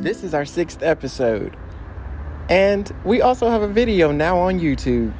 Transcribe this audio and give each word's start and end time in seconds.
This 0.00 0.24
is 0.24 0.32
our 0.32 0.46
sixth 0.46 0.82
episode. 0.82 1.54
And 2.48 2.90
we 3.04 3.20
also 3.20 3.50
have 3.50 3.60
a 3.60 3.68
video 3.68 4.12
now 4.12 4.38
on 4.38 4.58
YouTube. 4.58 5.12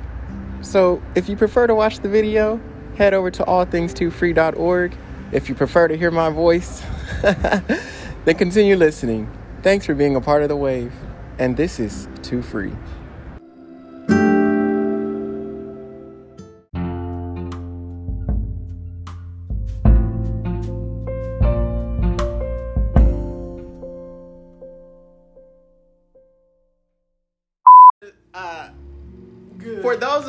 So 0.62 1.02
if 1.14 1.28
you 1.28 1.36
prefer 1.36 1.66
to 1.66 1.74
watch 1.74 1.98
the 1.98 2.08
video, 2.08 2.58
head 2.96 3.12
over 3.12 3.30
to 3.30 3.44
allthings2free.org. 3.44 4.96
If 5.32 5.50
you 5.50 5.54
prefer 5.54 5.88
to 5.88 5.98
hear 5.98 6.10
my 6.10 6.30
voice, 6.30 6.82
then 7.22 8.36
continue 8.38 8.74
listening. 8.74 9.30
Thanks 9.62 9.84
for 9.84 9.94
being 9.94 10.16
a 10.16 10.20
part 10.20 10.42
of 10.42 10.48
the 10.48 10.56
wave. 10.56 10.94
And 11.38 11.58
this 11.58 11.78
is 11.78 12.08
Too 12.22 12.40
Free. 12.40 12.72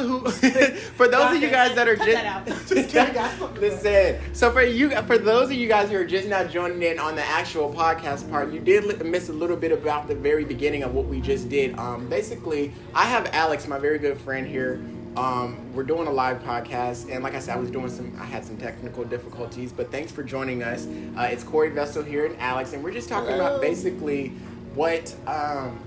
Who, 0.01 0.29
for 0.95 1.07
those 1.07 1.35
of 1.35 1.41
you 1.41 1.49
guys 1.49 1.75
that 1.75 1.87
are 1.87 1.95
Cut 1.95 2.05
just, 2.05 2.91
that 2.93 3.15
out. 3.15 3.39
just 3.41 3.59
listen. 3.59 4.19
So 4.33 4.51
for 4.51 4.63
you, 4.63 4.89
for 5.03 5.17
those 5.17 5.45
of 5.45 5.53
you 5.53 5.67
guys 5.67 5.89
who 5.89 5.97
are 5.97 6.05
just 6.05 6.27
now 6.27 6.43
joining 6.43 6.81
in 6.83 6.99
on 6.99 7.15
the 7.15 7.23
actual 7.23 7.73
podcast 7.73 8.29
part, 8.29 8.51
you 8.51 8.59
did 8.59 9.05
miss 9.05 9.29
a 9.29 9.33
little 9.33 9.57
bit 9.57 9.71
about 9.71 10.07
the 10.07 10.15
very 10.15 10.45
beginning 10.45 10.83
of 10.83 10.93
what 10.93 11.05
we 11.05 11.21
just 11.21 11.49
did. 11.49 11.77
Um, 11.77 12.07
basically, 12.09 12.73
I 12.93 13.05
have 13.05 13.29
Alex, 13.33 13.67
my 13.67 13.79
very 13.79 13.97
good 13.97 14.17
friend 14.17 14.47
here. 14.47 14.81
Um, 15.17 15.73
we're 15.73 15.83
doing 15.83 16.07
a 16.07 16.11
live 16.11 16.41
podcast, 16.41 17.13
and 17.13 17.21
like 17.21 17.35
I 17.35 17.39
said, 17.39 17.57
I 17.57 17.59
was 17.59 17.69
doing 17.69 17.89
some, 17.89 18.15
I 18.17 18.23
had 18.23 18.45
some 18.45 18.55
technical 18.55 19.03
difficulties, 19.03 19.73
but 19.73 19.91
thanks 19.91 20.09
for 20.09 20.23
joining 20.23 20.63
us. 20.63 20.87
Uh, 21.17 21.23
it's 21.23 21.43
Corey 21.43 21.69
Vessel 21.69 22.01
here 22.01 22.25
and 22.25 22.39
Alex, 22.39 22.71
and 22.71 22.81
we're 22.81 22.93
just 22.93 23.09
talking 23.09 23.33
about 23.33 23.61
basically 23.61 24.29
what. 24.73 25.13
Um, 25.27 25.79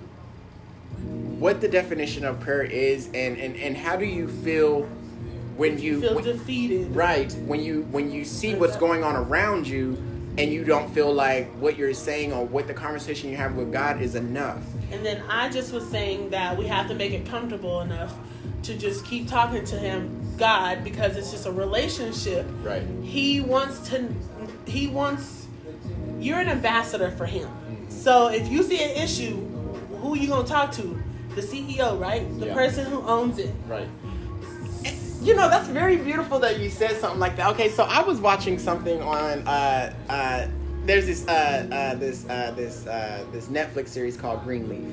what 1.38 1.60
the 1.60 1.68
definition 1.68 2.24
of 2.24 2.40
prayer 2.40 2.62
is 2.62 3.06
and, 3.08 3.36
and, 3.38 3.56
and 3.56 3.76
how 3.76 3.96
do 3.96 4.04
you 4.04 4.28
feel 4.28 4.82
when 5.56 5.78
you 5.78 6.00
feel 6.00 6.14
when- 6.14 6.24
defeated. 6.24 6.94
right 6.94 7.32
when 7.46 7.62
you 7.62 7.82
when 7.90 8.10
you 8.10 8.24
see 8.24 8.54
what's 8.54 8.76
going 8.76 9.04
on 9.04 9.14
around 9.14 9.66
you 9.66 9.96
and 10.36 10.52
you 10.52 10.64
don't 10.64 10.92
feel 10.92 11.12
like 11.12 11.48
what 11.60 11.76
you're 11.78 11.94
saying 11.94 12.32
or 12.32 12.44
what 12.44 12.66
the 12.66 12.74
conversation 12.74 13.30
you 13.30 13.36
have 13.36 13.54
with 13.54 13.72
God 13.72 14.02
is 14.02 14.16
enough. 14.16 14.62
And 14.90 15.04
then 15.06 15.22
I 15.28 15.48
just 15.48 15.72
was 15.72 15.88
saying 15.88 16.30
that 16.30 16.56
we 16.56 16.66
have 16.66 16.88
to 16.88 16.94
make 16.94 17.12
it 17.12 17.24
comfortable 17.26 17.80
enough 17.82 18.16
to 18.64 18.76
just 18.76 19.04
keep 19.04 19.28
talking 19.28 19.64
to 19.64 19.78
him, 19.78 20.34
God, 20.36 20.82
because 20.82 21.16
it's 21.16 21.30
just 21.30 21.46
a 21.46 21.52
relationship. 21.52 22.46
Right. 22.62 22.82
He 23.02 23.40
wants 23.40 23.88
to. 23.90 24.08
He 24.66 24.88
wants. 24.88 25.46
You're 26.18 26.40
an 26.40 26.48
ambassador 26.48 27.10
for 27.10 27.26
him. 27.26 27.46
Mm-hmm. 27.46 27.90
So 27.90 28.28
if 28.28 28.48
you 28.48 28.62
see 28.62 28.82
an 28.82 28.90
issue, 29.02 29.36
who 30.04 30.18
you 30.18 30.28
gonna 30.28 30.46
talk 30.46 30.70
to? 30.72 31.02
The 31.34 31.40
CEO, 31.40 31.98
right? 31.98 32.22
The 32.38 32.46
Yeah. 32.46 32.54
person 32.54 32.84
who 32.84 33.00
owns 33.02 33.38
it. 33.38 33.50
Right. 33.66 33.88
You 35.22 35.34
know, 35.34 35.48
that's 35.48 35.68
very 35.68 35.96
beautiful 35.96 36.38
that 36.40 36.60
you 36.60 36.68
said 36.68 37.00
something 37.00 37.18
like 37.18 37.36
that. 37.36 37.48
Okay, 37.52 37.70
so 37.70 37.84
I 37.84 38.02
was 38.02 38.20
watching 38.20 38.58
something 38.58 39.00
on 39.00 39.48
uh 39.48 39.94
uh 40.10 40.46
there's 40.84 41.06
this 41.06 41.26
uh 41.26 41.66
uh 41.72 41.94
this 41.94 42.28
uh 42.28 42.52
this 42.54 42.86
uh 42.86 43.24
this 43.32 43.46
Netflix 43.46 43.88
series 43.88 44.18
called 44.18 44.44
Greenleaf. 44.44 44.84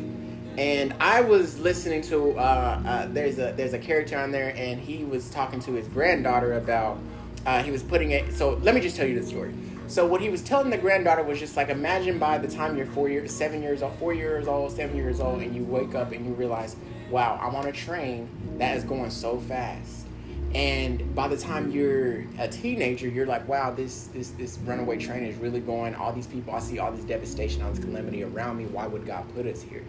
And 0.57 0.93
I 1.01 1.19
was 1.21 1.59
listening 1.59 2.01
to 2.03 2.31
uh, 2.37 2.81
uh 2.85 3.07
there's 3.11 3.37
a 3.39 3.53
there's 3.57 3.73
a 3.73 3.79
character 3.79 4.17
on 4.17 4.31
there 4.31 4.53
and 4.55 4.79
he 4.79 5.03
was 5.03 5.29
talking 5.29 5.59
to 5.61 5.73
his 5.73 5.89
granddaughter 5.89 6.53
about 6.53 6.97
uh 7.45 7.61
he 7.61 7.71
was 7.71 7.83
putting 7.83 8.11
it 8.11 8.33
so 8.33 8.51
let 8.63 8.73
me 8.73 8.79
just 8.79 8.95
tell 8.95 9.05
you 9.07 9.19
the 9.19 9.27
story. 9.27 9.53
So 9.91 10.05
what 10.05 10.21
he 10.21 10.29
was 10.29 10.41
telling 10.41 10.69
the 10.69 10.77
granddaughter 10.77 11.21
was 11.21 11.37
just 11.37 11.57
like 11.57 11.67
imagine 11.67 12.17
by 12.17 12.37
the 12.37 12.47
time 12.47 12.77
you're 12.77 12.85
four 12.85 13.09
years 13.09 13.29
seven 13.29 13.61
years 13.61 13.81
old, 13.81 13.93
four 13.95 14.13
years 14.13 14.47
old, 14.47 14.71
seven 14.71 14.95
years 14.95 15.19
old, 15.19 15.41
and 15.41 15.53
you 15.53 15.65
wake 15.65 15.95
up 15.95 16.13
and 16.13 16.25
you 16.25 16.31
realize, 16.31 16.77
wow, 17.09 17.37
I'm 17.41 17.53
on 17.55 17.67
a 17.67 17.73
train 17.73 18.29
that 18.57 18.77
is 18.77 18.85
going 18.85 19.09
so 19.09 19.37
fast. 19.37 20.07
And 20.55 21.13
by 21.13 21.27
the 21.27 21.35
time 21.35 21.71
you're 21.71 22.25
a 22.39 22.47
teenager 22.47 23.09
you're 23.09 23.25
like 23.25 23.45
wow 23.49 23.71
this 23.71 24.07
this 24.07 24.29
this 24.31 24.57
runaway 24.59 24.97
train 24.97 25.25
is 25.25 25.35
really 25.35 25.59
going. 25.59 25.93
All 25.95 26.13
these 26.13 26.27
people 26.27 26.55
i 26.55 26.59
see 26.59 26.79
all 26.79 26.93
this 26.93 27.03
devastation 27.03 27.61
all 27.61 27.71
this 27.73 27.83
calamity 27.83 28.23
around 28.23 28.59
me. 28.59 28.67
Why 28.67 28.87
would 28.87 29.05
god 29.05 29.25
put 29.35 29.45
us 29.45 29.61
here? 29.61 29.83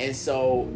And 0.00 0.16
so 0.16 0.68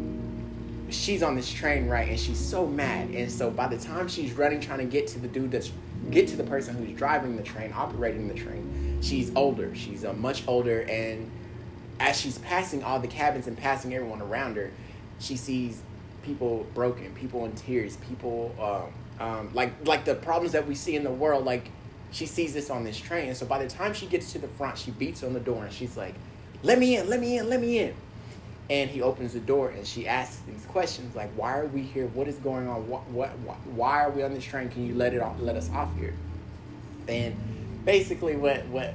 she's 0.89 1.21
on 1.21 1.35
this 1.35 1.51
train 1.51 1.89
right 1.89 2.07
and 2.07 2.17
she's 2.17 2.39
so 2.39 2.65
mad. 2.65 3.09
And 3.09 3.29
so 3.29 3.51
by 3.51 3.67
the 3.67 3.77
time 3.77 4.07
she's 4.07 4.31
running 4.31 4.61
trying 4.61 4.79
to 4.79 4.85
get 4.85 5.05
to 5.07 5.19
the 5.19 5.27
dude 5.27 5.51
that's 5.51 5.69
get 6.11 6.27
to 6.27 6.35
the 6.35 6.43
person 6.43 6.75
who's 6.75 6.97
driving 6.97 7.35
the 7.35 7.43
train 7.43 7.71
operating 7.75 8.27
the 8.27 8.33
train 8.33 8.99
she's 9.01 9.31
older 9.35 9.73
she's 9.75 10.03
uh, 10.05 10.13
much 10.13 10.43
older 10.47 10.81
and 10.83 11.29
as 11.99 12.19
she's 12.19 12.37
passing 12.39 12.83
all 12.83 12.99
the 12.99 13.07
cabins 13.07 13.47
and 13.47 13.57
passing 13.57 13.93
everyone 13.93 14.21
around 14.21 14.55
her, 14.55 14.71
she 15.19 15.35
sees 15.35 15.81
people 16.23 16.65
broken, 16.73 17.13
people 17.13 17.45
in 17.45 17.51
tears, 17.53 17.97
people 17.97 18.55
um, 18.59 19.27
um, 19.27 19.49
like 19.53 19.73
like 19.85 20.05
the 20.05 20.15
problems 20.15 20.53
that 20.53 20.65
we 20.65 20.75
see 20.75 20.95
in 20.95 21.03
the 21.03 21.11
world. 21.11 21.45
Like 21.45 21.69
she 22.11 22.25
sees 22.25 22.53
this 22.53 22.69
on 22.69 22.83
this 22.83 22.97
train, 22.97 23.27
and 23.27 23.37
so 23.37 23.45
by 23.45 23.61
the 23.61 23.69
time 23.69 23.93
she 23.93 24.05
gets 24.05 24.31
to 24.31 24.39
the 24.39 24.47
front, 24.47 24.77
she 24.77 24.91
beats 24.91 25.23
on 25.23 25.33
the 25.33 25.39
door 25.39 25.65
and 25.65 25.73
she's 25.73 25.97
like, 25.97 26.15
"Let 26.63 26.79
me 26.79 26.97
in, 26.97 27.09
let 27.09 27.19
me 27.19 27.37
in, 27.37 27.49
let 27.49 27.59
me 27.59 27.79
in." 27.79 27.93
And 28.69 28.89
he 28.89 29.01
opens 29.01 29.33
the 29.33 29.39
door 29.39 29.69
and 29.69 29.85
she 29.85 30.07
asks 30.07 30.41
these 30.47 30.65
questions 30.65 31.15
like, 31.15 31.31
"Why 31.35 31.57
are 31.57 31.65
we 31.65 31.81
here? 31.81 32.07
What 32.07 32.27
is 32.27 32.35
going 32.35 32.67
on? 32.67 32.87
What 32.87 33.07
what, 33.09 33.29
why 33.65 34.03
are 34.03 34.11
we 34.11 34.21
on 34.23 34.33
this 34.33 34.43
train? 34.43 34.69
Can 34.69 34.85
you 34.85 34.93
let 34.93 35.13
it 35.13 35.21
off, 35.21 35.39
let 35.39 35.55
us 35.55 35.69
off 35.71 35.89
here?" 35.97 36.13
And 37.07 37.35
basically, 37.85 38.35
what 38.35 38.65
what 38.67 38.93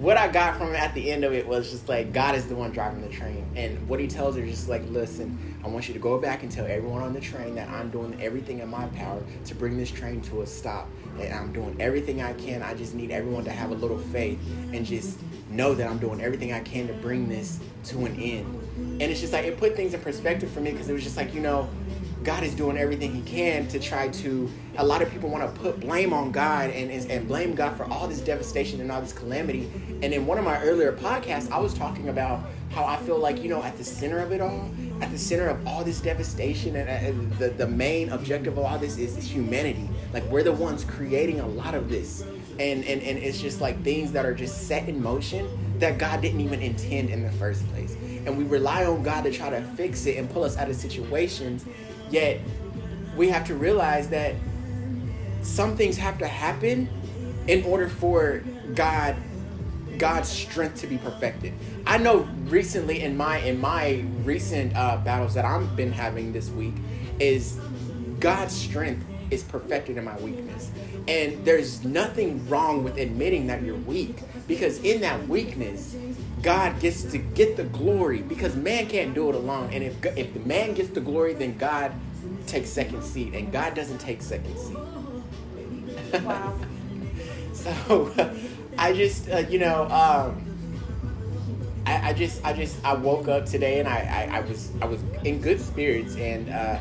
what 0.00 0.16
I 0.16 0.28
got 0.28 0.56
from 0.56 0.74
at 0.74 0.94
the 0.94 1.12
end 1.12 1.24
of 1.24 1.34
it 1.34 1.46
was 1.46 1.70
just 1.70 1.88
like 1.88 2.12
God 2.12 2.34
is 2.34 2.46
the 2.46 2.56
one 2.56 2.72
driving 2.72 3.02
the 3.02 3.08
train, 3.08 3.46
and 3.54 3.86
what 3.86 4.00
He 4.00 4.06
tells 4.06 4.34
her 4.36 4.42
is 4.42 4.50
just 4.50 4.68
like, 4.68 4.82
listen, 4.88 5.60
I 5.62 5.68
want 5.68 5.88
you 5.88 5.94
to 5.94 6.00
go 6.00 6.18
back 6.18 6.42
and 6.42 6.50
tell 6.50 6.64
everyone 6.64 7.02
on 7.02 7.12
the 7.12 7.20
train 7.20 7.54
that 7.56 7.68
I'm 7.68 7.90
doing 7.90 8.16
everything 8.20 8.60
in 8.60 8.68
my 8.68 8.86
power 8.88 9.22
to 9.44 9.54
bring 9.54 9.76
this 9.76 9.90
train 9.90 10.22
to 10.22 10.40
a 10.40 10.46
stop, 10.46 10.88
and 11.26 11.34
I'm 11.34 11.52
doing 11.52 11.76
everything 11.80 12.22
I 12.22 12.32
can. 12.34 12.62
I 12.62 12.74
just 12.74 12.94
need 12.94 13.10
everyone 13.10 13.44
to 13.44 13.50
have 13.50 13.70
a 13.70 13.74
little 13.74 13.98
faith 13.98 14.38
and 14.72 14.84
just 14.84 15.18
know 15.50 15.74
that 15.74 15.88
I'm 15.88 15.98
doing 15.98 16.20
everything 16.20 16.52
I 16.52 16.60
can 16.60 16.86
to 16.86 16.94
bring 16.94 17.28
this 17.28 17.60
to 17.84 18.04
an 18.06 18.16
end. 18.20 18.46
And 18.76 19.02
it's 19.02 19.20
just 19.20 19.32
like 19.32 19.44
it 19.44 19.58
put 19.58 19.76
things 19.76 19.94
in 19.94 20.00
perspective 20.00 20.50
for 20.50 20.60
me 20.60 20.72
because 20.72 20.88
it 20.88 20.92
was 20.92 21.02
just 21.02 21.16
like 21.16 21.34
you 21.34 21.40
know. 21.40 21.68
God 22.22 22.42
is 22.42 22.54
doing 22.54 22.76
everything 22.76 23.14
He 23.14 23.22
can 23.22 23.66
to 23.68 23.78
try 23.78 24.08
to. 24.08 24.50
A 24.76 24.84
lot 24.84 25.00
of 25.00 25.10
people 25.10 25.30
want 25.30 25.42
to 25.42 25.60
put 25.60 25.80
blame 25.80 26.12
on 26.12 26.30
God 26.30 26.70
and, 26.70 26.90
and 27.10 27.26
blame 27.26 27.54
God 27.54 27.76
for 27.76 27.84
all 27.84 28.06
this 28.08 28.20
devastation 28.20 28.80
and 28.80 28.92
all 28.92 29.00
this 29.00 29.12
calamity. 29.12 29.70
And 30.02 30.12
in 30.12 30.26
one 30.26 30.38
of 30.38 30.44
my 30.44 30.60
earlier 30.62 30.92
podcasts, 30.92 31.50
I 31.50 31.58
was 31.58 31.72
talking 31.72 32.08
about 32.10 32.44
how 32.70 32.84
I 32.84 32.96
feel 32.98 33.18
like 33.18 33.42
you 33.42 33.48
know 33.48 33.62
at 33.62 33.76
the 33.78 33.84
center 33.84 34.18
of 34.18 34.32
it 34.32 34.40
all, 34.40 34.70
at 35.00 35.10
the 35.10 35.18
center 35.18 35.48
of 35.48 35.66
all 35.66 35.82
this 35.82 36.00
devastation, 36.00 36.76
and, 36.76 37.32
the 37.38 37.50
the 37.50 37.66
main 37.66 38.10
objective 38.10 38.58
of 38.58 38.64
all 38.64 38.78
this 38.78 38.98
is 38.98 39.16
humanity. 39.16 39.88
Like 40.12 40.24
we're 40.24 40.42
the 40.42 40.52
ones 40.52 40.84
creating 40.84 41.40
a 41.40 41.46
lot 41.46 41.74
of 41.74 41.88
this, 41.88 42.22
and 42.58 42.84
and 42.84 43.02
and 43.02 43.18
it's 43.18 43.40
just 43.40 43.60
like 43.60 43.82
things 43.82 44.12
that 44.12 44.24
are 44.26 44.34
just 44.34 44.66
set 44.66 44.88
in 44.88 45.02
motion 45.02 45.48
that 45.78 45.98
God 45.98 46.20
didn't 46.20 46.40
even 46.40 46.60
intend 46.60 47.10
in 47.10 47.22
the 47.22 47.32
first 47.32 47.66
place. 47.68 47.96
And 48.26 48.36
we 48.36 48.44
rely 48.44 48.84
on 48.84 49.02
God 49.02 49.24
to 49.24 49.32
try 49.32 49.48
to 49.50 49.62
fix 49.76 50.04
it 50.06 50.18
and 50.18 50.28
pull 50.28 50.44
us 50.44 50.56
out 50.58 50.68
of 50.68 50.76
situations 50.76 51.64
Yet 52.10 52.40
we 53.16 53.28
have 53.28 53.46
to 53.46 53.54
realize 53.54 54.08
that 54.10 54.34
some 55.42 55.76
things 55.76 55.96
have 55.96 56.18
to 56.18 56.26
happen 56.26 56.88
in 57.46 57.64
order 57.64 57.88
for 57.88 58.42
God 58.74 59.16
God's 59.96 60.30
strength 60.30 60.80
to 60.80 60.86
be 60.86 60.96
perfected. 60.96 61.52
I 61.86 61.98
know 61.98 62.20
recently 62.46 63.02
in 63.02 63.16
my 63.16 63.38
in 63.38 63.60
my 63.60 64.04
recent 64.24 64.74
uh, 64.74 64.96
battles 64.98 65.34
that 65.34 65.44
I've 65.44 65.76
been 65.76 65.92
having 65.92 66.32
this 66.32 66.48
week 66.50 66.74
is 67.18 67.60
God's 68.18 68.54
strength 68.54 69.04
is 69.30 69.42
perfected 69.42 69.96
in 69.96 70.04
my 70.04 70.16
weakness. 70.18 70.70
And 71.08 71.44
there's 71.44 71.84
nothing 71.84 72.48
wrong 72.48 72.84
with 72.84 72.98
admitting 72.98 73.46
that 73.48 73.62
you're 73.62 73.76
weak 73.76 74.18
because 74.46 74.78
in 74.82 75.00
that 75.02 75.28
weakness, 75.28 75.96
God 76.42 76.80
gets 76.80 77.04
to 77.04 77.18
get 77.18 77.56
the 77.56 77.64
glory 77.64 78.22
because 78.22 78.56
man 78.56 78.86
can't 78.86 79.14
do 79.14 79.28
it 79.28 79.34
alone. 79.34 79.70
And 79.72 79.84
if 79.84 80.04
if 80.16 80.32
the 80.34 80.40
man 80.40 80.74
gets 80.74 80.90
the 80.90 81.00
glory, 81.00 81.34
then 81.34 81.56
God 81.58 81.92
takes 82.46 82.70
second 82.70 83.02
seat, 83.02 83.34
and 83.34 83.52
God 83.52 83.74
doesn't 83.74 83.98
take 83.98 84.22
second 84.22 84.56
seat. 84.58 84.76
Wow. 86.22 86.58
So 87.52 88.10
I 88.78 88.94
just, 88.94 89.28
uh, 89.28 89.38
you 89.38 89.58
know, 89.58 89.82
um, 89.84 90.42
I, 91.84 92.08
I 92.08 92.12
just, 92.14 92.42
I 92.42 92.54
just, 92.54 92.82
I 92.82 92.94
woke 92.94 93.28
up 93.28 93.44
today 93.44 93.80
and 93.80 93.88
I, 93.88 94.28
I, 94.32 94.38
I 94.38 94.40
was, 94.40 94.72
I 94.80 94.86
was 94.86 95.02
in 95.24 95.42
good 95.42 95.60
spirits, 95.60 96.16
and 96.16 96.48
uh, 96.48 96.78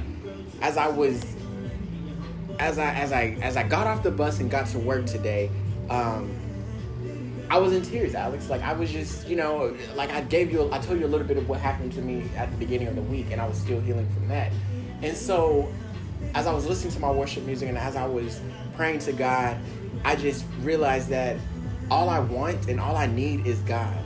as 0.61 0.77
I 0.77 0.87
was, 0.87 1.21
as 2.59 2.77
I, 2.77 2.93
as 2.93 3.11
I, 3.11 3.37
as 3.41 3.57
I 3.57 3.63
got 3.63 3.87
off 3.87 4.03
the 4.03 4.11
bus 4.11 4.39
and 4.39 4.51
got 4.51 4.67
to 4.67 4.79
work 4.79 5.05
today, 5.05 5.49
um, 5.89 6.29
I 7.49 7.57
was 7.57 7.73
in 7.73 7.81
tears, 7.81 8.13
Alex. 8.13 8.49
Like 8.49 8.61
I 8.61 8.73
was 8.73 8.91
just, 8.91 9.27
you 9.27 9.35
know, 9.35 9.75
like 9.95 10.11
I 10.11 10.21
gave 10.21 10.51
you, 10.51 10.71
I 10.71 10.77
told 10.79 10.99
you 10.99 11.05
a 11.05 11.07
little 11.07 11.25
bit 11.25 11.37
of 11.37 11.49
what 11.49 11.59
happened 11.59 11.93
to 11.93 12.01
me 12.01 12.29
at 12.35 12.51
the 12.51 12.57
beginning 12.57 12.87
of 12.87 12.95
the 12.95 13.01
week, 13.01 13.27
and 13.31 13.41
I 13.41 13.47
was 13.47 13.57
still 13.57 13.79
healing 13.79 14.07
from 14.13 14.27
that. 14.27 14.51
And 15.01 15.17
so, 15.17 15.73
as 16.35 16.45
I 16.45 16.53
was 16.53 16.67
listening 16.67 16.93
to 16.93 16.99
my 16.99 17.09
worship 17.09 17.45
music 17.45 17.69
and 17.69 17.77
as 17.77 17.95
I 17.95 18.05
was 18.05 18.39
praying 18.75 18.99
to 18.99 19.13
God, 19.13 19.57
I 20.03 20.15
just 20.15 20.45
realized 20.61 21.09
that 21.09 21.37
all 21.89 22.09
I 22.09 22.19
want 22.19 22.67
and 22.67 22.79
all 22.79 22.95
I 22.95 23.07
need 23.07 23.47
is 23.47 23.59
God. 23.59 23.97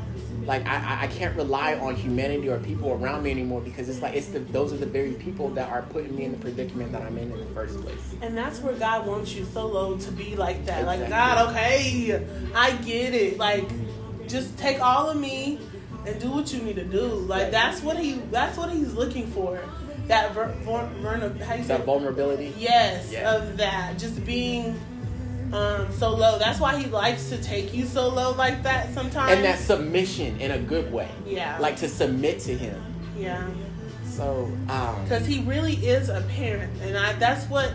Like 0.46 0.66
I, 0.68 1.04
I 1.04 1.08
can't 1.08 1.36
rely 1.36 1.76
on 1.76 1.96
humanity 1.96 2.50
or 2.50 2.58
people 2.60 2.92
around 2.92 3.24
me 3.24 3.32
anymore 3.32 3.62
because 3.62 3.90
it's 3.90 4.02
like 4.02 4.16
it's 4.16 4.28
the 4.28 4.40
those 4.40 4.74
are 4.74 4.78
the 4.78 4.86
very 4.86 5.14
people 5.14 5.50
that 5.52 5.70
are 5.70 5.84
putting 5.84 6.16
me 6.16 6.26
in 6.26 6.32
the 6.32 6.38
predicament 6.38 6.92
that 6.92 7.02
I'm 7.02 7.18
in 7.18 7.32
in 7.32 7.40
the 7.40 7.46
first 7.54 7.80
place. 7.82 8.00
And 8.22 8.38
that's 8.38 8.60
where 8.60 8.74
God 8.74 9.08
wants 9.08 9.34
you 9.34 9.46
solo 9.46 9.98
to 9.98 10.12
be 10.12 10.36
like 10.36 10.66
that. 10.66 10.86
Like 10.86 11.02
Exactly. 11.02 11.18
God, 11.44 11.50
okay, 11.52 12.28
I 12.56 12.72
get 12.84 13.14
it. 13.14 13.38
Like 13.38 13.68
just 14.28 14.58
take 14.58 14.80
all 14.82 15.10
of 15.10 15.18
me 15.18 15.60
and 16.06 16.20
do 16.20 16.32
what 16.32 16.52
you 16.54 16.62
need 16.62 16.76
to 16.76 16.84
do. 16.86 17.02
Like 17.08 17.44
Right. 17.44 17.52
that's 17.52 17.82
what 17.82 17.98
he 17.98 18.14
that's 18.32 18.58
what 18.58 18.70
he's 18.72 18.94
looking 18.94 19.28
for. 19.28 19.60
That 20.08 20.34
ver, 20.34 20.48
ver, 20.66 20.90
ver, 21.02 21.34
how 21.46 21.54
you 21.56 21.62
say 21.64 21.78
That 21.78 21.86
vulnerability. 21.86 22.54
Yes, 22.58 23.10
Yeah. 23.12 23.36
of 23.36 23.56
that. 23.58 23.98
Just 23.98 24.26
being 24.26 24.78
um, 25.54 25.92
so 25.92 26.10
low. 26.16 26.40
That's 26.40 26.60
why 26.60 26.78
he 26.82 26.90
likes 26.90 27.30
to 27.30 27.42
take 27.42 27.74
you 27.74 27.86
so 27.86 28.10
low 28.10 28.32
like 28.32 28.64
that 28.64 28.94
sometimes. 28.94 29.32
And 29.32 29.44
that 29.46 29.60
submission 29.60 30.40
in 30.42 30.52
a 30.52 30.60
good 30.60 30.92
way. 30.92 31.10
Yeah. 31.26 31.58
Like 31.60 31.78
to 31.78 31.88
submit 31.88 32.40
to 32.42 32.58
him. 32.58 32.82
yeah. 33.18 33.48
So 34.06 34.52
um 34.70 35.04
because 35.04 35.26
he 35.26 35.40
really 35.42 35.74
is 35.74 36.10
a 36.10 36.22
parent 36.22 36.72
and 36.84 36.96
i 36.96 37.14
that's 37.14 37.46
what 37.50 37.74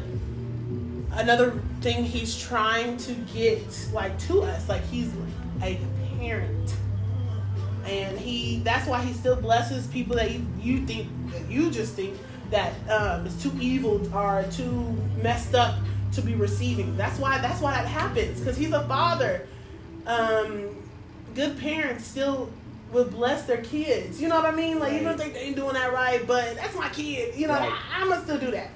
another 1.14 1.60
thing 1.80 2.04
he's 2.04 2.38
trying 2.40 2.96
to 2.98 3.12
get 3.34 3.88
like 3.92 4.16
to 4.20 4.42
us 4.42 4.68
like 4.68 4.84
he's 4.84 5.10
a 5.62 5.80
parent 6.20 6.76
and 7.84 8.16
he 8.20 8.60
that's 8.60 8.86
why 8.86 9.02
he 9.02 9.12
still 9.12 9.34
blesses 9.34 9.88
people 9.88 10.14
that 10.14 10.30
you, 10.30 10.46
you 10.60 10.86
think 10.86 11.08
that 11.32 11.50
you 11.50 11.72
just 11.72 11.94
think 11.94 12.16
that 12.50 12.72
um, 12.88 13.26
is 13.26 13.42
too 13.42 13.52
evil 13.60 14.00
or 14.14 14.44
too 14.52 14.96
messed 15.20 15.56
up 15.56 15.74
to 16.12 16.22
be 16.22 16.34
receiving. 16.34 16.96
That's 16.96 17.18
why 17.18 17.38
that's 17.38 17.60
why 17.60 17.72
that 17.72 17.86
happens 17.86 18.40
because 18.40 18.56
he's 18.56 18.72
a 18.72 18.86
father. 18.86 19.46
Um, 20.06 20.76
good 21.34 21.58
parents 21.58 22.04
still 22.06 22.50
would 22.92 23.10
bless 23.10 23.44
their 23.44 23.62
kids. 23.62 24.20
You 24.20 24.28
know 24.28 24.36
what 24.36 24.46
i 24.46 24.54
mean? 24.54 24.78
Like 24.78 24.94
even 24.94 25.08
if 25.08 25.18
they 25.18 25.34
ain't 25.38 25.56
doing 25.56 25.74
that 25.74 25.92
right 25.92 26.26
but 26.26 26.56
that's 26.56 26.74
my 26.74 26.88
kid. 26.88 27.34
You 27.34 27.46
know 27.46 27.54
Right. 27.54 27.70
I, 27.70 28.00
i'm 28.00 28.08
gonna 28.08 28.22
still 28.22 28.38
do 28.38 28.50
that. 28.52 28.70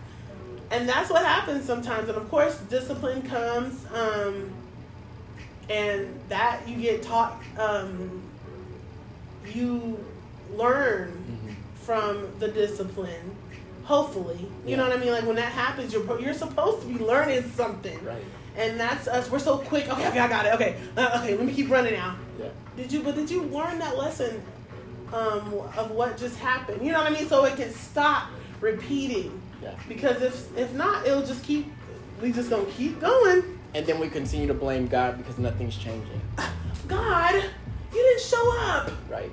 And 0.71 0.89
that's 0.89 1.11
what 1.11 1.25
happens 1.25 1.65
sometimes. 1.65 2.09
And 2.09 2.19
of 2.19 2.29
course 2.31 2.59
discipline 2.69 3.23
comes 3.23 3.87
um, 3.93 4.51
and 5.69 6.19
that 6.29 6.67
you 6.69 6.77
get 6.77 7.03
taught 7.03 7.41
um, 7.59 8.23
you 9.47 9.99
learn 10.55 11.11
mhm. 11.13 11.55
from 11.85 12.29
the 12.39 12.49
discipline 12.49 13.37
hopefully. 13.85 14.49
You 14.67 14.77
know 14.77 14.85
what 14.89 14.97
i 14.97 15.01
mean? 15.01 15.13
Like 15.13 15.27
when 15.27 15.37
that 15.37 15.53
happens 15.53 15.93
you're 15.93 16.21
you're 16.21 16.35
supposed 16.35 16.83
to 16.83 16.89
be 16.89 16.99
learning 17.03 17.51
something. 17.51 18.03
Right. 18.05 18.25
and 18.57 18.79
that's 18.79 19.09
us. 19.09 19.31
We're 19.31 19.39
so 19.39 19.59
quick. 19.59 19.89
Okay 19.89 20.09
okay 20.09 20.21
i 20.21 20.29
got 20.29 20.47
it. 20.47 20.55
Okay. 20.55 20.77
Uh, 20.97 21.19
okay 21.21 21.37
let 21.37 21.47
me 21.47 21.53
keep 21.53 21.71
running 21.71 21.95
now. 21.95 22.17
Yeah. 22.39 22.49
did 22.77 22.93
you 22.93 23.03
but 23.03 23.15
did 23.15 23.31
you 23.31 23.43
learn 23.45 23.79
that 23.79 23.97
lesson 23.99 24.43
um, 25.13 25.53
of 25.77 25.91
what 25.91 26.17
just 26.17 26.39
happened? 26.39 26.85
You 26.85 26.93
know 26.93 26.99
what 27.03 27.13
i 27.13 27.15
mean? 27.15 27.29
So 27.29 27.45
it 27.45 27.57
can 27.57 27.73
stop 27.73 28.29
repeating. 28.61 29.41
Yeah. 29.63 29.75
because 29.89 30.23
if 30.23 30.57
if 30.59 30.73
not 30.75 31.07
it'll 31.07 31.25
just 31.27 31.45
keep 31.45 31.67
we 32.21 32.33
just 32.33 32.51
gonna 32.51 32.65
keep 32.67 33.01
going. 33.01 33.59
And 33.75 33.87
then 33.87 33.99
we 33.99 34.09
continue 34.09 34.47
to 34.47 34.55
blame 34.55 34.87
God 34.87 35.17
because 35.19 35.39
nothing's 35.39 35.77
changing. 35.77 36.21
god 36.89 37.35
you 37.93 38.03
didn't 38.03 38.21
show 38.23 38.59
up. 38.61 38.91
Right. 39.09 39.31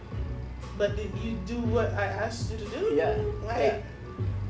but 0.77 0.95
did 0.95 1.11
you 1.23 1.37
do 1.45 1.57
what 1.59 1.93
i 1.93 2.05
asked 2.05 2.51
you 2.51 2.57
to 2.57 2.65
do? 2.65 2.93
Yeah, 2.95 3.15
like 3.45 3.57
yeah. 3.57 3.77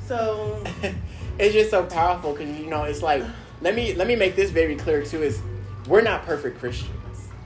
So 0.09 0.61
it's 1.39 1.53
just 1.53 1.69
so 1.69 1.85
powerful 1.85 2.33
because 2.33 2.59
you 2.59 2.65
know 2.65 2.83
it's 2.83 3.01
like 3.01 3.23
let 3.61 3.75
me 3.75 3.93
let 3.93 4.07
me 4.07 4.15
make 4.15 4.35
this 4.35 4.49
very 4.49 4.75
clear 4.75 5.05
too 5.05 5.23
is 5.23 5.41
we're 5.87 6.01
not 6.01 6.25
perfect 6.25 6.59
christians 6.59 6.99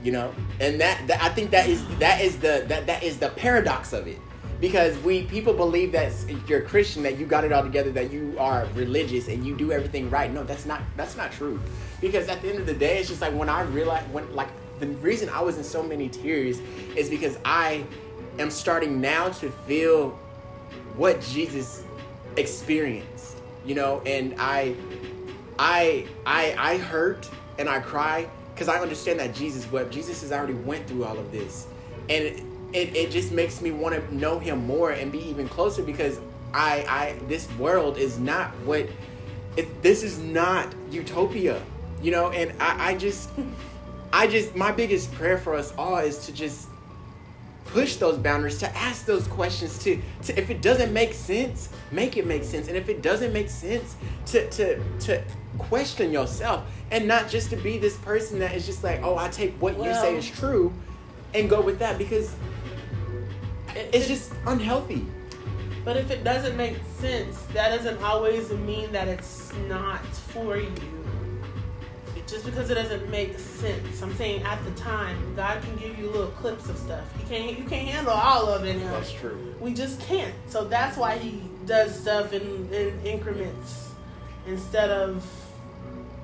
you 0.04 0.12
know? 0.12 0.32
And 0.60 0.80
that, 0.80 1.04
that 1.08 1.20
i 1.22 1.30
think 1.30 1.50
that 1.50 1.68
is 1.68 1.82
that 1.98 2.20
is 2.20 2.36
the 2.38 2.64
that 2.68 2.86
that 2.86 3.02
is 3.02 3.18
the 3.18 3.30
paradox 3.30 3.92
of 3.92 4.06
it. 4.06 4.18
Because 4.60 4.96
we 4.98 5.24
people 5.24 5.52
believe 5.52 5.90
that 5.92 6.12
if 6.28 6.48
you're 6.48 6.60
a 6.60 6.64
christian 6.64 7.02
that 7.02 7.18
you 7.18 7.26
got 7.26 7.42
it 7.42 7.52
all 7.52 7.62
together 7.62 7.90
that 7.92 8.12
you 8.12 8.36
are 8.38 8.68
religious 8.74 9.28
and 9.28 9.44
you 9.44 9.56
do 9.56 9.72
everything 9.72 10.08
right. 10.10 10.32
No 10.32 10.44
that's 10.44 10.66
not 10.66 10.82
that's 10.96 11.16
not 11.16 11.32
true. 11.32 11.58
Because 12.00 12.28
at 12.28 12.40
the 12.42 12.50
end 12.50 12.58
of 12.58 12.66
the 12.66 12.74
day 12.74 12.98
it's 12.98 13.08
just 13.08 13.22
like 13.22 13.34
when 13.34 13.48
i 13.48 13.62
realized 13.62 14.08
when 14.12 14.32
like 14.34 14.48
the 14.78 14.86
reason 14.86 15.28
i 15.30 15.40
was 15.40 15.56
in 15.56 15.64
so 15.64 15.82
many 15.82 16.08
tears 16.08 16.60
is 16.94 17.08
because 17.08 17.38
i 17.44 17.84
am 18.38 18.50
starting 18.50 19.00
now 19.00 19.28
to 19.28 19.50
feel 19.66 20.10
what 20.96 21.20
jesus 21.22 21.84
experienced 22.36 23.38
you 23.64 23.74
know 23.74 24.00
and 24.06 24.34
i 24.38 24.74
i 25.58 26.06
i 26.26 26.54
i 26.58 26.76
hurt 26.78 27.28
and 27.58 27.68
i 27.68 27.78
cry 27.80 28.28
because 28.52 28.68
i 28.68 28.78
understand 28.78 29.18
that 29.18 29.34
jesus 29.34 29.70
wept. 29.70 29.90
Jesus 29.90 30.20
has 30.22 30.32
already 30.32 30.54
went 30.54 30.86
through 30.86 31.04
all 31.04 31.18
of 31.18 31.30
this. 31.32 31.66
And 32.08 32.24
it 32.24 32.42
it, 32.74 32.96
it 32.96 33.10
just 33.10 33.30
makes 33.32 33.62
me 33.62 33.70
want 33.70 33.94
to 33.94 34.14
know 34.14 34.38
him 34.38 34.66
more 34.66 34.90
and 34.90 35.10
be 35.10 35.20
even 35.28 35.48
closer 35.48 35.82
because 35.82 36.20
i 36.52 36.84
i 36.88 37.26
this 37.28 37.50
world 37.52 37.96
is 37.96 38.18
not 38.18 38.50
what 38.64 38.88
it, 39.56 39.82
this 39.82 40.02
is 40.02 40.18
not 40.18 40.74
utopia 40.90 41.62
you 42.02 42.10
know 42.10 42.30
and 42.30 42.52
i 42.60 42.90
i 42.90 42.94
just 42.96 43.30
i 44.12 44.26
just 44.26 44.54
my 44.56 44.72
biggest 44.72 45.12
prayer 45.14 45.38
for 45.38 45.54
us 45.54 45.72
all 45.78 45.98
is 45.98 46.26
to 46.26 46.32
just 46.32 46.68
push 47.74 47.96
those 47.96 48.16
boundaries 48.16 48.58
to 48.58 48.76
ask 48.76 49.04
those 49.04 49.26
questions 49.26 49.78
to, 49.80 50.00
to 50.22 50.38
if 50.38 50.48
it 50.48 50.62
doesn't 50.62 50.92
make 50.92 51.12
sense 51.12 51.70
make 51.90 52.16
it 52.16 52.24
make 52.24 52.44
sense 52.44 52.68
and 52.68 52.76
if 52.76 52.88
it 52.88 53.02
doesn't 53.02 53.32
make 53.32 53.50
sense 53.50 53.96
to 54.24 54.48
to 54.50 54.80
to 55.00 55.20
question 55.58 56.12
yourself 56.12 56.64
and 56.92 57.06
not 57.08 57.28
just 57.28 57.50
to 57.50 57.56
be 57.56 57.76
this 57.76 57.96
person 57.98 58.38
that 58.38 58.54
is 58.54 58.64
just 58.64 58.84
like 58.84 59.02
oh 59.02 59.18
i 59.18 59.28
take 59.28 59.52
what 59.60 59.76
you 59.76 59.92
say 59.94 60.16
is 60.16 60.30
true 60.30 60.72
and 61.34 61.50
go 61.50 61.60
with 61.60 61.80
that 61.80 61.98
because 61.98 62.36
it's 63.74 64.06
just 64.06 64.32
unhealthy 64.46 65.04
But 65.84 65.98
if 65.98 66.10
it 66.10 66.24
doesn't 66.24 66.56
make 66.56 66.76
sense, 66.98 67.42
that 67.52 67.68
doesn't 67.76 68.02
always 68.02 68.50
mean 68.50 68.90
that 68.92 69.06
it's 69.06 69.52
not 69.68 70.04
for 70.06 70.56
you. 70.56 70.72
Just 72.26 72.46
because 72.46 72.70
it 72.70 72.74
doesn't 72.74 73.10
make 73.10 73.38
sense, 73.38 74.00
I'm 74.02 74.14
saying 74.14 74.42
at 74.44 74.62
the 74.64 74.70
time, 74.72 75.16
God 75.36 75.62
can 75.62 75.76
give 75.76 75.98
you 75.98 76.06
little 76.06 76.28
clips 76.28 76.68
of 76.70 76.76
stuff. 76.78 77.04
You 77.20 77.26
can't 77.28 77.58
you 77.58 77.64
can't 77.64 77.86
handle 77.88 78.14
all 78.14 78.48
of 78.48 78.64
it 78.64 78.80
That's 78.80 79.12
true 79.12 79.54
We 79.60 79.74
just 79.74 80.00
can't. 80.00 80.34
So 80.48 80.64
that's 80.64 80.96
why 80.96 81.18
He 81.18 81.42
does 81.66 81.98
stuff 81.98 82.32
in, 82.32 82.68
in 82.72 82.98
increments 83.04 83.90
instead 84.46 84.90
of 84.90 85.24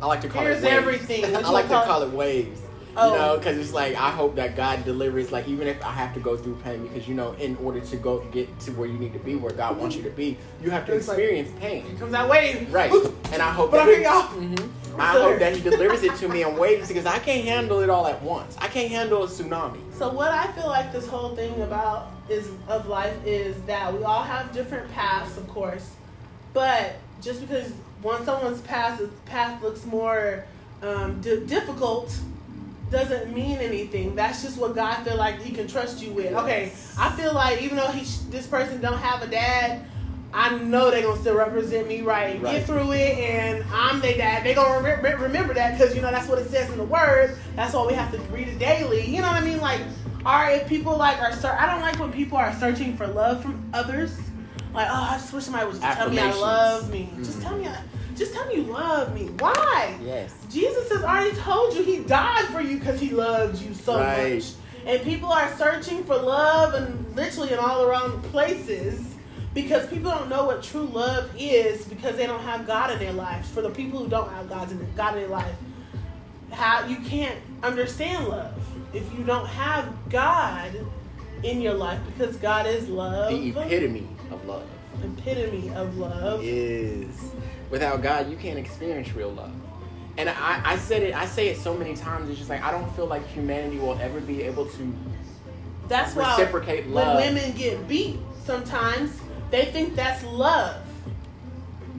i 0.03 0.07
like 0.07 0.21
to 0.23 0.29
call 0.29 0.43
it 0.47 0.51
waves. 0.51 0.65
everything. 0.65 1.25
I 1.37 1.51
like 1.51 1.69
to 1.69 1.83
call 1.85 2.03
it? 2.03 2.09
it 2.09 2.13
waves 2.13 2.61
Oh. 2.97 3.13
you 3.13 3.19
know 3.19 3.39
because 3.39 3.57
it's 3.57 3.73
like 3.73 3.95
i 3.95 4.11
hope 4.11 4.35
that 4.35 4.57
god 4.57 4.85
delivers 4.85 5.31
like 5.31 5.47
even 5.47 5.69
if 5.69 5.81
i 5.85 5.93
have 5.93 6.13
to 6.15 6.21
go 6.21 6.37
through 6.37 6.57
pain 6.65 6.83
because 6.89 7.07
you 7.07 7.15
know 7.15 7.33
in 7.35 7.55
order 7.59 7.79
to 7.81 7.97
go 7.97 8.19
get 8.33 8.59
to 8.61 8.73
where 8.73 8.89
you 8.89 8.99
need 8.99 9.13
to 9.13 9.19
be 9.21 9.37
where 9.37 9.53
god 9.53 9.79
wants 9.79 9.95
you 9.95 10.03
to 10.03 10.11
be 10.11 10.37
you 10.61 10.71
have 10.71 10.85
to 10.87 10.95
It's 10.95 11.07
like- 11.07 11.17
experience 11.19 11.51
pain 11.61 11.87
It 11.87 11.99
comes 12.01 12.11
that 12.13 12.29
wave. 12.29 12.71
Right. 12.73 12.91
And 13.33 13.41
I 13.41 13.53
hope 13.53 13.71
But 13.71 13.81
I'm 13.81 13.87
here, 13.87 14.01
y'all. 14.01 14.23
Mhm. 14.25 14.69
I 15.01 15.13
hope 15.13 15.39
that 15.39 15.57
he 15.57 15.63
delivers 15.63 16.03
it 16.03 16.15
to 16.17 16.29
me 16.29 16.43
in 16.43 16.57
waves 16.57 16.89
because 16.89 17.07
I 17.07 17.19
can't 17.19 17.45
handle 17.45 17.81
it 17.81 17.89
all 17.91 18.07
at 18.07 18.23
once. 18.23 18.57
I 18.59 18.69
can't 18.69 18.91
handle 18.91 19.25
a 19.25 19.27
tsunami. 19.27 19.81
So 19.95 20.11
what 20.13 20.31
I 20.31 20.47
feel 20.53 20.67
like 20.67 20.93
this 20.93 21.07
whole 21.07 21.35
thing 21.35 21.61
about 21.63 22.11
is 22.29 22.51
of 22.69 22.87
life 22.87 23.17
is 23.25 23.61
that 23.63 23.93
we 23.93 24.05
all 24.05 24.23
have 24.23 24.53
different 24.53 24.91
paths, 24.93 25.37
of 25.37 25.49
course, 25.49 25.91
but 26.53 26.97
just 27.23 27.41
because 27.41 27.73
one 28.03 28.25
someone's 28.25 28.61
path 28.63 29.01
path 29.27 29.63
looks 29.63 29.85
more 29.85 30.45
um, 30.83 31.21
di- 31.21 31.45
difficult 31.47 32.15
doesn't 32.91 33.33
mean 33.33 33.59
anything. 33.59 34.15
That's 34.15 34.43
just 34.43 34.59
what 34.59 34.75
God 34.75 35.05
feel 35.05 35.17
like 35.17 35.41
He 35.41 35.53
can 35.53 35.67
trust 35.67 36.03
you 36.03 36.13
with. 36.13 36.33
Okay, 36.33 36.73
I 36.99 37.11
feel 37.13 37.35
like 37.35 37.63
even 37.63 37.77
though 37.77 37.87
he 37.89 38.05
this 38.31 38.47
person 38.47 38.81
don't 38.81 38.99
have 38.99 39.23
a 39.23 39.27
dad. 39.27 39.87
I 40.33 40.57
know 40.59 40.91
they're 40.91 41.03
gonna 41.03 41.21
still 41.21 41.37
represent 41.37 41.89
me 41.89 42.03
right 42.03 42.41
Right. 42.41 42.53
get 42.59 42.67
through 42.67 42.93
it, 42.93 43.19
and 43.19 43.65
I'm 43.73 44.01
their 44.01 44.17
dad. 44.17 44.45
They're 44.45 44.55
gonna 44.55 44.81
re- 44.81 45.01
re- 45.03 45.15
remember 45.21 45.55
that 45.55 45.77
because 45.79 45.95
you 45.95 46.03
know 46.03 46.11
that's 46.11 46.29
what 46.29 46.39
it 46.39 46.49
says 46.51 46.71
in 46.71 46.77
the 46.79 46.85
word. 46.85 47.37
That's 47.57 47.75
why 47.75 47.85
we 47.87 47.95
have 47.95 48.13
to 48.13 48.19
read 48.33 48.47
it 48.49 48.59
daily. 48.59 49.05
You 49.07 49.21
know 49.23 49.27
what 49.27 49.37
I 49.37 49.45
mean? 49.45 49.61
Like, 49.61 49.81
or 50.25 50.51
if 50.51 50.69
people 50.69 50.97
like 50.97 51.21
are, 51.21 51.33
ser- 51.33 51.57
I 51.59 51.67
don't 51.67 51.81
like 51.81 51.99
when 51.99 52.13
people 52.13 52.39
are 52.39 52.55
searching 52.55 52.97
for 52.97 53.07
love 53.09 53.43
from 53.43 53.61
others. 53.75 54.17
Like, 54.73 54.87
oh, 54.89 55.09
I 55.11 55.15
just 55.15 55.33
wish 55.33 55.45
somebody 55.45 55.67
would 55.67 55.81
just 55.81 55.99
tell 55.99 56.11
me 56.11 56.19
I 56.21 56.33
love 56.33 56.91
me. 56.93 57.11
Just 57.19 57.41
Mhm. 57.41 57.43
tell 57.43 57.57
me, 57.57 57.67
I, 57.67 57.77
just 58.15 58.33
tell 58.33 58.47
me 58.47 58.55
you 58.57 58.63
love 58.63 59.13
me. 59.13 59.31
Why? 59.41 59.97
Yes. 60.01 60.33
Jesus 60.49 60.89
has 60.93 61.03
already 61.03 61.35
told 61.39 61.75
you 61.75 61.83
He 61.83 61.99
died 62.05 62.45
for 62.53 62.61
you 62.61 62.79
because 62.79 63.01
He 63.01 63.11
loved 63.11 63.61
you 63.61 63.75
so 63.75 63.99
Right. 63.99 64.35
much. 64.35 64.45
And 64.87 65.03
people 65.03 65.33
are 65.33 65.51
searching 65.59 66.05
for 66.05 66.17
love 66.17 66.75
and 66.75 67.05
literally 67.17 67.53
in 67.53 67.59
all 67.59 67.81
the 67.83 67.89
wrong 67.91 68.23
places 68.31 69.01
because 69.55 69.87
people 69.89 70.11
don't 70.11 70.29
know 70.29 70.45
what 70.45 70.63
true 70.63 70.85
love 70.85 71.31
is 71.39 71.85
because 71.87 72.17
they 72.17 72.27
don't 72.27 72.43
have 72.43 72.67
God 72.67 72.91
in 72.93 72.99
their 72.99 73.13
lives. 73.13 73.49
For 73.51 73.63
the 73.63 73.71
people 73.71 73.99
who 73.99 74.09
don't 74.09 74.31
have 74.31 74.49
God's 74.49 74.73
in 74.73 74.87
God 74.97 75.15
in 75.15 75.21
their 75.21 75.29
life, 75.29 75.55
how 76.53 76.87
you 76.87 76.97
can't 76.97 77.39
understand 77.63 78.29
love 78.29 78.55
if 78.93 79.13
you 79.17 79.25
don't 79.25 79.47
have 79.47 79.93
God 80.09 80.73
in 81.43 81.61
your 81.61 81.75
life 81.75 82.01
because 82.07 82.37
God 82.37 82.67
is 82.67 82.89
love. 82.89 83.31
The 83.31 83.51
epitome 83.51 84.09
of 84.31 84.45
love 84.47 84.67
epitome 85.03 85.71
of 85.75 85.97
love. 85.97 86.43
is 86.43 87.33
without 87.71 88.03
God, 88.03 88.31
you 88.31 88.37
can't 88.37 88.59
experience 88.59 89.13
real 89.15 89.33
love. 89.33 89.53
And 90.19 90.29
I, 90.29 90.61
I 90.65 90.77
said 90.77 91.03
it, 91.03 91.15
I 91.15 91.25
say 91.27 91.49
it 91.49 91.57
so 91.57 91.75
many 91.75 91.95
times. 91.95 92.29
It's 92.29 92.39
just 92.39 92.51
like 92.51 92.63
I 92.63 92.71
don't 92.71 92.91
feel 92.95 93.07
like 93.07 93.27
humanity 93.29 93.79
will 93.79 93.99
ever 93.99 94.21
be 94.21 94.43
able 94.43 94.67
to 94.67 94.95
that's 95.89 96.15
why 96.15 96.37
Reciprocate 96.39 96.87
when 96.89 97.17
women 97.17 97.53
get 97.53 97.89
beat, 97.89 98.19
sometimes 98.45 99.19
they 99.51 99.67
think 99.67 99.95
that's 99.97 100.23
love. 100.25 100.77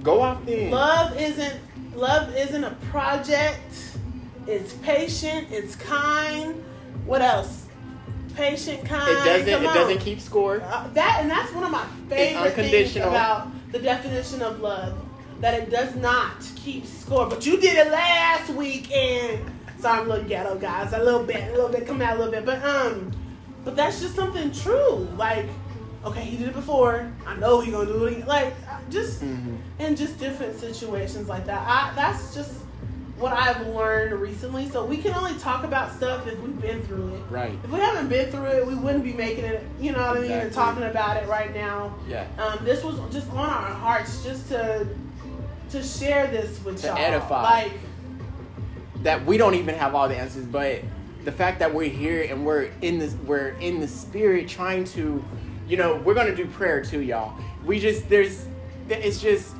Go 0.03 0.21
off 0.21 0.45
then. 0.45 0.71
Love 0.71 1.19
isn't 1.19 1.59
love 1.95 2.35
isn't 2.35 2.63
a 2.63 2.71
project. 2.89 3.73
It's 4.47 4.73
patient. 4.73 5.47
It's 5.51 5.75
kind. 5.75 6.63
What 7.05 7.21
else? 7.21 7.67
Patient, 8.35 8.85
kind. 8.85 9.09
It 9.11 9.23
doesn't. 9.25 9.53
Come 9.53 9.63
It 9.63 9.67
on. 9.67 9.75
doesn't 9.75 9.99
keep 9.99 10.19
score. 10.19 10.61
Uh, 10.61 10.87
that 10.93 11.19
and 11.21 11.29
that's 11.29 11.53
one 11.53 11.63
of 11.63 11.71
my 11.71 11.85
favorite 12.09 12.53
things 12.55 12.95
about 12.95 13.49
the 13.71 13.79
definition 13.79 14.41
of 14.41 14.59
love. 14.61 14.97
That 15.41 15.55
it 15.55 15.69
does 15.71 15.95
not 15.95 16.35
keep 16.55 16.85
score. 16.85 17.27
But 17.27 17.45
you 17.45 17.59
did 17.59 17.75
it 17.75 17.91
last 17.91 18.49
week, 18.51 18.91
and 18.95 19.39
so 19.79 19.89
I'm 19.89 20.05
a 20.05 20.09
little 20.09 20.27
ghetto, 20.29 20.55
guys. 20.57 20.93
A 20.93 21.03
little 21.03 21.23
bit, 21.23 21.49
a 21.49 21.51
little 21.51 21.69
bit, 21.69 21.85
come 21.87 22.01
out 22.01 22.15
a 22.15 22.19
little 22.19 22.31
bit, 22.31 22.45
but 22.45 22.63
um, 22.63 23.11
but 23.65 23.75
that's 23.75 23.99
just 24.01 24.15
something 24.15 24.51
true. 24.51 25.07
Like, 25.17 25.47
okay, 26.05 26.21
he 26.21 26.37
did 26.37 26.49
it 26.49 26.53
before. 26.53 27.11
I 27.25 27.35
know 27.35 27.59
he 27.61 27.71
gonna 27.71 27.85
do 27.85 28.05
it. 28.05 28.13
again. 28.13 28.27
Like, 28.27 28.53
just 28.89 29.21
Mhm. 29.23 29.57
in 29.79 29.95
just 29.95 30.17
different 30.19 30.59
situations 30.59 31.27
like 31.29 31.45
that. 31.45 31.61
I, 31.67 31.91
that's 31.95 32.33
just 32.33 32.53
what 33.17 33.33
I've 33.33 33.67
learned 33.67 34.19
recently. 34.19 34.67
So 34.69 34.83
we 34.83 34.97
can 34.97 35.13
only 35.13 35.35
talk 35.35 35.63
about 35.63 35.91
stuff 35.93 36.25
if 36.25 36.39
we've 36.41 36.59
been 36.59 36.81
through 36.83 37.13
it. 37.15 37.21
Right. 37.29 37.53
If 37.63 37.69
we 37.69 37.79
haven't 37.79 38.07
been 38.09 38.31
through 38.31 38.45
it, 38.45 38.65
we 38.65 38.73
wouldn't 38.73 39.03
be 39.03 39.13
making 39.13 39.45
it. 39.45 39.63
You 39.79 39.91
know 39.91 39.99
what 40.07 40.17
I 40.17 40.21
mean? 40.21 40.31
And 40.31 40.51
talking 40.51 40.83
about 40.83 41.17
it 41.21 41.27
right 41.29 41.53
now. 41.53 41.93
Yeah. 42.09 42.25
Um, 42.39 42.65
this 42.65 42.83
was 42.83 42.95
just 43.13 43.29
on 43.31 43.37
our 43.37 43.45
hearts, 43.73 44.23
just 44.23 44.49
to 44.49 44.87
to 45.69 45.81
share 45.81 46.27
this 46.27 46.61
with 46.65 46.81
To 46.81 46.87
y'all. 46.87 46.97
edify. 46.97 47.43
Like, 47.43 47.71
That 49.03 49.25
we 49.25 49.37
don't 49.37 49.55
even 49.55 49.75
have 49.75 49.95
all 49.95 50.07
the 50.09 50.17
answers, 50.17 50.43
but 50.45 50.81
the 51.23 51.31
fact 51.31 51.59
that 51.59 51.73
we're 51.73 51.89
here 51.89 52.27
and 52.29 52.45
we're 52.45 52.69
in 52.81 52.99
this, 52.99 53.15
we're 53.25 53.55
in 53.59 53.79
the 53.79 53.87
spirit, 53.87 54.47
trying 54.47 54.83
to, 54.85 55.23
you 55.67 55.77
know, 55.77 55.95
we're 55.97 56.13
gonna 56.13 56.35
do 56.35 56.45
prayer 56.47 56.83
too, 56.83 57.01
y'all. 57.01 57.33
We 57.65 57.79
just 57.79 58.09
there's, 58.09 58.45
it's 58.89 59.21
just, 59.21 59.55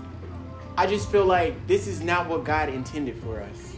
I 0.77 0.88
just 0.88 1.10
feel 1.12 1.25
like 1.25 1.67
this 1.67 1.88
is 1.88 2.01
not 2.01 2.27
what 2.27 2.43
God 2.43 2.70
intended 2.70 3.17
for 3.24 3.41
us. 3.41 3.75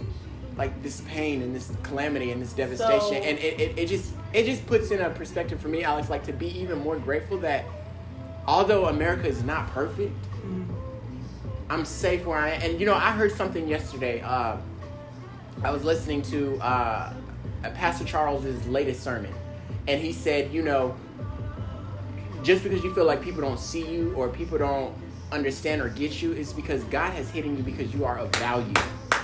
Like 0.55 0.83
this 0.83 1.01
pain 1.07 1.41
and 1.41 1.55
this 1.55 1.71
calamity 1.81 2.31
and 2.31 2.39
this 2.41 2.53
devastation, 2.53 2.99
So- 2.99 3.13
and 3.15 3.39
it, 3.39 3.59
it, 3.59 3.79
it 3.79 3.87
just 3.87 4.13
it 4.33 4.45
just 4.45 4.65
puts 4.67 4.91
in 4.91 5.01
a 5.01 5.09
perspective 5.09 5.59
for 5.59 5.67
me, 5.67 5.83
Alex, 5.83 6.09
like 6.09 6.23
to 6.25 6.33
be 6.33 6.47
even 6.59 6.79
more 6.79 6.97
grateful 6.97 7.37
that 7.39 7.65
although 8.47 8.85
America 8.85 9.27
is 9.27 9.43
not 9.43 9.67
perfect, 9.71 10.13
I'm 11.69 11.85
safe 11.85 12.25
where 12.25 12.37
I 12.37 12.51
am. 12.51 12.61
And 12.71 12.79
you 12.79 12.85
know, 12.85 12.93
I 12.95 13.11
heard 13.11 13.31
something 13.31 13.67
yesterday. 13.67 14.21
Uh, 14.21 14.57
I 15.63 15.71
was 15.71 15.83
listening 15.83 16.21
to 16.23 16.57
uh, 16.61 17.13
Pastor 17.73 18.05
Charles's 18.05 18.65
latest 18.67 19.01
sermon, 19.03 19.33
and 19.87 20.01
he 20.01 20.11
said, 20.13 20.53
you 20.53 20.61
know, 20.61 20.95
just 22.43 22.63
because 22.63 22.83
you 22.83 22.93
feel 22.93 23.05
like 23.05 23.21
people 23.21 23.41
don't 23.41 23.59
see 23.59 23.85
you 23.89 24.13
or 24.15 24.29
people 24.29 24.57
don't 24.57 24.93
understand 25.31 25.81
or 25.81 25.89
get 25.89 26.21
you, 26.21 26.33
is 26.33 26.53
because 26.53 26.83
God 26.85 27.13
has 27.13 27.29
hidden 27.29 27.57
you 27.57 27.63
because 27.63 27.93
you 27.93 28.05
are 28.05 28.19
of 28.19 28.29
value. 28.35 28.73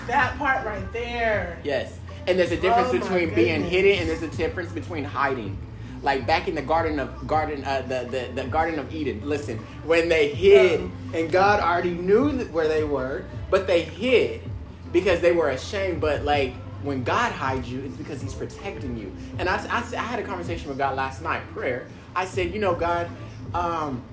that 0.08 0.38
part 0.38 0.66
right 0.66 0.92
there. 0.94 1.60
Yes. 1.64 2.00
And 2.28 2.38
there's 2.38 2.52
a 2.52 2.58
difference 2.58 2.90
Oh 2.90 3.00
between 3.00 3.34
being 3.36 3.64
hidden 3.64 4.00
and 4.00 4.10
there's 4.10 4.22
a 4.24 4.28
difference 4.36 4.72
between 4.72 5.04
hiding. 5.04 5.58
Like 6.02 6.26
back 6.26 6.48
in 6.48 6.56
the 6.56 6.62
garden 6.62 7.00
of 7.00 7.28
garden 7.28 7.64
uh, 7.66 7.82
the, 7.82 8.08
the 8.10 8.42
the 8.44 8.48
garden 8.48 8.80
of 8.80 8.94
Eden. 8.94 9.22
Listen, 9.28 9.58
when 9.84 10.08
they 10.08 10.30
hid 10.30 10.80
Um. 10.80 10.92
and 11.14 11.32
God 11.32 11.60
already 11.60 11.92
knew 11.94 12.32
where 12.46 12.68
they 12.68 12.84
were, 12.86 13.26
but 13.50 13.68
they 13.68 13.82
hid 13.82 14.42
because 14.94 15.20
they 15.20 15.34
were 15.34 15.50
ashamed. 15.50 16.00
But 16.00 16.24
like 16.24 16.54
when 16.84 17.04
God 17.04 17.34
hides 17.34 17.70
you, 17.70 17.82
it's 17.82 17.98
because 17.98 18.22
He's 18.22 18.34
protecting 18.34 18.98
you. 18.98 19.12
And 19.40 19.50
I, 19.50 19.58
I, 19.70 19.80
I 19.80 20.02
had 20.04 20.20
a 20.20 20.24
conversation 20.24 20.70
with 20.70 20.78
God 20.78 20.96
last 20.96 21.22
night, 21.22 21.42
prayer. 21.54 21.88
I 22.20 22.26
said, 22.26 22.54
you 22.54 22.60
know, 22.60 22.76
God, 22.76 23.10
um, 23.54 24.04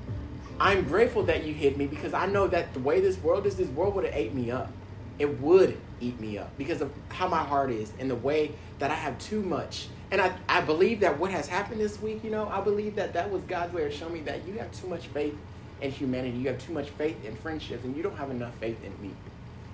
I'm 0.61 0.85
grateful 0.85 1.25
that 1.25 1.43
you 1.43 1.53
hid 1.53 1.77
me 1.77 1.89
because 1.89 2.15
I 2.15 2.27
know 2.27 2.47
that 2.47 2.73
the 2.73 2.79
way 2.79 3.01
this 3.01 3.19
world 3.19 3.47
is, 3.47 3.57
this 3.57 3.67
world 3.71 3.97
would 3.97 4.05
have 4.05 4.15
ate 4.15 4.33
me 4.33 4.53
up. 4.53 4.71
It 5.19 5.41
would 5.41 5.77
eat 6.01 6.21
me 6.21 6.39
up 6.39 6.57
because 6.57 6.81
of 6.81 6.93
how 7.09 7.27
my 7.27 7.43
heart 7.43 7.73
is 7.73 7.93
and 7.99 8.09
the 8.09 8.15
way 8.15 8.53
that 8.79 8.93
I 8.93 8.95
have 8.95 9.19
too 9.19 9.43
much. 9.43 9.89
And 10.13 10.21
I, 10.21 10.37
I 10.49 10.61
believe 10.61 11.01
that 11.01 11.19
what 11.19 11.33
has 11.33 11.49
happened 11.49 11.81
this 11.81 12.01
week, 12.01 12.23
you 12.23 12.31
know, 12.31 12.49
I 12.49 12.61
believe 12.61 12.95
that 12.95 13.13
that 13.15 13.29
was 13.29 13.43
God's 13.43 13.75
way 13.75 13.85
of 13.87 13.93
showing 13.93 14.13
me 14.13 14.21
that 14.21 14.47
you 14.47 14.57
have 14.59 14.71
too 14.71 14.87
much 14.87 15.09
faith 15.09 15.35
in 15.81 15.91
humanity. 15.91 16.39
You 16.39 16.47
have 16.47 16.65
too 16.65 16.73
much 16.73 16.91
faith 16.91 17.25
in 17.25 17.35
friendships 17.35 17.83
and 17.83 17.97
you 17.97 18.05
don't 18.05 18.17
have 18.17 18.31
enough 18.31 18.55
faith 18.59 18.79
in 18.85 18.93
me, 19.03 19.15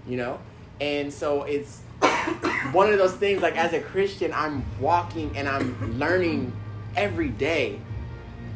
you 0.09 0.17
know? 0.17 0.39
And 0.81 1.13
so 1.13 1.43
it's 1.43 1.81
one 2.73 2.91
of 2.91 2.97
those 2.97 3.15
things 3.15 3.43
like 3.43 3.59
as 3.59 3.75
a 3.75 3.81
Christian, 3.81 4.33
I'm 4.33 4.65
walking 4.81 5.37
and 5.37 5.47
I'm 5.47 5.99
learning 5.99 6.51
every 6.97 7.29
day 7.29 7.79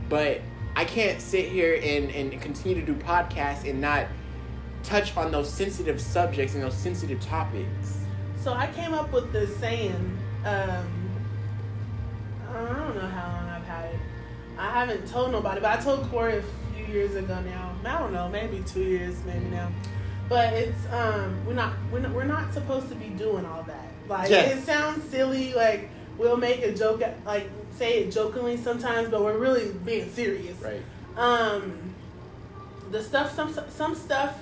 but 0.09 0.41
I 0.75 0.85
can't 0.85 1.21
sit 1.21 1.47
here 1.49 1.81
and, 1.83 2.11
and 2.11 2.41
continue 2.41 2.79
to 2.81 2.87
do 2.87 2.95
podcasts 2.95 3.69
and 3.69 3.81
not 3.81 4.07
touch 4.83 5.17
on 5.17 5.31
those 5.33 5.53
sensitive 5.53 6.01
subjects 6.01 6.55
and 6.55 6.63
those 6.63 6.77
sensitive 6.77 7.21
topics. 7.21 7.99
So 8.43 8.53
I 8.53 8.69
came 8.69 8.95
up 8.95 9.13
with 9.13 9.33
this 9.33 9.57
saying. 9.57 10.19
Um, 10.45 11.11
I 12.49 12.53
don't 12.63 12.95
know 12.95 13.01
how 13.09 13.33
long 13.33 13.49
I've 13.49 13.65
had 13.67 13.87
it. 13.87 14.01
I 14.59 14.71
haven't 14.71 15.07
told 15.09 15.33
nobody, 15.33 15.61
but 15.61 15.79
I 15.79 15.83
told 15.83 16.09
Corey 16.11 16.39
a 16.39 16.43
few 16.75 16.87
years 16.87 17.15
ago 17.15 17.39
now. 17.41 17.75
I 17.85 17.99
don't 17.99 18.13
know, 18.13 18.29
maybe 18.29 18.63
two 18.67 18.83
years, 18.83 19.17
maybe 19.27 19.45
now. 19.47 19.71
But 20.29 20.53
it's 20.55 20.87
um, 20.93 21.45
we're 21.47 21.53
not 21.55 21.75
we're 21.93 22.01
not, 22.01 22.13
we're 22.13 22.25
not 22.25 22.53
supposed 22.53 22.89
to 22.89 22.95
be 22.95 23.09
doing 23.11 23.45
all 23.45 23.63
that. 23.65 23.89
Like 24.09 24.31
Yes. 24.31 24.57
it 24.59 24.65
sounds 24.65 25.09
silly. 25.11 25.53
Like 25.53 25.89
we'll 26.17 26.37
make 26.37 26.63
a 26.63 26.73
joke, 26.73 27.03
At, 27.03 27.23
like 27.25 27.51
say 27.77 28.01
it 28.05 28.11
jokingly 28.13 28.57
sometimes, 28.57 29.09
but 29.09 29.23
we're 29.23 29.39
really 29.39 29.71
being 29.85 30.11
serious. 30.13 30.57
Right. 30.61 30.83
um 31.17 31.79
the 32.91 33.03
stuff 33.03 33.35
some 33.35 33.55
some 33.69 33.95
stuff 33.95 34.39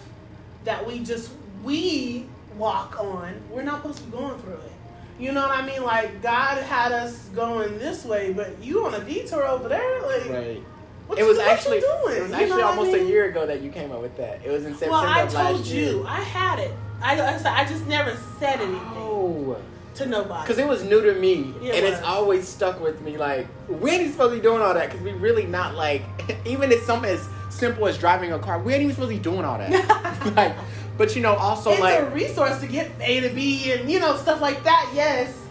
that 0.65 0.87
we 0.87 0.99
just 1.01 1.31
we 1.63 2.27
walk 2.59 3.01
on 3.01 3.35
we're 3.51 3.63
not 3.63 3.81
supposed 3.83 3.99
to 3.99 4.05
be 4.05 4.11
going 4.17 4.39
through 4.41 4.53
it 4.55 4.73
you 5.19 5.33
know 5.33 5.41
what 5.49 5.51
i 5.59 5.65
mean 5.67 5.83
like 5.83 6.21
god 6.23 6.63
had 6.63 6.93
us 6.93 7.29
going 7.35 7.79
this 7.79 8.05
way 8.05 8.33
but 8.33 8.51
you 8.63 8.85
on 8.85 8.95
a 8.95 9.01
detour 9.05 9.45
over 9.47 9.69
there 9.69 10.03
like 10.03 10.29
Right. 10.29 10.63
what 11.07 11.19
it 11.19 11.23
you- 11.23 11.29
was 11.29 11.39
actually 11.39 11.81
doing? 11.81 12.17
it 12.17 12.23
was 12.23 12.23
You 12.23 12.29
know 12.29 12.35
actually 12.35 12.51
what 12.51 12.65
I 12.65 12.69
almost 12.69 12.93
mean? 12.93 13.07
a 13.07 13.09
year 13.09 13.25
ago 13.31 13.47
that 13.47 13.61
you 13.63 13.71
came 13.71 13.91
up 13.93 14.01
with 14.03 14.17
that. 14.19 14.41
It 14.45 14.51
was 14.51 14.65
in 14.67 14.73
September 14.73 14.93
well 14.93 15.07
i 15.07 15.27
told 15.27 15.65
year. 15.67 15.93
you 15.93 16.05
i 16.07 16.21
had 16.21 16.59
it 16.59 16.73
i 17.03 17.19
i, 17.19 17.61
I 17.63 17.65
just 17.65 17.87
never 17.87 18.15
said 18.39 18.61
anything 18.61 18.81
Oh. 18.97 19.57
To 19.97 20.07
nobody 20.07 20.43
Because 20.43 20.59
it 20.59 20.67
was 20.67 20.83
new 20.83 21.01
to 21.03 21.15
me, 21.15 21.55
it 21.63 21.75
and 21.75 21.87
it's 21.87 22.03
always 22.03 22.47
stuck 22.47 22.81
with 22.81 23.01
me. 23.03 23.17
Like, 23.17 23.47
we 23.69 23.91
ain't 23.91 24.01
even 24.01 24.13
supposed 24.13 24.33
to 24.33 24.37
be 24.37 24.43
doing 24.43 24.63
all 24.63 24.75
that 24.75 24.91
because 24.91 25.03
we 25.03 25.13
really 25.13 25.47
not 25.47 25.75
like, 25.75 26.03
even 26.45 26.73
if 26.73 26.83
something 26.85 27.11
as 27.11 27.29
simple 27.51 27.87
as 27.87 27.99
driving 27.99 28.33
a 28.33 28.39
car, 28.39 28.61
we 28.61 28.73
ain't 28.73 28.83
even 28.83 28.95
supposed 28.95 29.11
to 29.11 29.17
be 29.17 29.23
doing 29.23 29.45
all 29.45 29.59
that. 29.59 29.71
like, 30.37 30.55
but 30.97 31.15
you 31.17 31.23
know, 31.23 31.35
also 31.35 31.71
it's 31.71 31.81
like, 31.81 32.01
a 32.01 32.11
resource 32.11 32.61
to 32.61 32.67
get 32.67 32.91
a 33.01 33.21
to 33.21 33.29
b 33.31 33.73
and 33.73 33.91
you 33.91 33.99
know 33.99 34.17
stuff 34.17 34.41
like 34.41 34.63
that 34.63 34.93
yes 34.95 35.45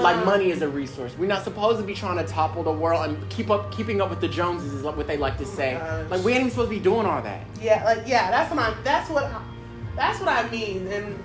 like 0.00 0.16
Um, 0.16 0.24
money 0.24 0.50
is 0.50 0.62
a 0.62 0.68
resource. 0.68 1.14
We're 1.18 1.26
not 1.26 1.44
supposed 1.44 1.78
to 1.78 1.84
be 1.84 1.94
trying 1.94 2.24
to 2.24 2.30
topple 2.30 2.62
the 2.62 2.72
world 2.72 3.08
and 3.08 3.30
keep 3.30 3.50
up, 3.50 3.72
keeping 3.72 4.00
up 4.00 4.10
with 4.10 4.20
the 4.20 4.28
Joneses 4.28 4.72
is 4.72 4.82
what 4.82 5.06
they 5.06 5.16
like 5.16 5.38
to 5.38 5.46
say. 5.46 5.74
gosh. 5.74 6.10
like 6.10 6.24
we 6.24 6.32
ain't 6.32 6.40
even 6.40 6.50
supposed 6.50 6.70
to 6.70 6.76
be 6.76 6.82
doing 6.82 7.06
all 7.06 7.20
that. 7.22 7.46
Yeah, 7.60 7.84
like 7.84 8.06
yeah, 8.06 8.30
that's 8.30 8.54
what 8.54 8.58
I 8.58 8.74
that's 8.82 9.10
what 9.10 9.24
I, 9.24 9.42
that's 9.96 10.20
what 10.20 10.28
I 10.28 10.48
mean. 10.50 10.86
And 10.88 11.18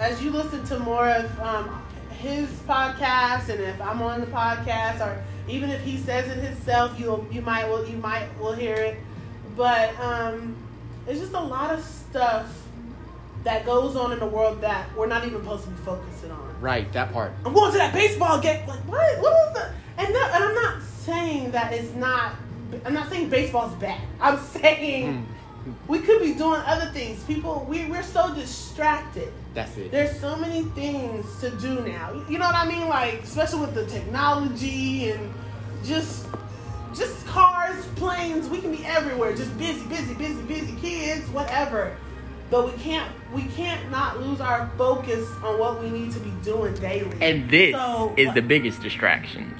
as 0.00 0.22
you 0.22 0.30
listen 0.30 0.64
to 0.64 0.78
more 0.78 1.08
of 1.08 1.40
um, 1.40 1.82
his 2.10 2.48
podcast, 2.66 3.50
and 3.50 3.60
if 3.60 3.80
I'm 3.80 4.00
on 4.02 4.20
the 4.20 4.26
podcast, 4.26 5.06
or 5.06 5.22
even 5.46 5.70
if 5.70 5.82
he 5.82 5.98
says 5.98 6.26
it 6.28 6.42
himself, 6.42 6.98
you 6.98 7.26
you 7.30 7.42
might 7.42 7.68
will 7.68 7.86
you 7.86 7.98
might 7.98 8.26
will 8.40 8.52
hear 8.52 8.74
it. 8.74 8.96
But 9.56 9.98
um, 10.00 10.56
it's 11.06 11.20
just 11.20 11.34
a 11.34 11.40
lot 11.40 11.72
of 11.72 11.84
stuff 11.84 12.66
that 13.44 13.64
goes 13.66 13.94
on 13.94 14.12
in 14.12 14.18
the 14.18 14.26
world 14.26 14.60
that 14.62 14.94
we're 14.96 15.06
not 15.06 15.26
even 15.26 15.40
supposed 15.40 15.64
to 15.64 15.70
be 15.70 15.76
focusing 15.82 16.30
on. 16.30 16.60
Right, 16.60 16.90
that 16.92 17.12
part. 17.12 17.32
I'm 17.44 17.52
going 17.52 17.72
to 17.72 17.78
that 17.78 17.92
baseball 17.92 18.40
game. 18.40 18.66
Like 18.66 18.80
what? 18.80 19.20
What 19.20 19.48
is 19.48 19.54
that? 19.54 19.72
And 19.98 20.12
no, 20.14 20.22
and 20.32 20.44
I'm 20.44 20.54
not 20.54 20.82
saying 20.82 21.50
that 21.50 21.72
it's 21.72 21.94
not. 21.94 22.34
I'm 22.86 22.94
not 22.94 23.10
saying 23.10 23.28
baseball's 23.28 23.74
bad. 23.74 24.00
I'm 24.20 24.38
saying 24.60 25.12
Mm, 25.12 25.24
we 25.88 25.98
could 26.00 26.20
be 26.20 26.34
doing 26.34 26.60
other 26.64 26.86
things. 26.92 27.22
People, 27.24 27.66
we 27.68 27.84
we're 27.86 28.02
so 28.02 28.34
distracted. 28.34 29.32
that's 29.54 29.76
it. 29.76 29.90
There's 29.90 30.18
so 30.20 30.36
many 30.36 30.62
things 30.74 31.24
to 31.40 31.50
do 31.50 31.80
now. 31.80 32.12
You 32.28 32.38
know 32.38 32.46
what 32.46 32.54
I 32.54 32.66
mean? 32.66 32.88
Like 32.88 33.22
especially 33.22 33.60
with 33.60 33.74
the 33.74 33.86
technology 33.86 35.10
and 35.10 35.32
just 35.84 36.26
just 36.94 37.26
cars, 37.26 37.84
planes. 37.96 38.48
We 38.48 38.58
can 38.60 38.74
be 38.74 38.84
everywhere. 38.84 39.34
Just 39.36 39.56
busy, 39.58 39.86
busy, 39.86 40.14
busy, 40.14 40.42
busy. 40.42 40.74
Kids, 40.80 41.28
whatever. 41.30 41.96
But 42.50 42.66
we 42.66 42.72
can't 42.82 43.10
we 43.32 43.42
can't 43.44 43.90
not 43.90 44.20
lose 44.20 44.40
our 44.40 44.70
focus 44.76 45.28
on 45.44 45.58
what 45.58 45.80
we 45.82 45.88
need 45.90 46.10
to 46.12 46.20
be 46.20 46.30
doing 46.42 46.74
daily. 46.74 47.16
And 47.20 47.48
this 47.50 47.74
So- 47.74 48.14
is 48.16 48.32
the 48.34 48.42
biggest 48.42 48.82
distraction. 48.82 49.54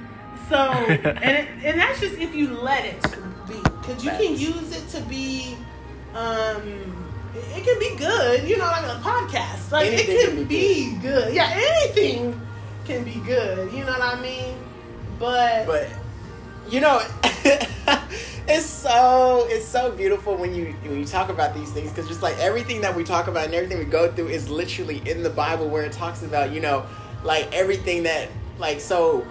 So, 0.49 0.57
and 0.57 1.37
it, 1.37 1.47
and 1.63 1.79
that's 1.79 2.01
just 2.01 2.17
if 2.17 2.35
you 2.35 2.49
let 2.51 2.83
it 2.83 3.01
be, 3.47 3.53
because 3.61 4.03
you 4.03 4.11
can 4.11 4.37
use 4.37 4.75
it 4.75 4.85
to 4.89 5.01
be, 5.07 5.55
um, 6.15 6.61
it, 7.35 7.63
can 7.63 7.79
be 7.79 7.95
good. 7.95 8.47
You 8.47 8.57
know, 8.57 8.65
like 8.65 8.85
a 8.85 8.99
podcast, 9.01 9.71
like 9.71 9.87
Anything 9.87 10.15
it 10.15 10.25
can 10.25 10.35
can 10.37 10.47
be 10.47 10.91
be, 10.91 10.97
good. 11.01 11.33
Yeah, 11.33 11.51
anything 11.53 12.39
can 12.85 13.03
be 13.03 13.19
good. 13.25 13.71
You 13.71 13.85
know 13.85 13.91
what 13.91 14.01
I 14.01 14.21
mean? 14.21 14.55
But, 15.19 15.65
But 15.67 15.89
you 16.69 16.79
know, 16.79 17.01
it's 18.47 18.65
so 18.65 19.45
it's 19.49 19.65
so 19.65 19.91
beautiful 19.91 20.35
when 20.35 20.53
you 20.53 20.73
when 20.83 20.99
you 20.99 21.05
talk 21.05 21.29
about 21.29 21.53
these 21.53 21.71
things 21.71 21.89
because 21.91 22.07
just 22.07 22.21
like 22.21 22.37
everything 22.39 22.81
that 22.81 22.95
we 22.95 23.03
talk 23.03 23.27
about 23.27 23.45
and 23.45 23.53
everything 23.53 23.79
we 23.79 23.85
go 23.85 24.11
through 24.11 24.27
is 24.27 24.49
literally 24.49 25.01
in 25.09 25.23
the 25.23 25.29
Bible 25.29 25.69
where 25.69 25.83
it 25.83 25.91
talks 25.91 26.23
about 26.23 26.51
you 26.51 26.59
know 26.59 26.85
like 27.23 27.51
everything 27.53 28.03
that 28.03 28.29
like 28.57 28.79
so 28.79 29.25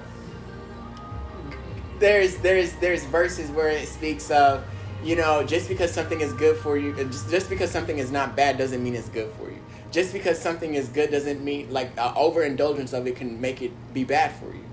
there's 1.98 2.36
there's 2.36 2.72
there's 2.74 3.04
verses 3.04 3.50
where 3.50 3.68
it 3.68 3.86
speaks 3.88 4.30
of 4.30 4.64
you 5.02 5.16
know 5.16 5.42
just 5.42 5.68
because 5.68 5.92
something 5.92 6.20
is 6.20 6.32
good 6.34 6.56
for 6.56 6.76
you 6.76 6.94
just, 6.94 7.30
just 7.30 7.48
because 7.48 7.70
something 7.70 7.98
is 7.98 8.10
not 8.10 8.36
bad 8.36 8.58
doesn't 8.58 8.82
mean 8.82 8.94
it's 8.94 9.08
good 9.08 9.30
for 9.38 9.50
you. 9.50 9.58
Just 9.90 10.12
because 10.12 10.40
something 10.40 10.74
is 10.74 10.88
good 10.88 11.10
doesn't 11.10 11.42
mean 11.42 11.72
like 11.72 11.90
uh, 11.98 12.12
overindulgence 12.16 12.92
of 12.92 13.06
it 13.06 13.16
can 13.16 13.40
make 13.40 13.60
it 13.60 13.72
be 13.92 14.04
bad 14.04 14.32
for 14.32 14.54
you. 14.54 14.64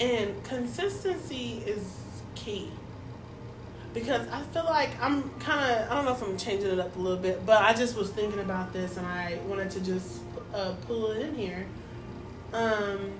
And 0.00 0.42
consistency 0.44 1.62
is 1.66 1.98
key. 2.34 2.70
Because 3.94 4.26
I 4.28 4.42
feel 4.42 4.64
like 4.64 4.90
I'm 5.00 5.30
kind 5.38 5.70
of 5.70 5.90
I 5.90 5.94
don't 5.94 6.04
know 6.04 6.12
if 6.12 6.22
I'm 6.22 6.36
changing 6.36 6.70
it 6.72 6.78
up 6.78 6.94
a 6.96 6.98
little 6.98 7.18
bit, 7.18 7.44
but 7.46 7.62
I 7.62 7.72
just 7.72 7.96
was 7.96 8.10
thinking 8.10 8.40
about 8.40 8.72
this 8.72 8.96
and 8.96 9.06
I 9.06 9.38
wanted 9.46 9.70
to 9.72 9.80
just 9.80 10.20
uh, 10.54 10.74
pull 10.86 11.12
it 11.12 11.22
in 11.22 11.34
here. 11.34 11.66
Um, 12.52 13.12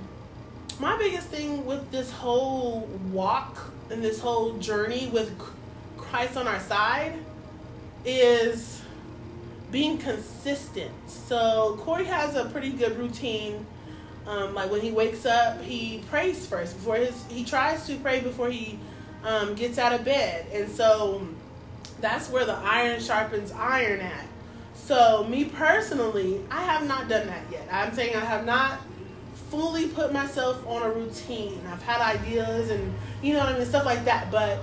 my 0.79 0.99
biggest 0.99 1.29
thing 1.29 1.65
with 1.65 1.91
this 1.91 2.11
whole 2.11 2.89
walk 3.13 3.73
and 3.91 4.03
this 4.03 4.21
whole 4.21 4.55
journey 4.59 5.09
with 5.13 5.31
Christ 6.13 6.37
on 6.37 6.47
our 6.47 6.61
side 6.61 7.15
is 8.05 8.83
being 9.71 9.97
consistent. 9.97 10.93
So 11.07 11.79
Corey 11.81 12.05
has 12.05 12.37
a 12.37 12.45
pretty 12.45 12.69
good 12.69 12.99
routine. 12.99 13.65
Um, 14.27 14.55
like 14.55 14.71
when 14.71 14.83
he 14.83 14.91
wakes 14.91 15.25
up, 15.25 15.63
he 15.63 16.05
prays 16.11 16.47
first 16.47 16.77
before 16.77 16.97
his. 16.97 17.25
He 17.31 17.47
tries 17.47 17.87
to 17.87 17.97
pray 17.97 18.21
before 18.21 18.51
he 18.51 18.79
um, 19.25 19.55
gets 19.55 19.79
out 19.79 19.95
of 19.95 20.05
bed, 20.05 20.45
and 20.53 20.71
so 20.71 21.27
that's 22.03 22.29
where 22.29 22.45
the 22.45 22.57
iron 22.57 23.01
sharpens 23.01 23.51
iron 23.53 24.01
at. 24.01 24.27
So 24.75 25.25
me 25.25 25.47
personally, 25.47 26.43
I 26.51 26.63
have 26.63 26.87
not 26.87 27.09
done 27.09 27.27
that 27.27 27.45
yet. 27.51 27.67
I'm 27.73 27.95
saying 27.95 28.15
I 28.15 28.21
have 28.21 28.45
not 28.45 28.81
fully 29.49 29.89
put 29.89 30.13
myself 30.13 30.63
on 30.67 30.83
a 30.83 30.91
routine. 30.91 31.59
I've 31.73 31.83
had 31.83 32.03
ideas 32.03 32.69
and 32.69 32.93
you 33.23 33.33
know 33.33 33.39
what 33.39 33.49
I 33.49 33.59
mean, 33.59 33.67
stuff 33.67 33.87
like 33.87 34.05
that, 34.05 34.31
but 34.31 34.59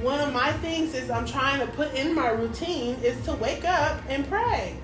one 0.00 0.20
of 0.20 0.32
my 0.32 0.52
things 0.54 0.94
is 0.94 1.10
I'm 1.10 1.26
trying 1.26 1.60
to 1.60 1.66
put 1.72 1.94
in 1.94 2.14
my 2.14 2.28
routine 2.28 2.96
is 3.02 3.20
to 3.24 3.34
wake 3.34 3.64
up 3.64 4.00
and 4.08 4.28
pray 4.28 4.76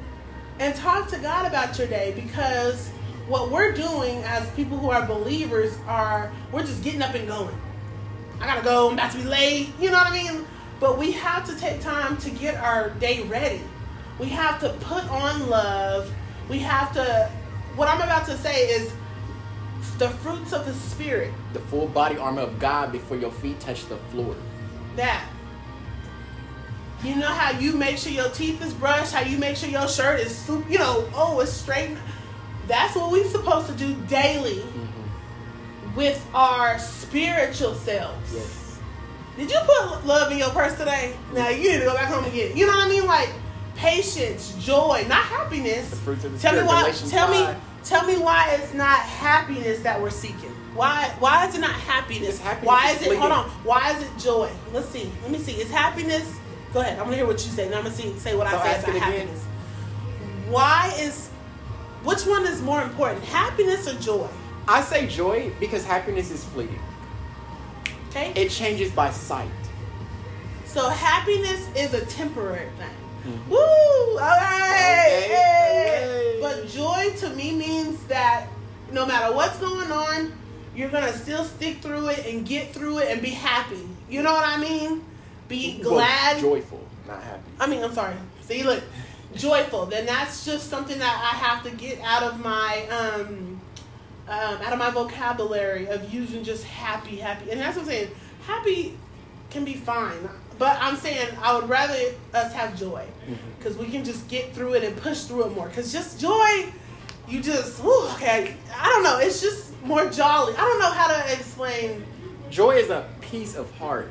and 0.59 0.75
talk 0.75 1.09
to 1.09 1.19
God 1.19 1.47
about 1.47 1.79
your 1.79 1.87
day 1.87 2.13
because 2.17 2.89
what 3.29 3.51
we're 3.51 3.73
doing 3.73 4.23
as 4.25 4.49
people 4.53 4.77
who 4.77 4.91
are 4.91 5.07
believers 5.07 5.77
are 5.87 6.33
we're 6.51 6.65
just 6.65 6.83
getting 6.83 7.03
up 7.03 7.15
and 7.15 7.29
going. 7.29 7.57
I 8.41 8.47
gotta 8.47 8.63
go, 8.63 8.89
I'm 8.89 8.95
about 8.95 9.13
to 9.13 9.19
be 9.19 9.25
late, 9.25 9.69
you 9.81 9.91
know 9.91 9.99
what 9.99 10.09
I 10.09 10.13
mean? 10.13 10.45
But 10.81 10.99
we 10.99 11.13
have 11.13 11.47
to 11.47 11.57
take 11.57 11.81
time 11.81 12.17
to 12.19 12.31
get 12.31 12.57
our 12.57 12.91
day 12.91 13.23
ready. 13.23 13.61
We 14.19 14.27
have 14.31 14.61
to 14.61 14.71
put 14.81 15.05
on 15.11 15.49
love. 15.49 16.13
We 16.49 16.59
have 16.59 16.93
to 16.95 17.31
what 17.77 17.89
I'm 17.89 18.01
about 18.01 18.27
to 18.27 18.37
say 18.37 18.67
is 18.69 18.93
the 19.99 20.09
fruits 20.09 20.53
of 20.53 20.67
the 20.67 20.75
spirit. 20.75 21.33
The 21.53 21.61
full 21.61 21.87
body 21.87 22.17
armor 22.17 22.43
of 22.43 22.59
God 22.59 22.91
before 22.91 23.17
your 23.17 23.31
feet 23.31 23.61
touch 23.61 23.87
the 23.87 23.97
floor 24.11 24.35
that. 24.99 25.27
You 27.03 27.17
know 27.17 27.27
how 27.27 27.59
you 27.59 27.73
make 27.73 27.97
sure 27.97 28.13
your 28.13 28.29
teeth 28.31 28.63
is 28.65 28.75
brushed, 28.75 29.13
how 29.13 29.23
you 29.23 29.39
make 29.39 29.57
sure 29.57 29.69
your 29.69 29.89
shirt 29.89 30.21
is, 30.21 30.37
super, 30.37 30.69
you 30.71 30.79
know, 30.79 31.09
oh, 31.15 31.41
it's 31.41 31.53
straight. 31.53 31.97
That's 32.67 32.95
what 32.97 33.11
we're 33.11 33.29
supposed 33.29 33.69
to 33.69 33.75
do 33.75 33.95
daily 34.09 34.57
mm-hmm. 34.57 35.95
with 35.97 36.25
our 36.35 36.79
spiritual 36.79 37.75
selves. 37.75 38.35
Yes. 38.35 38.79
Did 39.37 39.51
you 39.51 39.59
put 39.61 40.05
love 40.05 40.33
in 40.33 40.39
your 40.39 40.51
purse 40.51 40.77
today? 40.77 41.15
Now 41.33 41.49
you 41.49 41.71
need 41.71 41.79
to 41.79 41.85
go 41.85 41.95
back 41.95 42.09
home 42.09 42.25
and 42.25 42.33
get 42.33 42.51
it. 42.51 42.57
You 42.57 42.67
know 42.67 42.73
what 42.77 42.87
I 42.87 42.91
mean? 42.91 43.07
Like 43.07 43.31
patience, 43.77 44.55
joy, 44.59 45.07
not 45.09 45.25
happiness. 45.25 45.91
The 45.91 45.97
fruits 45.97 46.25
of 46.25 46.33
the 46.33 46.39
tell 46.39 46.53
spirit, 46.53 46.65
me 46.65 46.69
why. 46.69 46.91
Tell 47.09 47.31
me. 47.31 47.59
Tell 47.85 48.05
me 48.07 48.19
why 48.19 48.59
it's 48.61 48.75
not 48.75 48.99
happiness 48.99 49.81
that 49.81 50.03
we're 50.03 50.11
seeking. 50.11 50.55
Why 50.79 51.15
why 51.19 51.47
is 51.47 51.55
it 51.55 51.61
not 51.61 51.73
happiness? 51.73 52.39
happiness 52.39 52.67
why 52.67 52.91
is, 52.93 53.03
is 53.03 53.09
it 53.09 53.19
hold 53.19 53.33
on? 53.33 53.45
Why 53.65 53.93
is 53.93 54.03
it 54.03 54.11
joy? 54.19 54.51
Let's 54.73 54.89
see. 54.89 55.11
Let 55.23 55.31
me 55.31 55.39
see. 55.39 55.53
Is 55.53 55.71
happiness 55.71 56.39
go 56.73 56.81
ahead. 56.81 56.99
I'm 56.99 57.05
gonna 57.05 57.17
hear 57.17 57.27
what 57.27 57.45
you 57.45 57.51
say. 57.51 57.69
Then 57.69 57.79
I'm 57.79 57.85
gonna 57.85 57.95
see 57.95 58.17
say 58.19 58.37
what 58.37 58.49
so 58.51 58.59
I 58.59 58.79
say 58.79 58.91
about 58.91 59.03
happiness. 59.03 59.45
Why 60.49 60.95
is 60.99 61.29
which 62.05 62.25
one 62.27 62.47
is 62.47 62.63
more 62.63 62.83
important? 62.83 63.25
Happiness 63.25 63.89
or 63.89 63.99
joy? 63.99 64.29
I 64.67 64.83
say 64.83 65.07
joy 65.07 65.53
because 65.61 65.85
happiness 65.85 66.31
is 66.31 66.45
fleeting. 66.45 66.81
Okay. 68.11 68.33
It 68.35 68.51
changes 68.51 68.91
by 68.93 69.11
sight. 69.11 69.49
So 70.65 70.89
happiness 70.89 71.69
is 71.77 71.95
a 71.95 72.05
temporary 72.07 72.69
thing. 72.79 73.35
Mm-hmm. 73.35 73.51
Woo! 73.51 73.59
All 73.59 74.17
right. 74.19 75.23
Okay. 75.25 75.35
Hey. 75.35 76.39
But 76.41 76.69
joy 76.69 77.13
to 77.19 77.31
me 77.31 77.55
means 77.55 78.03
that 78.05 78.47
no 78.93 79.05
matter 79.05 79.35
what's 79.35 79.59
going 79.59 79.91
on, 79.91 80.33
you're 80.79 80.91
gonna 80.91 81.13
still 81.13 81.43
stick 81.43 81.79
through 81.79 82.07
it 82.09 82.25
and 82.27 82.47
get 82.47 82.73
through 82.73 82.99
it 82.99 83.09
and 83.11 83.21
be 83.21 83.31
happy. 83.31 83.89
You 84.09 84.23
know 84.23 84.33
what 84.33 84.47
I 84.47 84.59
mean? 84.61 85.05
Be 85.49 85.81
glad, 85.81 86.41
well, 86.41 86.55
joyful, 86.55 86.87
not 87.07 87.21
happy. 87.21 87.51
I 87.59 87.67
mean, 87.67 87.83
I'm 87.83 87.93
sorry. 87.93 88.15
See, 88.43 88.63
look, 88.63 88.85
joyful. 89.35 89.87
Then 89.87 90.07
that's 90.07 90.45
just 90.45 90.71
something 90.71 90.99
that 91.01 91.33
I 91.33 91.37
have 91.37 91.65
to 91.65 91.71
get 91.71 92.01
out 92.03 92.23
of 92.23 92.39
my 92.39 92.87
um, 92.91 93.61
um, 94.29 94.63
out 94.63 94.73
of 94.73 94.79
my 94.79 94.91
vocabulary 94.91 95.89
of 95.89 96.15
using 96.15 96.45
just 96.45 96.63
happy, 96.65 97.17
happy, 97.17 97.51
and 97.51 97.59
that's 97.59 97.77
what 97.77 97.83
I'm 97.83 97.89
saying. 97.89 98.11
Happy 98.47 98.97
can 99.51 99.65
be 99.65 99.75
fine, 99.75 100.29
but 100.59 100.79
I'm 100.81 100.97
saying 100.97 101.29
I 101.43 101.57
would 101.57 101.69
rather 101.69 101.99
us 102.35 102.53
have 102.53 102.79
joy 102.79 103.05
because 103.59 103.75
mm-hmm. 103.75 103.83
we 103.83 103.91
can 103.91 104.05
just 104.05 104.29
get 104.29 104.55
through 104.55 104.75
it 104.75 104.85
and 104.85 104.97
push 104.97 105.23
through 105.25 105.47
it 105.47 105.55
more. 105.55 105.69
Because 105.69 105.93
just 105.93 106.21
joy, 106.21 106.73
you 107.29 107.43
just 107.43 107.79
whew, 107.81 108.09
okay. 108.15 108.57
I 108.75 108.87
don't 108.87 109.03
know. 109.03 109.19
It's 109.19 109.41
just 109.41 109.81
more 109.83 110.09
jolly. 110.11 110.55
I 110.55 110.61
don't 110.61 110.79
know 110.79 110.91
how 110.91 111.09
to 111.09 111.33
explain. 111.33 112.05
Joy 112.51 112.77
is 112.77 112.91
a 112.91 113.09
peace 113.21 113.55
of 113.57 113.71
heart. 113.77 114.11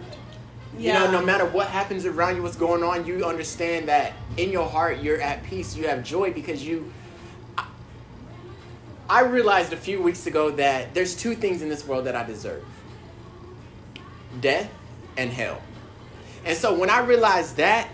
Yeah. 0.78 1.06
You 1.06 1.12
know, 1.12 1.20
no 1.20 1.26
matter 1.26 1.46
what 1.46 1.68
happens 1.68 2.06
around 2.06 2.36
you, 2.36 2.44
what's 2.44 2.56
going 2.56 2.84
on, 2.84 3.06
you 3.06 3.26
understand 3.26 3.88
that 3.88 4.14
in 4.38 4.52
your 4.52 4.70
heart 4.70 5.00
you're 5.02 5.20
at 5.20 5.44
peace. 5.44 5.76
You 5.76 5.88
have 5.88 6.04
joy 6.04 6.32
because 6.32 6.64
you. 6.64 6.92
I 9.10 9.22
realized 9.22 9.72
a 9.72 9.78
few 9.78 10.02
weeks 10.02 10.28
ago 10.28 10.52
that 10.52 10.94
there's 10.94 11.16
two 11.16 11.34
things 11.34 11.62
in 11.62 11.70
this 11.70 11.86
world 11.86 12.06
that 12.06 12.16
I 12.16 12.26
deserve 12.26 12.64
death 14.42 14.70
and 15.16 15.32
hell. 15.32 15.62
And 16.46 16.58
so 16.58 16.78
when 16.78 16.90
I 16.90 17.00
realized 17.00 17.58
that, 17.58 17.90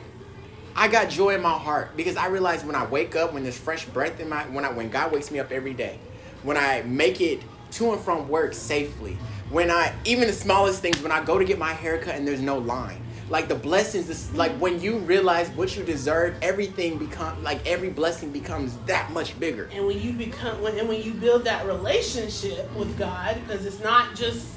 I 0.75 0.87
got 0.87 1.09
joy 1.09 1.35
in 1.35 1.41
my 1.41 1.57
heart 1.57 1.95
because 1.95 2.17
I 2.17 2.27
realized 2.27 2.65
when 2.65 2.75
I 2.75 2.85
wake 2.85 3.15
up, 3.15 3.33
when 3.33 3.43
there's 3.43 3.57
fresh 3.57 3.85
breath 3.85 4.19
in 4.19 4.29
my 4.29 4.43
when 4.45 4.65
I 4.65 4.71
when 4.71 4.89
God 4.89 5.11
wakes 5.11 5.29
me 5.31 5.39
up 5.39 5.51
every 5.51 5.73
day, 5.73 5.99
when 6.41 6.57
I 6.57 6.81
make 6.83 7.21
it 7.21 7.41
to 7.73 7.91
and 7.91 8.01
from 8.01 8.27
work 8.27 8.53
safely. 8.53 9.17
When 9.49 9.69
I, 9.69 9.93
even 10.05 10.27
the 10.27 10.33
smallest 10.33 10.81
things, 10.81 11.01
when 11.01 11.11
I 11.11 11.23
go 11.23 11.37
to 11.37 11.45
get 11.45 11.59
my 11.59 11.73
haircut 11.73 12.15
and 12.15 12.27
there's 12.27 12.41
no 12.41 12.57
line. 12.57 12.99
Like 13.29 13.47
the 13.47 13.55
blessings, 13.55 14.09
is, 14.09 14.33
like 14.33 14.51
when 14.53 14.81
you 14.81 14.97
realize 14.99 15.49
what 15.49 15.75
you 15.75 15.83
deserve, 15.83 16.35
everything 16.41 16.97
become 16.97 17.43
like 17.43 17.65
every 17.65 17.89
blessing 17.89 18.31
becomes 18.31 18.77
that 18.85 19.11
much 19.11 19.39
bigger. 19.39 19.69
And 19.71 19.87
when 19.87 19.99
you 19.99 20.11
become, 20.13 20.61
when, 20.61 20.77
and 20.77 20.87
when 20.87 21.01
you 21.01 21.13
build 21.13 21.45
that 21.45 21.65
relationship 21.65 22.71
with 22.75 22.97
God, 22.97 23.39
because 23.45 23.65
it's 23.65 23.79
not 23.79 24.15
just, 24.15 24.47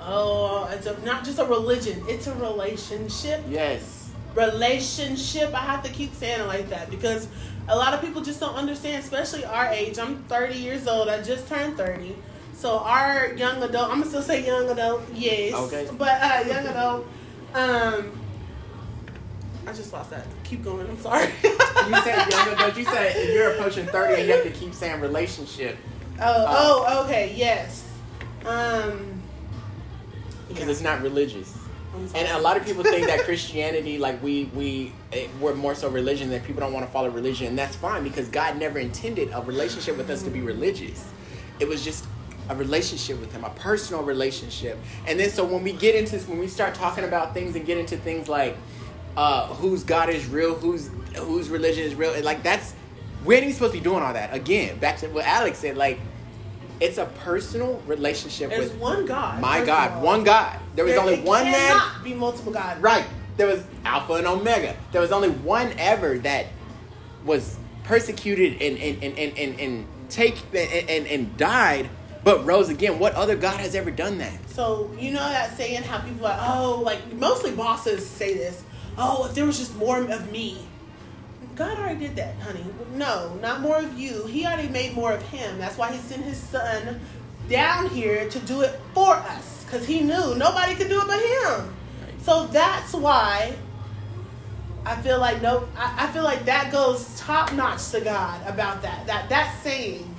oh, 0.00 0.68
it's 0.72 0.86
a, 0.86 0.98
not 1.04 1.24
just 1.24 1.38
a 1.38 1.44
religion, 1.44 2.02
it's 2.08 2.26
a 2.26 2.34
relationship. 2.36 3.44
Yes. 3.48 4.03
Relationship. 4.34 5.54
I 5.54 5.60
have 5.60 5.82
to 5.84 5.90
keep 5.90 6.14
saying 6.14 6.40
it 6.40 6.46
like 6.46 6.68
that 6.70 6.90
because 6.90 7.28
a 7.68 7.76
lot 7.76 7.94
of 7.94 8.00
people 8.00 8.22
just 8.22 8.40
don't 8.40 8.54
understand, 8.54 9.02
especially 9.02 9.44
our 9.44 9.66
age. 9.66 9.98
I'm 9.98 10.22
30 10.24 10.54
years 10.54 10.86
old. 10.86 11.08
I 11.08 11.22
just 11.22 11.48
turned 11.48 11.76
30. 11.76 12.16
So 12.54 12.78
our 12.78 13.34
young 13.34 13.62
adult, 13.62 13.90
I'm 13.90 13.98
gonna 13.98 14.06
still 14.06 14.22
say 14.22 14.46
young 14.46 14.68
adult, 14.70 15.02
yes. 15.12 15.54
Okay. 15.54 15.88
But 15.96 16.22
uh, 16.22 16.44
young 16.46 16.66
adult, 16.66 17.06
um, 17.52 18.20
I 19.66 19.72
just 19.72 19.92
lost 19.92 20.10
that. 20.10 20.26
Keep 20.44 20.64
going. 20.64 20.86
I'm 20.86 20.98
sorry. 20.98 21.26
you 21.42 21.96
said 22.02 22.30
young 22.30 22.48
adult. 22.52 22.76
You 22.76 22.84
said 22.84 23.16
if 23.16 23.34
you're 23.34 23.52
approaching 23.52 23.86
30 23.86 24.14
and 24.14 24.28
you 24.28 24.34
have 24.34 24.44
to 24.44 24.50
keep 24.50 24.74
saying 24.74 25.00
relationship. 25.00 25.76
Oh, 26.20 26.24
uh, 26.24 26.46
oh, 26.48 27.04
okay, 27.04 27.34
yes. 27.34 27.88
Um, 28.44 29.22
because 30.48 30.64
yeah. 30.64 30.70
it's 30.70 30.80
not 30.80 31.02
religious. 31.02 31.58
And 32.14 32.28
a 32.28 32.38
lot 32.38 32.56
of 32.56 32.64
people 32.64 32.82
think 32.82 33.06
that 33.06 33.20
Christianity, 33.20 33.98
like 33.98 34.22
we 34.22 34.44
we 34.54 34.92
eh, 35.12 35.26
we're 35.40 35.54
more 35.54 35.74
so 35.74 35.88
religion 35.88 36.30
that 36.30 36.44
people 36.44 36.60
don't 36.60 36.72
want 36.72 36.86
to 36.86 36.92
follow 36.92 37.10
religion, 37.10 37.48
and 37.48 37.58
that's 37.58 37.76
fine 37.76 38.02
because 38.04 38.28
God 38.28 38.58
never 38.58 38.78
intended 38.78 39.30
a 39.32 39.42
relationship 39.42 39.96
with 39.96 40.10
us 40.10 40.22
to 40.22 40.30
be 40.30 40.40
religious. 40.40 41.08
It 41.60 41.68
was 41.68 41.84
just 41.84 42.06
a 42.48 42.56
relationship 42.56 43.20
with 43.20 43.32
Him, 43.32 43.44
a 43.44 43.50
personal 43.50 44.02
relationship. 44.02 44.78
And 45.06 45.18
then 45.18 45.30
so 45.30 45.44
when 45.44 45.62
we 45.62 45.72
get 45.72 45.94
into 45.94 46.18
when 46.30 46.38
we 46.38 46.48
start 46.48 46.74
talking 46.74 47.04
about 47.04 47.34
things 47.34 47.56
and 47.56 47.64
get 47.66 47.78
into 47.78 47.96
things 47.96 48.28
like 48.28 48.56
uh, 49.16 49.46
whose 49.48 49.84
God 49.84 50.10
is 50.10 50.26
real, 50.26 50.54
whose 50.54 50.90
whose 51.16 51.48
religion 51.48 51.84
is 51.84 51.94
real, 51.94 52.20
like 52.22 52.42
that's 52.42 52.74
we 53.24 53.36
ain't 53.36 53.44
even 53.44 53.54
supposed 53.54 53.72
to 53.72 53.78
be 53.78 53.84
doing 53.84 54.02
all 54.02 54.12
that. 54.12 54.34
Again, 54.34 54.78
back 54.78 54.98
to 54.98 55.08
what 55.08 55.24
Alex 55.26 55.58
said, 55.58 55.76
like 55.76 55.98
It's 56.80 56.98
a 56.98 57.06
personal 57.24 57.80
relationship 57.86 58.50
There's 58.50 58.70
with 58.70 58.78
one 58.80 59.06
God. 59.06 59.40
my 59.40 59.64
God, 59.64 60.02
one 60.02 60.24
God. 60.24 60.58
There 60.74 60.84
was 60.84 60.94
There- 60.94 61.02
only 61.02 61.20
one 61.20 61.44
man. 61.44 61.80
be 62.02 62.14
multiple 62.14 62.52
gods. 62.52 62.80
Right. 62.80 63.04
There 63.36 63.46
was 63.46 63.62
Alpha 63.84 64.14
and 64.14 64.26
Omega. 64.26 64.76
There 64.92 65.00
was 65.00 65.12
only 65.12 65.30
one 65.30 65.72
ever 65.78 66.18
that 66.18 66.46
was 67.24 67.56
persecuted 67.84 68.60
and 68.62 68.78
and 68.78 69.02
and 69.02 69.18
and, 69.18 69.38
and, 69.38 69.60
and 69.60 69.86
take 70.08 70.36
and, 70.52 70.88
and 70.88 71.06
and 71.06 71.36
died, 71.36 71.88
but 72.22 72.44
rose 72.44 72.68
again. 72.68 72.98
What 72.98 73.14
other 73.14 73.36
God 73.36 73.58
has 73.60 73.74
ever 73.74 73.90
done 73.90 74.18
that? 74.18 74.32
So 74.50 74.90
you 74.98 75.10
know 75.12 75.28
that 75.28 75.56
saying 75.56 75.82
how 75.82 75.98
people 75.98 76.26
are 76.26 76.38
oh 76.40 76.80
like 76.80 77.12
mostly 77.14 77.50
bosses 77.52 78.06
say 78.06 78.34
this 78.34 78.62
oh 78.96 79.26
if 79.26 79.34
there 79.34 79.44
was 79.44 79.58
just 79.58 79.74
more 79.76 79.98
of 79.98 80.30
me 80.30 80.58
God 81.56 81.76
already 81.78 82.06
did 82.06 82.16
that 82.16 82.36
honey 82.36 82.64
no 82.92 83.36
not 83.42 83.60
more 83.60 83.78
of 83.78 83.98
you 83.98 84.26
he 84.26 84.46
already 84.46 84.68
made 84.68 84.94
more 84.94 85.12
of 85.12 85.22
him 85.22 85.58
that's 85.58 85.76
why 85.76 85.90
he 85.90 85.98
sent 85.98 86.22
his 86.22 86.38
son 86.38 87.00
down 87.48 87.88
here 87.90 88.28
to 88.28 88.38
do 88.40 88.60
it 88.60 88.80
for 88.94 89.14
us 89.16 89.53
because 89.74 89.88
he 89.88 90.00
knew. 90.00 90.36
Nobody 90.36 90.74
could 90.76 90.88
do 90.88 91.00
it 91.00 91.06
but 91.06 91.20
him. 91.20 91.74
So 92.20 92.46
that's 92.46 92.92
why 92.92 93.54
I 94.86 94.96
feel 95.02 95.18
like 95.18 95.42
no 95.42 95.68
I, 95.76 96.06
I 96.06 96.12
feel 96.12 96.22
like 96.22 96.44
that 96.44 96.70
goes 96.70 97.18
top 97.18 97.52
notch 97.52 97.90
to 97.90 98.00
God 98.00 98.40
about 98.46 98.82
that. 98.82 99.06
That 99.06 99.28
that 99.28 99.58
saying 99.62 100.14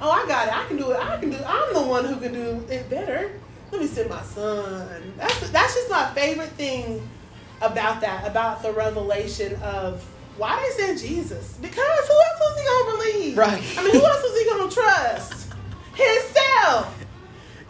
oh 0.00 0.10
I 0.10 0.26
got 0.28 0.48
it. 0.48 0.56
I 0.56 0.66
can 0.66 0.76
do 0.76 0.90
it. 0.90 1.00
I 1.00 1.18
can 1.18 1.30
do 1.30 1.36
It. 1.36 1.44
I'm 1.46 1.74
the 1.74 1.82
one 1.82 2.04
who 2.04 2.16
can 2.16 2.32
do 2.32 2.64
it 2.68 2.90
better. 2.90 3.40
Let 3.72 3.80
me 3.80 3.86
send 3.86 4.10
my 4.10 4.22
son. 4.22 5.14
That's 5.16 5.50
that's 5.50 5.74
just 5.74 5.90
my 5.90 6.12
favorite 6.12 6.50
thing 6.50 7.08
about 7.62 8.02
that 8.02 8.26
about 8.26 8.62
the 8.62 8.72
revelation 8.72 9.56
of 9.62 10.04
why 10.36 10.56
they 10.56 10.84
send 10.84 10.98
Jesus? 11.00 11.58
Because 11.60 12.06
who 12.06 12.14
else 12.14 12.40
was 12.40 12.60
he 12.60 12.66
gonna 12.66 12.96
believe? 12.96 13.38
Right. 13.38 13.78
I 13.78 13.84
mean 13.84 13.94
who 13.94 14.04
else 14.04 14.22
was 14.22 14.38
he 14.38 14.50
gonna 14.50 14.70
trust? 14.70 15.54
Himself 15.94 16.97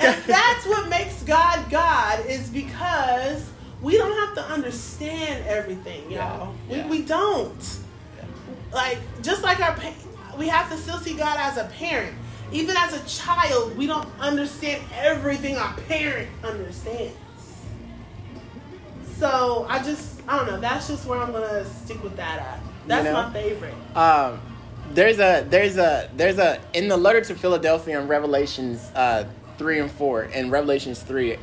and 0.00 0.22
that's 0.24 0.66
what 0.66 0.88
makes 0.88 1.22
God 1.22 1.70
God 1.70 2.26
is 2.26 2.48
because 2.48 3.48
we 3.80 3.96
don't 3.96 4.12
have 4.26 4.34
to 4.34 4.52
understand 4.52 5.46
everything, 5.46 6.10
y'all. 6.10 6.54
Yeah, 6.68 6.76
yeah. 6.76 6.88
We, 6.88 6.98
we 6.98 7.04
don't. 7.04 7.78
Like 8.72 8.98
just 9.22 9.42
like 9.42 9.60
our 9.60 9.76
we 10.36 10.48
have 10.48 10.70
to 10.70 10.76
still 10.76 10.98
see 10.98 11.14
God 11.14 11.36
as 11.38 11.56
a 11.56 11.64
parent. 11.64 12.16
Even 12.50 12.76
as 12.76 12.94
a 12.94 13.04
child, 13.06 13.76
we 13.76 13.86
don't 13.86 14.08
understand 14.20 14.82
everything 14.94 15.56
our 15.56 15.74
parent 15.88 16.28
understands. 16.42 17.16
So 19.18 19.66
I 19.68 19.82
just 19.82 20.22
I 20.28 20.36
don't 20.36 20.46
know. 20.46 20.60
That's 20.60 20.88
just 20.88 21.06
where 21.06 21.18
I'm 21.18 21.32
gonna 21.32 21.64
stick 21.64 22.02
with 22.02 22.16
that 22.16 22.38
at. 22.38 22.60
That's 22.86 23.04
know? 23.04 23.12
my 23.12 23.32
favorite. 23.32 23.74
Um, 23.94 24.40
there's 24.92 25.18
a 25.18 25.46
there's 25.48 25.76
a 25.76 26.10
there's 26.16 26.38
a 26.38 26.60
in 26.72 26.88
the 26.88 26.96
letter 26.96 27.20
to 27.20 27.34
Philadelphia 27.34 28.00
in 28.00 28.08
Revelations 28.08 28.90
uh, 28.94 29.24
three 29.58 29.78
and 29.80 29.90
four 29.90 30.22
in 30.22 30.50
Revelations 30.50 31.00
three, 31.00 31.36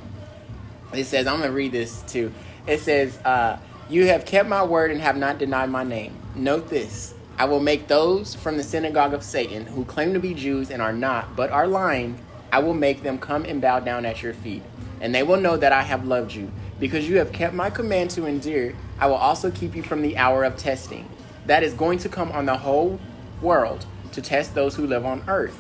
it 0.94 1.04
says 1.06 1.28
I'm 1.28 1.40
gonna 1.40 1.52
read 1.52 1.72
this 1.72 2.02
too. 2.04 2.32
It 2.66 2.80
says, 2.80 3.20
uh, 3.24 3.58
"You 3.90 4.08
have 4.08 4.26
kept 4.26 4.50
my 4.50 4.64
word 4.64 4.92
and 4.92 5.02
have 5.02 5.18
not 5.18 5.38
denied 5.38 5.70
my 5.70 5.84
name. 5.84 6.16
Note 6.34 6.70
this: 6.70 7.14
I 7.38 7.46
will 7.46 7.60
make 7.60 7.88
those 7.88 8.34
from 8.34 8.58
the 8.58 8.64
synagogue 8.64 9.14
of 9.14 9.24
Satan 9.24 9.66
who 9.66 9.86
claim 9.86 10.14
to 10.14 10.20
be 10.20 10.34
Jews 10.34 10.72
and 10.72 10.82
are 10.82 10.94
not, 10.94 11.36
but 11.36 11.52
are 11.52 11.68
lying. 11.68 12.18
I 12.52 12.60
will 12.60 12.74
make 12.74 13.04
them 13.04 13.18
come 13.18 13.44
and 13.46 13.62
bow 13.62 13.82
down 13.82 14.06
at 14.06 14.24
your 14.24 14.34
feet, 14.34 14.64
and 15.02 15.14
they 15.14 15.24
will 15.24 15.40
know 15.40 15.58
that 15.58 15.74
I 15.74 15.84
have 15.84 16.06
loved 16.06 16.34
you." 16.34 16.52
Because 16.80 17.08
you 17.08 17.20
have 17.20 17.32
kept 17.32 17.54
my 17.54 17.70
command 17.70 18.10
to 18.12 18.26
endure, 18.26 18.74
I 19.00 19.08
will 19.08 19.16
also 19.16 19.50
keep 19.50 19.76
you 19.76 19.84
from 19.84 20.02
the 20.02 20.18
hour 20.18 20.44
of 20.44 20.58
testing 20.58 21.08
that 21.46 21.64
is 21.64 21.74
going 21.74 22.00
to 22.00 22.10
come 22.10 22.32
on 22.32 22.46
the 22.46 22.58
whole 22.58 23.00
world 23.42 23.86
to 24.12 24.22
test 24.22 24.56
those 24.56 24.76
who 24.76 24.86
live 24.88 25.06
on 25.06 25.24
earth. 25.28 25.58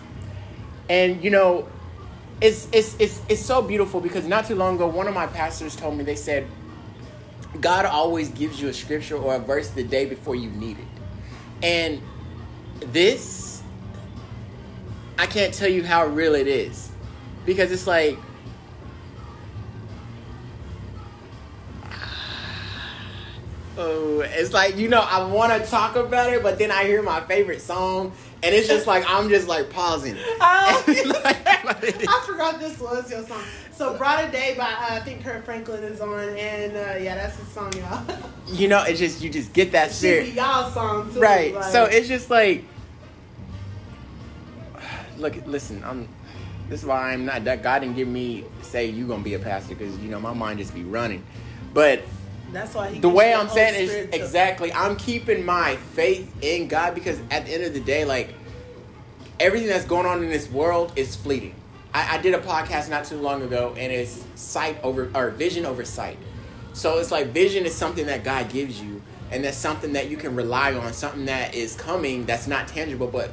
And 0.89 1.23
you 1.23 1.29
know, 1.29 1.67
it's 2.41 2.67
it's 2.71 2.95
it's 2.99 3.21
it's 3.29 3.41
so 3.41 3.61
beautiful 3.61 4.01
because 4.01 4.27
not 4.27 4.45
too 4.45 4.55
long 4.55 4.75
ago, 4.75 4.87
one 4.87 5.07
of 5.07 5.13
my 5.13 5.27
pastors 5.27 5.75
told 5.75 5.97
me 5.97 6.03
they 6.03 6.15
said, 6.15 6.47
God 7.61 7.85
always 7.85 8.29
gives 8.29 8.61
you 8.61 8.67
a 8.67 8.73
scripture 8.73 9.17
or 9.17 9.35
a 9.35 9.39
verse 9.39 9.69
the 9.69 9.83
day 9.83 10.05
before 10.05 10.35
you 10.35 10.49
need 10.49 10.77
it, 10.77 10.85
and 11.63 12.01
this, 12.79 13.63
I 15.17 15.27
can't 15.27 15.53
tell 15.53 15.69
you 15.69 15.83
how 15.83 16.05
real 16.07 16.35
it 16.35 16.47
is, 16.47 16.91
because 17.45 17.71
it's 17.71 17.87
like. 17.87 18.17
Oh, 23.77 24.21
it's 24.21 24.53
like 24.53 24.77
you 24.77 24.87
know 24.87 25.01
I 25.01 25.25
want 25.25 25.61
to 25.61 25.69
talk 25.69 25.97
about 25.97 26.31
it, 26.31 26.41
but 26.41 26.57
then 26.57 26.71
I 26.71 26.85
hear 26.85 27.01
my 27.01 27.19
favorite 27.19 27.61
song, 27.61 28.13
and 28.43 28.53
it's 28.55 28.67
just 28.67 28.87
like 28.87 29.03
I'm 29.07 29.29
just 29.29 29.47
like 29.47 29.69
pausing. 29.69 30.15
Oh, 30.19 30.83
Like- 31.65 32.07
I 32.07 32.23
forgot 32.27 32.59
this 32.59 32.79
was 32.79 33.09
your 33.09 33.23
song. 33.25 33.41
So 33.71 33.97
"Brighter 33.97 34.31
Day" 34.31 34.53
by 34.57 34.65
uh, 34.65 34.95
I 34.95 34.99
think 34.99 35.23
Kirk 35.23 35.43
Franklin 35.45 35.83
is 35.83 35.99
on, 35.99 36.29
and 36.37 36.73
uh, 36.77 36.79
yeah, 37.01 37.15
that's 37.15 37.37
his 37.37 37.47
song, 37.49 37.73
y'all. 37.73 38.05
you 38.47 38.67
know, 38.67 38.83
it's 38.83 38.99
just 38.99 39.21
you 39.21 39.29
just 39.29 39.51
get 39.51 39.71
that 39.71 39.87
be 39.89 39.93
spirit, 39.93 40.33
y'all 40.33 40.69
song 40.71 41.11
too. 41.13 41.19
right? 41.19 41.53
like- 41.55 41.63
So 41.71 41.85
it's 41.85 42.07
just 42.07 42.29
like, 42.29 42.63
look, 45.17 45.35
listen, 45.45 45.83
I'm. 45.83 46.07
This 46.69 46.81
is 46.81 46.85
why 46.85 47.11
I'm 47.13 47.25
not. 47.25 47.43
That 47.45 47.61
God 47.63 47.79
didn't 47.79 47.95
give 47.95 48.07
me 48.07 48.43
say 48.61 48.85
you 48.87 49.07
gonna 49.07 49.23
be 49.23 49.33
a 49.35 49.39
pastor 49.39 49.75
because 49.75 49.97
you 49.99 50.09
know 50.09 50.19
my 50.19 50.33
mind 50.33 50.59
just 50.59 50.73
be 50.73 50.83
running, 50.83 51.23
but 51.73 52.01
that's 52.51 52.73
why 52.73 52.89
he 52.89 52.99
the 52.99 53.09
way 53.09 53.33
I'm 53.33 53.49
saying 53.49 53.75
is 53.75 53.89
to- 53.91 54.15
exactly. 54.15 54.71
I'm 54.73 54.95
keeping 54.95 55.45
my 55.45 55.75
faith 55.93 56.33
in 56.41 56.67
God 56.67 56.95
because 56.95 57.19
at 57.31 57.45
the 57.45 57.53
end 57.53 57.63
of 57.63 57.73
the 57.73 57.79
day, 57.79 58.05
like 58.05 58.33
everything 59.39 59.67
that's 59.67 59.85
going 59.85 60.05
on 60.05 60.23
in 60.23 60.29
this 60.29 60.49
world 60.49 60.93
is 60.95 61.15
fleeting. 61.15 61.55
I, 61.93 62.17
I 62.17 62.21
did 62.21 62.33
a 62.33 62.39
podcast 62.39 62.89
not 62.89 63.05
too 63.05 63.17
long 63.17 63.41
ago, 63.41 63.73
and 63.77 63.91
it's 63.91 64.23
sight 64.35 64.77
over 64.83 65.09
or 65.15 65.29
vision 65.31 65.65
over 65.65 65.85
sight. 65.85 66.17
So 66.73 66.99
it's 66.99 67.11
like 67.11 67.27
vision 67.27 67.65
is 67.65 67.73
something 67.73 68.05
that 68.07 68.23
God 68.23 68.49
gives 68.49 68.81
you, 68.81 69.01
and 69.31 69.43
that's 69.43 69.57
something 69.57 69.93
that 69.93 70.09
you 70.09 70.17
can 70.17 70.35
rely 70.35 70.73
on, 70.73 70.93
something 70.93 71.25
that 71.25 71.55
is 71.55 71.75
coming 71.75 72.25
that's 72.25 72.47
not 72.47 72.67
tangible, 72.67 73.07
but 73.07 73.31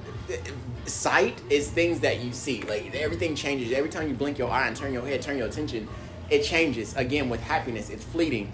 sight 0.87 1.41
is 1.51 1.71
things 1.71 2.01
that 2.01 2.21
you 2.21 2.33
see. 2.33 2.63
Like 2.63 2.95
everything 2.95 3.35
changes 3.35 3.73
every 3.73 3.91
time 3.91 4.09
you 4.09 4.15
blink 4.15 4.39
your 4.39 4.51
eye 4.51 4.67
and 4.69 4.77
turn 4.77 4.93
your 4.93 5.07
head, 5.07 5.23
turn 5.23 5.39
your 5.39 5.47
attention. 5.47 5.89
It 6.31 6.45
changes 6.45 6.95
again 6.97 7.29
with 7.29 7.41
happiness. 7.41 7.91
It's 7.91 8.05
fleeting, 8.05 8.53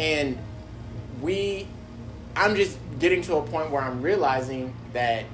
and 0.00 0.38
we. 1.20 1.68
I'm 2.34 2.56
just 2.56 2.78
getting 2.98 3.22
to 3.22 3.36
a 3.36 3.42
point 3.42 3.70
where 3.70 3.82
I'm 3.82 4.00
realizing 4.00 4.72
that 4.92 5.24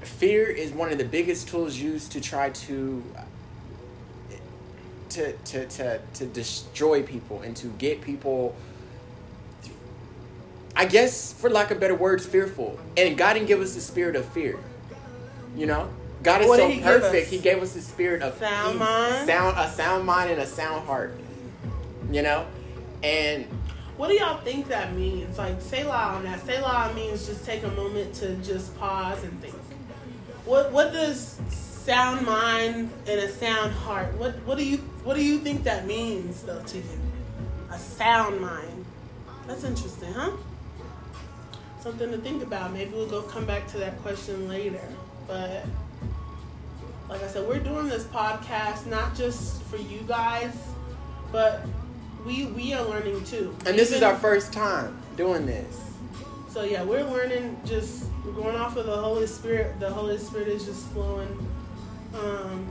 fear 0.00 0.46
is 0.46 0.72
one 0.72 0.90
of 0.90 0.98
the 0.98 1.04
biggest 1.04 1.48
tools 1.48 1.76
used 1.76 2.12
to 2.12 2.20
try 2.20 2.50
to 2.50 3.04
to 5.10 5.32
to 5.32 5.66
to, 5.66 6.00
to 6.14 6.26
destroy 6.26 7.02
people 7.02 7.42
and 7.42 7.54
to 7.56 7.68
get 7.78 8.00
people 8.00 8.56
I 10.74 10.86
guess 10.86 11.32
for 11.32 11.48
lack 11.48 11.70
of 11.70 11.78
better 11.78 11.94
words 11.94 12.26
fearful. 12.26 12.78
And 12.96 13.16
God 13.16 13.34
didn't 13.34 13.46
give 13.46 13.60
us 13.60 13.74
the 13.74 13.80
spirit 13.80 14.16
of 14.16 14.24
fear. 14.26 14.58
You 15.56 15.66
know? 15.66 15.88
God 16.24 16.42
is 16.42 16.48
What 16.48 16.58
so 16.58 16.68
he 16.68 16.80
perfect. 16.80 17.28
He 17.28 17.38
gave 17.38 17.62
us 17.62 17.74
the 17.74 17.82
spirit 17.82 18.22
of 18.22 18.36
Sound 18.38 18.72
peace, 18.72 18.80
mind? 18.80 19.26
sound 19.26 19.56
a 19.58 19.70
sound 19.70 20.04
mind 20.04 20.30
and 20.32 20.40
a 20.40 20.46
sound 20.46 20.86
heart. 20.86 21.14
You 22.10 22.22
know? 22.22 22.46
And 23.02 23.46
What 23.96 24.08
do 24.08 24.14
y'all 24.14 24.38
think 24.38 24.68
that 24.68 24.94
means? 24.94 25.38
Like 25.38 25.60
say 25.60 25.82
Selah 25.82 26.16
on 26.16 26.24
that. 26.24 26.44
Selah 26.44 26.92
means 26.94 27.26
just 27.26 27.44
take 27.44 27.62
a 27.62 27.68
moment 27.70 28.14
to 28.16 28.34
just 28.36 28.76
pause 28.78 29.22
and 29.22 29.40
think. 29.40 29.54
What 30.44 30.72
what 30.72 30.92
does 30.92 31.40
sound 31.48 32.26
mind 32.26 32.90
and 33.06 33.20
a 33.20 33.28
sound 33.28 33.72
heart? 33.72 34.16
What 34.18 34.34
what 34.46 34.58
do 34.58 34.64
you 34.66 34.78
what 35.04 35.14
do 35.16 35.24
you 35.24 35.38
think 35.38 35.64
that 35.64 35.86
means 35.86 36.42
though 36.42 36.62
to 36.62 36.78
you? 36.78 37.00
A 37.70 37.78
sound 37.78 38.40
mind. 38.40 38.84
That's 39.46 39.64
interesting, 39.64 40.12
huh? 40.12 40.32
Something 41.80 42.10
to 42.10 42.18
think 42.18 42.42
about. 42.42 42.72
Maybe 42.72 42.92
we'll 42.92 43.06
go 43.06 43.22
come 43.22 43.44
back 43.44 43.66
to 43.68 43.78
that 43.78 44.00
question 44.02 44.48
later. 44.48 44.80
But 45.28 45.66
like 47.08 47.22
I 47.22 47.28
said, 47.28 47.46
we're 47.46 47.58
doing 47.58 47.88
this 47.88 48.04
podcast 48.04 48.86
not 48.86 49.14
just 49.14 49.62
for 49.64 49.76
you 49.76 50.00
guys, 50.08 50.54
but 51.30 51.64
we 52.24 52.46
we 52.46 52.72
are 52.72 52.84
learning 52.84 53.22
too. 53.24 53.54
and 53.66 53.78
this 53.78 53.92
is 53.92 54.02
our 54.02 54.16
first 54.16 54.52
time 54.52 54.96
doing 55.16 55.46
this. 55.46 55.80
so 56.48 56.62
yeah, 56.62 56.82
we're 56.82 57.04
learning. 57.04 57.56
Just 57.64 58.06
we're 58.24 58.32
going 58.32 58.56
off 58.56 58.76
of 58.76 58.86
the 58.86 58.96
Holy 58.96 59.26
Spirit. 59.26 59.78
The 59.80 59.90
Holy 59.90 60.18
Spirit 60.18 60.48
is 60.48 60.64
just 60.64 60.86
flowing. 60.88 61.28
Um, 62.14 62.68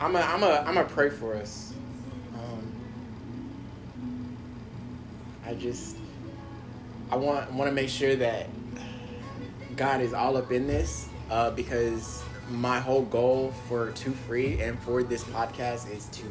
I'm 0.00 0.16
a, 0.16 0.20
I'm 0.20 0.42
a, 0.42 0.64
I'm 0.66 0.76
a 0.78 0.84
pray 0.84 1.10
for 1.10 1.34
us. 1.34 1.74
Um, 2.34 2.72
I 5.46 5.52
just, 5.54 5.98
I 7.10 7.16
want, 7.16 7.52
want 7.52 7.68
to 7.68 7.74
make 7.74 7.90
sure 7.90 8.16
that 8.16 8.48
God 9.76 10.00
is 10.00 10.14
all 10.14 10.38
up 10.38 10.50
in 10.52 10.66
this 10.66 11.06
uh, 11.30 11.50
because 11.50 12.22
my 12.48 12.80
whole 12.80 13.02
goal 13.02 13.52
for 13.68 13.90
Too 13.90 14.12
Free 14.12 14.62
and 14.62 14.78
for 14.80 15.02
this 15.02 15.22
podcast 15.24 15.94
is 15.94 16.06
to, 16.06 16.24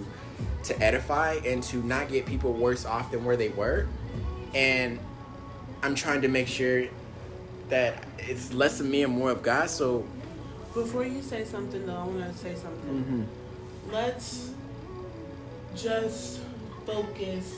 to 0.64 0.80
edify 0.84 1.34
and 1.46 1.64
to 1.64 1.78
not 1.84 2.10
get 2.10 2.26
people 2.26 2.54
worse 2.54 2.86
off 2.86 3.12
than 3.12 3.24
where 3.26 3.38
they 3.38 3.50
were, 3.50 3.88
and 4.54 5.00
I'm 5.84 5.96
trying 5.96 6.22
to 6.22 6.28
make 6.28 6.48
sure 6.48 6.86
that 7.70 8.04
it's 8.18 8.54
less 8.54 8.80
of 8.80 8.86
me 8.88 9.04
and 9.04 9.14
more 9.14 9.32
of 9.32 9.42
God. 9.44 9.70
So 9.70 10.06
Before 10.74 11.06
you 11.06 11.22
say 11.22 11.46
something, 11.46 11.86
though, 11.86 11.96
I 11.96 12.04
want 12.06 12.32
to 12.32 12.38
say 12.38 12.56
something. 12.56 13.28
mhm. 13.88 13.92
Let's 13.94 14.52
just 15.76 16.40
focus 16.86 17.54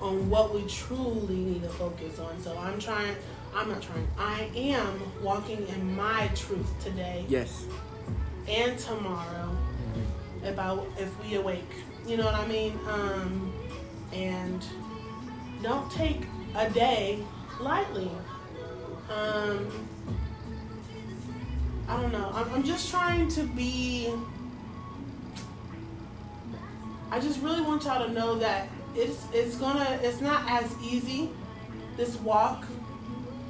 on 0.00 0.30
what 0.30 0.54
we 0.54 0.62
truly 0.66 1.34
need 1.36 1.62
to 1.62 1.68
focus 1.68 2.18
on. 2.18 2.40
So 2.42 2.56
I'm 2.58 2.78
trying. 2.78 3.14
I'm 3.54 3.68
not 3.68 3.82
trying. 3.82 4.06
I 4.18 4.48
am 4.54 5.00
walking 5.22 5.66
in 5.68 5.96
my 5.96 6.28
truth 6.34 6.68
today 6.82 7.24
yes, 7.28 7.64
and 8.48 8.78
tomorrow. 8.78 9.50
If 10.42 10.58
I 10.58 10.78
if 10.96 11.10
we 11.24 11.34
awake, 11.34 11.70
you 12.06 12.16
know 12.16 12.24
what 12.24 12.34
I 12.34 12.46
mean. 12.46 12.78
Um, 12.88 13.52
and 14.12 14.64
don't 15.62 15.90
take 15.90 16.22
a 16.56 16.68
day 16.70 17.22
lightly. 17.60 18.10
Um, 19.10 19.68
I 21.88 22.00
don't 22.00 22.12
know. 22.12 22.30
I'm, 22.34 22.52
I'm 22.54 22.62
just 22.62 22.90
trying 22.90 23.28
to 23.28 23.42
be. 23.42 24.12
I 27.10 27.18
just 27.18 27.40
really 27.40 27.60
want 27.62 27.84
y'all 27.84 28.06
to 28.06 28.12
know 28.12 28.36
that 28.38 28.68
it's 28.94 29.24
it's 29.32 29.56
gonna 29.56 29.98
it's 30.02 30.20
not 30.20 30.44
as 30.48 30.72
easy 30.82 31.30
this 31.96 32.16
walk, 32.20 32.64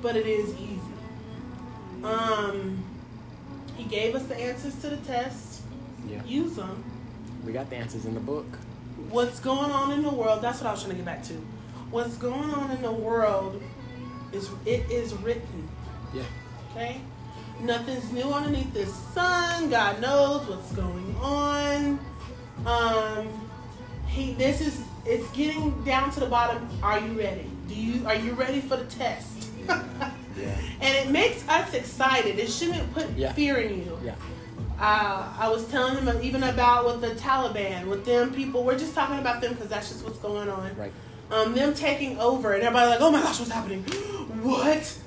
but 0.02 0.16
it 0.16 0.26
is 0.26 0.54
easy. 0.54 0.80
Um, 2.02 2.82
he 3.76 3.84
gave 3.84 4.14
us 4.14 4.24
the 4.24 4.36
answers 4.36 4.74
to 4.76 4.90
the 4.90 4.96
test. 4.98 5.62
yeah, 6.08 6.24
Use 6.24 6.56
them. 6.56 6.82
We 7.44 7.53
got 7.53 7.70
the 7.70 7.76
answers 7.76 8.05
in 8.05 8.14
the 8.14 8.20
book. 8.20 8.46
What's 9.09 9.40
going 9.40 9.70
on 9.70 9.92
in 9.92 10.03
the 10.03 10.11
world? 10.11 10.42
That's 10.42 10.61
what 10.61 10.68
I 10.68 10.72
was 10.72 10.81
trying 10.83 10.92
to 10.92 10.96
get 10.96 11.05
back 11.07 11.22
to. 11.24 11.35
What's 11.90 12.16
going 12.16 12.50
on 12.55 12.70
in 12.70 12.83
the 12.83 12.92
world 12.92 13.61
is 14.33 14.48
it 14.66 14.88
is 14.90 15.14
written. 15.14 15.68
Yeah, 16.14 16.22
Okay? 16.72 17.00
Nothing's 17.62 18.11
new 18.12 18.22
underneath 18.33 18.72
the 18.72 18.87
sun. 18.87 19.68
God 19.70 20.00
knows 20.00 20.46
what's 20.48 20.72
going 20.72 21.14
on. 21.20 21.98
Um 22.66 23.29
he 24.07 24.33
this 24.35 24.61
is 24.61 24.81
it's 25.05 25.29
getting 25.31 25.83
down 25.85 26.11
to 26.12 26.20
the 26.20 26.26
bottom. 26.26 26.68
Are 26.83 27.00
you 27.00 27.18
ready? 27.18 27.50
Do 27.68 27.74
you 27.74 28.07
are 28.07 28.14
you 28.14 28.33
ready 28.33 28.61
for 28.61 28.76
the 28.76 28.85
test? 28.85 29.48
yeah, 29.68 30.57
and 30.81 31.07
it 31.09 31.11
makes 31.11 31.46
us 31.48 31.74
excited. 31.74 32.38
It 32.38 32.48
shouldn't 32.50 32.92
put 32.94 33.09
Yeah. 33.16 33.33
fear 33.33 33.59
in 33.59 33.85
you. 33.85 33.98
yeah. 34.05 34.14
Uh, 34.80 35.30
I 35.38 35.50
was 35.50 35.66
telling 35.66 36.02
him 36.02 36.22
even 36.22 36.42
about 36.42 36.86
with 36.86 37.02
the 37.02 37.20
Taliban, 37.20 37.86
with 37.86 38.06
them 38.06 38.32
people. 38.32 38.64
We're 38.64 38.78
just 38.78 38.94
talking 38.94 39.18
about 39.18 39.42
them 39.42 39.52
because 39.52 39.68
that's 39.68 39.90
just 39.90 40.02
what's 40.02 40.18
going 40.18 40.48
on. 40.48 40.74
Right. 40.74 40.92
Um, 41.30 41.54
them 41.54 41.74
taking 41.74 42.18
over, 42.18 42.54
and 42.54 42.62
everybody 42.62 42.90
like, 42.90 43.00
oh 43.02 43.10
my 43.10 43.20
gosh, 43.20 43.38
what's 43.38 43.50
happening? 43.50 43.82
what? 44.42 44.98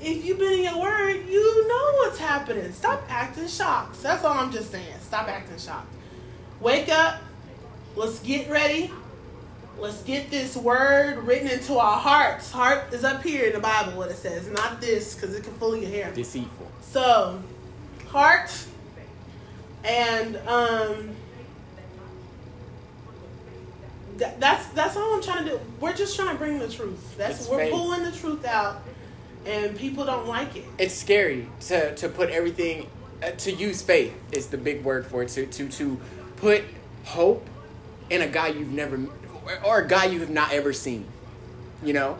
If 0.00 0.24
you've 0.24 0.38
been 0.38 0.54
in 0.54 0.62
your 0.64 0.80
word, 0.80 1.26
you 1.28 1.68
know 1.68 1.92
what's 1.98 2.18
happening. 2.18 2.72
Stop 2.72 3.02
acting 3.10 3.46
shocked. 3.46 4.02
That's 4.02 4.24
all 4.24 4.38
I'm 4.38 4.50
just 4.50 4.70
saying. 4.70 4.96
Stop 5.02 5.28
acting 5.28 5.58
shocked. 5.58 5.92
Wake 6.60 6.88
up. 6.88 7.20
Let's 7.96 8.20
get 8.20 8.50
ready. 8.50 8.90
Let's 9.78 10.02
get 10.02 10.30
this 10.30 10.56
word 10.56 11.18
written 11.18 11.48
into 11.48 11.76
our 11.76 11.98
hearts. 11.98 12.50
Heart 12.50 12.92
is 12.94 13.04
up 13.04 13.22
here 13.22 13.46
in 13.46 13.52
the 13.52 13.60
Bible, 13.60 13.92
what 13.98 14.10
it 14.10 14.16
says, 14.16 14.48
not 14.48 14.80
this, 14.80 15.14
because 15.14 15.34
it 15.34 15.44
can 15.44 15.52
fool 15.54 15.76
your 15.76 15.90
hair. 15.90 16.10
Deceitful. 16.12 16.70
So, 16.80 17.42
heart 18.08 18.50
and 19.84 20.36
um 20.48 21.10
th- 24.18 24.32
that's 24.38 24.66
that's 24.68 24.96
all 24.96 25.14
I'm 25.14 25.22
trying 25.22 25.44
to 25.44 25.50
do. 25.52 25.60
We're 25.80 25.92
just 25.92 26.16
trying 26.16 26.30
to 26.30 26.34
bring 26.36 26.58
the 26.58 26.68
truth. 26.68 27.16
That's 27.16 27.40
It's 27.40 27.48
we're 27.48 27.58
faith. 27.58 27.72
pulling 27.72 28.02
the 28.02 28.12
truth 28.12 28.44
out 28.44 28.82
and 29.46 29.76
people 29.76 30.04
don't 30.04 30.26
like 30.26 30.56
it. 30.56 30.64
It's 30.78 30.94
scary 30.94 31.48
to 31.62 31.94
to 31.96 32.08
put 32.08 32.30
everything 32.30 32.88
uh, 33.22 33.30
to 33.32 33.52
use 33.52 33.82
faith 33.82 34.14
is 34.32 34.46
the 34.48 34.58
big 34.58 34.82
word 34.84 35.06
for 35.06 35.22
it. 35.22 35.28
To 35.30 35.46
to 35.46 35.68
to 35.68 36.00
put 36.36 36.62
hope 37.04 37.46
in 38.10 38.22
a 38.22 38.26
guy 38.28 38.48
you've 38.48 38.72
never 38.72 38.98
or 39.64 39.80
a 39.80 39.86
guy 39.88 40.06
you 40.06 40.20
have 40.20 40.30
not 40.30 40.52
ever 40.52 40.72
seen. 40.72 41.06
You 41.82 41.92
know, 41.92 42.18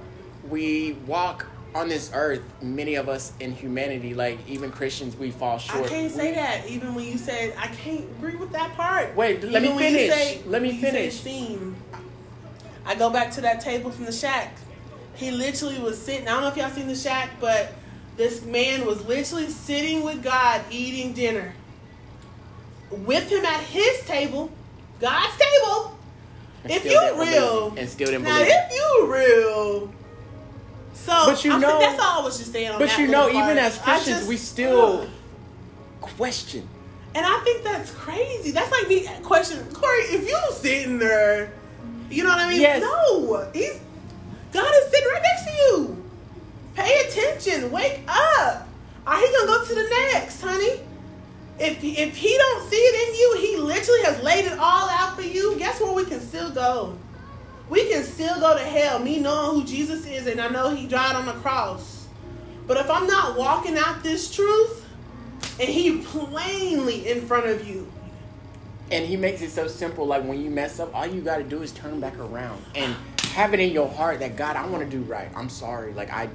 we 0.49 0.93
walk 1.07 1.47
on 1.75 1.89
this 1.89 2.11
earth. 2.15 2.43
Many 2.63 2.95
of 2.95 3.09
us 3.09 3.33
in 3.41 3.53
humanity, 3.53 4.15
like 4.15 4.39
even 4.49 4.71
Christians, 4.71 5.17
we 5.17 5.31
fall 5.31 5.59
short. 5.59 5.87
I 5.87 5.89
can't 5.89 6.13
say 6.13 6.29
We- 6.29 6.35
that 6.37 6.67
even 6.69 6.95
when 6.95 7.05
you 7.07 7.19
said 7.19 7.55
I 7.59 7.67
can't 7.69 8.01
agree 8.19 8.37
with 8.37 8.53
that 8.53 8.75
part. 8.77 9.15
Wait, 9.17 9.43
let 9.43 9.63
me 9.63 9.69
Even 9.69 9.79
finish. 9.79 10.11
say- 10.13 10.41
Let 10.47 10.63
me 10.63 10.69
when 10.69 10.77
you 10.77 10.83
say 10.83 10.91
finish. 10.93 11.21
seen, 11.21 11.77
I 12.87 12.95
go 12.95 13.11
back 13.11 13.31
to 13.33 13.41
that 13.43 13.61
table 13.61 13.91
from 13.91 14.05
the 14.05 14.13
shack. 14.13 14.57
He 15.17 15.31
literally 15.31 15.79
was 15.79 16.01
sitting. 16.01 16.29
I 16.29 16.33
don't 16.33 16.43
know 16.43 16.49
if 16.49 16.57
y'all 16.57 16.71
seen 16.71 16.89
the 16.89 16.97
shack, 16.97 17.31
but 17.41 17.73
this 18.17 18.43
man 18.43 18.85
was 18.87 19.05
literally 19.07 19.49
sitting 19.49 20.03
with 20.05 20.23
God 20.23 20.61
eating 20.71 21.13
dinner. 21.13 21.55
With 22.91 23.29
him 23.29 23.45
at 23.45 23.61
his 23.61 24.01
table, 24.07 24.51
God's 25.01 25.37
table. 25.37 25.97
And 26.63 26.73
if 26.73 26.85
you 26.85 26.91
didn't 26.93 27.19
real, 27.19 27.75
and 27.77 27.89
still 27.89 28.07
didn't 28.07 28.23
now 28.23 28.39
believe. 28.39 28.53
if 28.55 28.73
you 28.73 29.13
real, 29.13 29.93
so 31.05 31.27
But 31.27 31.45
you 31.45 31.53
I'm, 31.53 31.61
know- 31.61 31.79
that's 31.79 32.01
all 32.03 32.21
I 32.23 32.25
was 32.25 32.39
just 32.39 32.53
saying. 32.53 32.71
On 32.73 32.79
But 32.79 32.97
you 32.99 33.09
know, 33.09 33.29
even 33.29 33.41
part. 33.41 33.59
as 33.59 33.79
Christians, 33.79 34.17
just- 34.19 34.29
we 34.29 34.37
still 34.37 35.03
ugh. 35.03 35.09
question. 36.01 36.69
And 37.15 37.25
I 37.25 37.41
think 37.45 37.63
that's 37.63 37.91
crazy. 37.93 38.51
That's 38.51 38.71
like 38.73 38.89
me 38.89 39.09
questioning 39.23 39.67
Corey. 39.73 40.01
If 40.05 40.27
you 40.29 40.37
sitting 40.53 40.99
there, 40.99 41.53
you 42.11 42.25
know 42.25 42.31
what 42.31 42.41
I 42.41 42.49
mean? 42.49 42.61
Yes. 42.61 42.83
No, 42.83 43.49
he's 43.53 43.79
God 44.53 44.73
is 44.83 44.91
sitting 44.91 45.09
right 45.13 45.23
next 45.23 45.45
to 45.45 45.53
you. 45.53 46.05
Pay 46.75 47.01
attention. 47.09 47.71
Wake 47.71 48.01
up. 48.09 48.67
Are 49.07 49.19
he 49.19 49.27
gonna 49.33 49.47
go 49.47 49.65
to 49.65 49.75
the 49.75 49.89
next, 50.13 50.41
honey? 50.41 50.81
If 51.61 51.85
if 51.85 52.17
he 52.17 52.37
don't 52.37 52.69
see 52.69 52.77
it 52.77 53.09
in 53.09 53.15
you, 53.15 53.49
he 53.49 53.57
literally 53.63 54.03
has 54.03 54.21
laid 54.25 54.47
it 54.47 54.59
all 54.59 54.89
out 54.89 55.15
for 55.15 55.23
you. 55.23 55.57
Guess 55.57 55.81
where 55.81 55.93
we 55.93 56.05
can 56.05 56.21
still 56.21 56.51
go? 56.51 56.99
We 57.69 57.89
can 57.89 58.05
still 58.05 58.39
go 58.41 58.57
to 58.57 58.63
hell. 58.63 58.99
Me 58.99 59.19
knowing 59.21 59.61
who 59.61 59.67
Jesus 59.67 60.07
is, 60.07 60.27
and 60.27 60.41
I 60.41 60.49
know 60.49 60.71
He 60.75 60.87
died 60.87 61.17
on 61.17 61.27
the 61.27 61.33
cross. 61.33 62.07
But 62.67 62.77
if 62.79 62.91
I'm 62.91 63.07
not 63.07 63.37
walking 63.39 63.77
out 63.79 64.03
this 64.03 64.35
truth, 64.35 64.87
and 65.61 65.69
He 65.69 65.99
plainly 66.03 67.09
in 67.09 67.27
front 67.27 67.47
of 67.47 67.67
you, 67.67 67.91
And 68.91 69.07
he 69.07 69.17
makes 69.17 69.41
it 69.41 69.51
so 69.51 69.67
simple. 69.67 70.07
Like 70.07 70.25
when 70.25 70.41
you 70.41 70.51
mess 70.51 70.79
up, 70.79 70.95
all 70.95 71.07
you 71.07 71.21
got 71.23 71.39
to 71.39 71.43
do 71.45 71.63
is 71.63 71.73
turn 71.73 72.01
back 72.01 72.19
around 72.19 72.63
and 72.75 72.95
have 73.33 73.55
it 73.55 73.61
in 73.61 73.73
your 73.73 73.89
heart 73.89 74.21
that 74.21 74.37
God, 74.37 74.57
I 74.57 74.67
want 74.67 74.85
to 74.85 74.89
do 74.99 75.03
right. 75.05 75.29
I'm 75.35 75.49
sorry. 75.49 75.95
Like 75.95 76.13
I, 76.13 76.29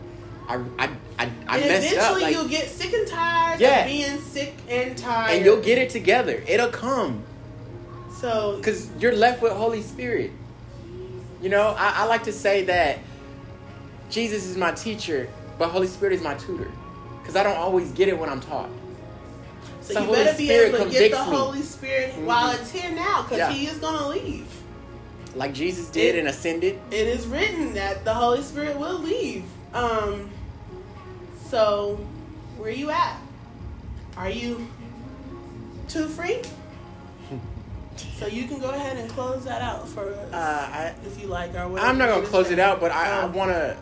I, 0.47 0.55
I, 0.79 0.89
I, 1.19 1.31
I 1.47 1.57
and 1.59 1.67
messed 1.69 1.87
up. 1.87 1.93
eventually 1.93 2.21
Like, 2.23 2.33
you'll 2.33 2.47
get 2.47 2.67
sick 2.67 2.91
and 2.91 3.07
tired 3.07 3.61
Yeah. 3.61 3.81
of 3.81 3.87
being 3.87 4.19
sick 4.19 4.55
and 4.67 4.97
tired. 4.97 5.35
and 5.37 5.45
you'll 5.45 5.61
get 5.61 5.77
it 5.77 5.91
together. 5.91 6.43
It'll 6.47 6.69
come 6.71 7.23
so 8.19 8.57
because 8.57 8.89
you're 8.99 9.15
left 9.15 9.41
with 9.43 9.53
Holy 9.53 9.81
Spirit. 9.83 10.31
You 11.41 11.49
know, 11.49 11.75
I, 11.77 12.03
I 12.03 12.05
like 12.05 12.23
to 12.23 12.33
say 12.33 12.63
that 12.65 12.99
Jesus 14.09 14.45
is 14.45 14.57
my 14.57 14.71
teacher, 14.71 15.29
but 15.57 15.69
Holy 15.69 15.87
Spirit 15.87 16.13
is 16.13 16.21
my 16.21 16.33
tutor. 16.35 16.71
Because 17.21 17.35
I 17.35 17.43
don't 17.43 17.57
always 17.57 17.91
get 17.91 18.07
it 18.09 18.17
when 18.17 18.29
I'm 18.29 18.41
taught. 18.41 18.69
So 19.81 19.93
The 19.93 19.99
you 20.01 20.05
Holy 20.07 20.17
better 20.23 20.37
be 20.37 20.45
Spirit 20.45 20.75
able 20.75 20.85
to 20.85 20.89
get 20.91 21.11
the. 21.11 21.17
Holy 21.23 21.61
Spirit 21.61 22.13
Mhm. 22.15 22.25
while 22.25 22.51
it's 22.51 22.71
here 22.71 22.91
now, 22.91 23.21
because 23.23 23.37
Yeah. 23.37 23.51
He 23.51 23.67
is 23.67 23.77
gonna 23.77 24.07
leave. 24.07 24.47
Like 25.35 25.53
Jesus 25.53 25.87
did 25.89 26.15
It- 26.15 26.19
and 26.19 26.27
ascended. 26.27 26.79
It 26.91 27.07
is 27.07 27.27
written 27.27 27.73
that 27.75 28.03
the 28.03 28.13
Holy 28.13 28.41
Spirit 28.41 28.77
will 28.77 28.99
leave. 28.99 29.43
Um. 29.73 30.29
So, 31.49 31.99
where 32.57 32.69
are 32.69 32.73
you 32.75 32.89
at? 32.91 33.17
Are 34.17 34.29
you 34.29 34.67
too 35.87 36.07
free? 36.07 36.41
So 38.17 38.27
you 38.27 38.47
can 38.47 38.59
go 38.59 38.69
ahead 38.69 38.97
and 38.97 39.09
close 39.09 39.43
that 39.45 39.61
out 39.61 39.87
for 39.87 40.09
us, 40.13 40.33
Uh, 40.33 40.37
I, 40.71 40.93
if 41.05 41.21
you 41.21 41.27
like, 41.27 41.53
whatever. 41.53 41.79
I'm 41.79 41.97
not 41.97 42.09
gonna 42.09 42.25
close 42.27 42.51
it 42.51 42.59
out, 42.59 42.79
but 42.79 42.91
I, 42.91 43.19
I 43.19 43.21
Um, 43.23 43.33
wanna, 43.33 43.77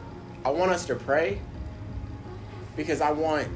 I 0.46 0.50
want 0.52 0.72
us 0.72 0.86
to 0.88 0.96
pray 0.96 1.40
because 2.76 3.02
I 3.02 3.12
want, 3.12 3.48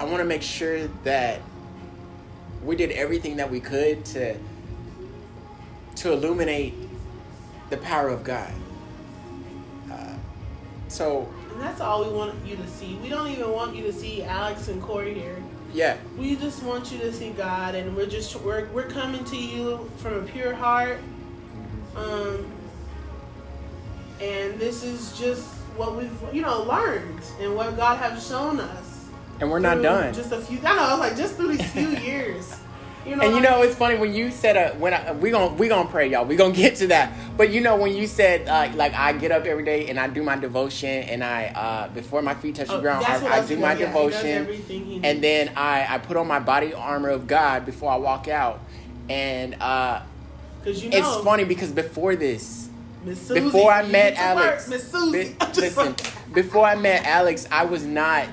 I 0.00 0.04
want 0.04 0.18
to 0.18 0.24
make 0.24 0.42
sure 0.42 0.86
that 1.04 1.40
we 2.64 2.76
did 2.76 2.90
everything 2.92 3.36
that 3.36 3.50
we 3.50 3.60
could 3.60 4.04
to, 4.06 4.36
to 5.96 6.12
illuminate 6.12 6.74
the 7.70 7.76
power 7.78 8.08
of 8.08 8.22
God. 8.24 8.52
Uh, 9.90 10.14
so 10.88 11.28
And 11.52 11.60
that's 11.62 11.80
all 11.80 12.04
we 12.04 12.10
want 12.16 12.34
you 12.46 12.56
to 12.56 12.66
see. 12.68 12.94
We 13.02 13.08
don't 13.08 13.28
even 13.28 13.50
want 13.50 13.74
you 13.74 13.82
to 13.84 13.92
see 13.92 14.22
Alex 14.22 14.68
and 14.68 14.80
Corey 14.82 15.14
here. 15.14 15.42
Yeah, 15.72 15.96
We 16.16 16.36
just 16.36 16.62
want 16.62 16.90
you 16.92 16.98
to 17.00 17.12
see 17.12 17.30
God, 17.30 17.74
and 17.74 17.94
we're 17.96 18.06
just 18.06 18.34
we're 18.40 18.66
we're 18.72 18.88
coming 18.88 19.24
to 19.24 19.36
you 19.36 19.90
from 19.98 20.14
a 20.14 20.22
pure 20.22 20.54
heart. 20.54 20.98
Um, 21.96 22.46
and 24.20 24.58
this 24.58 24.82
is 24.82 25.16
just 25.18 25.44
what 25.76 25.96
we've 25.96 26.12
you 26.32 26.42
know 26.42 26.62
learned 26.62 27.20
and 27.40 27.54
what 27.54 27.76
God 27.76 27.98
has 27.98 28.26
shown 28.26 28.60
us. 28.60 29.06
and 29.40 29.50
we're 29.50 29.58
not 29.60 29.82
done. 29.82 30.12
Just 30.14 30.32
a 30.32 30.40
few. 30.40 30.58
I 30.64 30.74
know. 30.74 30.82
I 30.82 30.90
was 30.92 31.00
like 31.00 31.16
just 31.16 31.34
through 31.36 31.56
these 31.56 31.70
few 31.70 31.88
years. 32.08 32.58
You 33.08 33.16
know 33.16 33.22
and 33.22 33.34
you 33.34 33.40
know 33.40 33.62
it's 33.62 33.74
funny 33.74 33.96
when 33.96 34.12
you 34.12 34.30
said 34.30 34.56
uh, 34.56 34.74
when 34.76 34.92
I, 34.92 35.12
we 35.12 35.30
gonna 35.30 35.54
we 35.54 35.68
gonna 35.68 35.88
pray 35.88 36.08
y'all 36.10 36.26
we 36.26 36.36
gonna 36.36 36.54
get 36.54 36.76
to 36.76 36.88
that. 36.88 37.12
But 37.36 37.50
you 37.50 37.60
know 37.60 37.76
when 37.76 37.94
you 37.94 38.06
said 38.06 38.46
uh, 38.48 38.70
like 38.76 38.92
I 38.94 39.12
get 39.12 39.32
up 39.32 39.44
every 39.46 39.64
day 39.64 39.88
and 39.88 39.98
I 39.98 40.08
do 40.08 40.22
my 40.22 40.36
devotion 40.36 40.88
and 41.04 41.24
I 41.24 41.46
uh, 41.46 41.88
before 41.88 42.20
my 42.22 42.34
feet 42.34 42.56
touch 42.56 42.68
the 42.68 42.74
Oh, 42.74 42.80
ground 42.80 43.04
that's 43.04 43.22
I, 43.22 43.38
I 43.38 43.46
do 43.46 43.56
my 43.56 43.72
yeah, 43.72 43.86
devotion 43.86 44.46
and 45.02 45.22
then 45.22 45.52
I 45.56 45.86
I 45.88 45.98
put 45.98 46.16
on 46.16 46.26
my 46.26 46.38
body 46.38 46.74
armor 46.74 47.08
of 47.08 47.26
God 47.26 47.64
before 47.64 47.90
I 47.90 47.96
walk 47.96 48.28
out. 48.28 48.60
And 49.08 49.54
uh, 49.54 50.02
you 50.66 50.90
know, 50.90 50.98
it's 50.98 51.24
funny 51.24 51.44
because 51.44 51.72
before 51.72 52.14
this 52.14 52.68
Susie, 53.28 53.40
before 53.40 53.72
I 53.72 53.82
met 53.82 54.14
get 54.14 54.30
to 54.30 54.34
work, 54.36 54.44
Alex, 54.46 54.68
Miss 54.68 54.90
Susie. 54.90 55.36
bi- 55.38 55.46
listen, 55.56 55.96
before 56.32 56.64
I 56.66 56.74
met 56.74 57.06
Alex, 57.06 57.46
I 57.50 57.64
was 57.64 57.84
not 57.84 58.26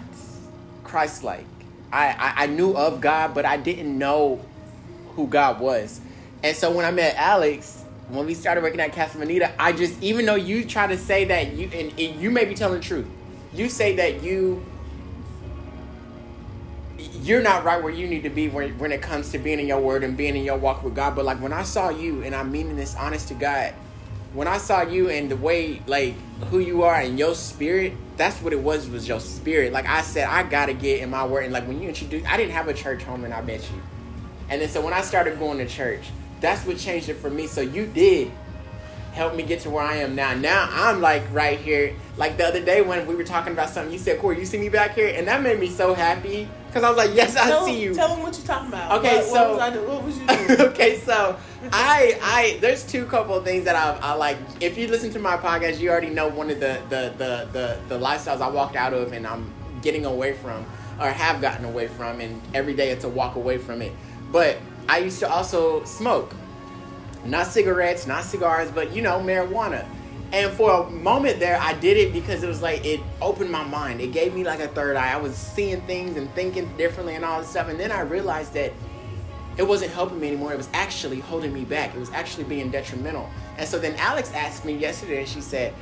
Christ-like. 0.83 1.45
I, 1.91 2.07
I 2.07 2.43
I 2.43 2.47
knew 2.47 2.75
of 2.75 2.99
God, 2.99 3.33
but 3.33 3.45
I 3.45 3.57
didn't 3.57 3.97
know 3.97 4.41
who 5.15 5.27
God 5.27 5.59
was. 5.59 6.01
And 6.43 6.55
so 6.55 6.71
when 6.71 6.85
I 6.85 6.91
met 6.91 7.15
Alex, 7.15 7.83
when 8.09 8.25
we 8.25 8.33
started 8.33 8.61
working 8.61 8.79
at 8.79 8.93
Casa 8.93 9.17
Bonita, 9.17 9.51
I 9.59 9.71
just 9.71 10.01
even 10.01 10.25
though 10.25 10.35
you 10.35 10.65
try 10.65 10.87
to 10.87 10.97
say 10.97 11.25
that 11.25 11.53
you 11.53 11.69
and, 11.73 11.99
and 11.99 12.21
you 12.21 12.29
may 12.29 12.45
be 12.45 12.53
telling 12.53 12.79
the 12.79 12.85
truth, 12.85 13.07
you 13.53 13.69
say 13.69 13.95
that 13.95 14.21
you 14.21 14.63
you're 17.21 17.41
not 17.41 17.63
right 17.63 17.81
where 17.81 17.91
you 17.91 18.07
need 18.07 18.23
to 18.23 18.29
be 18.29 18.47
when, 18.47 18.77
when 18.77 18.91
it 18.91 19.01
comes 19.01 19.31
to 19.31 19.39
being 19.39 19.59
in 19.59 19.67
your 19.67 19.79
word 19.79 20.03
and 20.03 20.15
being 20.15 20.35
in 20.35 20.43
your 20.43 20.57
walk 20.57 20.83
with 20.83 20.95
God. 20.95 21.15
But 21.15 21.25
like 21.25 21.41
when 21.41 21.53
I 21.53 21.63
saw 21.63 21.89
you, 21.89 22.23
and 22.23 22.35
I'm 22.35 22.51
meaning 22.51 22.75
this 22.75 22.95
honest 22.95 23.27
to 23.29 23.33
God, 23.33 23.73
when 24.33 24.47
I 24.47 24.57
saw 24.57 24.81
you 24.81 25.09
and 25.09 25.31
the 25.31 25.37
way 25.37 25.81
like 25.87 26.13
who 26.49 26.59
you 26.59 26.83
are 26.83 26.95
and 26.95 27.17
your 27.17 27.33
spirit, 27.33 27.93
that's 28.17 28.41
what 28.41 28.53
it 28.53 28.59
was 28.59 28.87
was 28.89 29.07
your 29.07 29.19
spirit. 29.19 29.73
Like 29.73 29.87
I 29.87 30.01
said, 30.01 30.27
I 30.27 30.43
gotta 30.43 30.73
get 30.73 31.01
in 31.01 31.09
my 31.09 31.25
word. 31.25 31.45
And 31.45 31.53
like 31.53 31.67
when 31.67 31.81
you 31.81 31.87
introduced, 31.87 32.27
I 32.27 32.37
didn't 32.37 32.51
have 32.51 32.67
a 32.67 32.73
church 32.73 33.03
home, 33.03 33.23
and 33.23 33.33
I 33.33 33.41
met 33.41 33.61
you. 33.71 33.81
And 34.49 34.61
then 34.61 34.69
so 34.69 34.81
when 34.81 34.93
I 34.93 35.01
started 35.01 35.39
going 35.39 35.57
to 35.59 35.67
church, 35.67 36.09
that's 36.41 36.65
what 36.65 36.77
changed 36.77 37.09
it 37.09 37.15
for 37.15 37.29
me. 37.29 37.47
So 37.47 37.61
you 37.61 37.85
did 37.85 38.31
help 39.13 39.33
me 39.33 39.43
get 39.43 39.61
to 39.61 39.69
where 39.69 39.83
I 39.83 39.97
am 39.97 40.13
now. 40.13 40.33
Now 40.33 40.67
I'm 40.71 41.01
like 41.01 41.23
right 41.31 41.57
here. 41.59 41.95
Like 42.17 42.37
the 42.37 42.45
other 42.45 42.63
day 42.63 42.81
when 42.81 43.07
we 43.07 43.15
were 43.15 43.23
talking 43.23 43.53
about 43.53 43.69
something, 43.69 43.91
you 43.91 43.99
said, 43.99 44.19
"Corey, 44.19 44.39
you 44.39 44.45
see 44.45 44.57
me 44.57 44.69
back 44.69 44.93
here," 44.95 45.13
and 45.15 45.27
that 45.27 45.41
made 45.41 45.59
me 45.59 45.69
so 45.69 45.93
happy 45.93 46.47
because 46.67 46.83
I 46.83 46.89
was 46.89 46.97
like, 46.97 47.15
"Yes, 47.15 47.35
I 47.35 47.47
tell, 47.47 47.65
see 47.65 47.81
you." 47.81 47.95
Tell 47.95 48.09
them 48.09 48.21
what 48.21 48.37
you're 48.37 48.45
talking 48.45 48.67
about. 48.67 48.99
Okay, 48.99 49.17
what, 49.17 49.25
so- 49.25 49.31
what 49.33 49.51
was 49.51 49.59
I 49.59 49.69
do? 49.73 49.87
What 49.87 50.03
was 50.03 50.17
you 50.19 50.27
doing? 50.57 50.61
okay, 50.71 50.99
so 50.99 51.37
I 51.71 52.19
I 52.21 52.57
there's 52.61 52.85
two 52.85 53.05
couple 53.05 53.35
of 53.35 53.43
things 53.43 53.63
that 53.65 53.75
I, 53.75 53.97
I 53.99 54.13
like. 54.13 54.37
If 54.59 54.77
you 54.77 54.87
listen 54.87 55.11
to 55.11 55.19
my 55.19 55.37
podcast, 55.37 55.79
you 55.79 55.89
already 55.89 56.09
know 56.09 56.27
one 56.27 56.49
of 56.49 56.59
the 56.59 56.81
the 56.89 57.13
the 57.17 57.47
the, 57.51 57.79
the 57.89 57.99
lifestyles 57.99 58.41
I 58.41 58.49
walked 58.49 58.75
out 58.75 58.93
of 58.93 59.13
and 59.13 59.25
I'm 59.25 59.51
getting 59.81 60.05
away 60.05 60.33
from 60.33 60.65
or 60.99 61.07
have 61.09 61.41
gotten 61.41 61.65
away 61.65 61.87
from, 61.87 62.21
and 62.21 62.41
every 62.53 62.73
day 62.73 62.89
it's 62.91 63.03
a 63.03 63.09
walk 63.09 63.35
away 63.35 63.57
from 63.57 63.81
it. 63.81 63.91
But 64.35 64.57
I 64.89 64.97
used 64.97 65.19
to 65.19 65.31
also 65.31 65.85
smoke, 65.85 66.35
not 67.23 67.47
cigarettes, 67.47 68.05
not 68.05 68.25
cigars, 68.25 68.69
but 68.69 68.93
you 68.93 69.01
know 69.01 69.17
marijuana. 69.17 69.87
And 70.33 70.51
for 70.51 70.83
a 70.83 70.89
moment 70.89 71.39
there, 71.39 71.57
I 71.57 71.71
did 71.71 71.95
it 71.95 72.11
because 72.11 72.43
it 72.43 72.47
was 72.47 72.61
like 72.61 72.83
it 72.83 72.99
opened 73.21 73.49
my 73.49 73.63
mind. 73.63 74.01
It 74.01 74.11
gave 74.11 74.35
me 74.35 74.43
like 74.43 74.59
a 74.59 74.67
third 74.67 74.97
eye. 74.97 75.13
I 75.13 75.15
was 75.15 75.37
seeing 75.37 75.79
things 75.83 76.17
and 76.17 76.29
thinking 76.35 76.69
differently 76.75 77.15
and 77.15 77.23
all 77.23 77.39
this 77.39 77.49
stuff. 77.49 77.69
And 77.69 77.79
then 77.79 77.93
I 77.93 78.01
realized 78.01 78.51
that 78.55 78.73
it 79.55 79.63
wasn't 79.63 79.91
helping 79.91 80.19
me 80.19 80.27
anymore. 80.27 80.51
It 80.51 80.57
was 80.57 80.67
actually 80.73 81.21
holding 81.21 81.53
me 81.53 81.63
back. 81.63 81.95
It 81.95 81.99
was 81.99 82.11
actually 82.11 82.43
being 82.43 82.69
detrimental. 82.69 83.29
And 83.57 83.65
so 83.65 83.79
then 83.79 83.95
Alex 83.95 84.33
asked 84.33 84.65
me 84.65 84.73
yesterday, 84.73 85.19
and 85.19 85.29
she 85.29 85.39
said, 85.39 85.73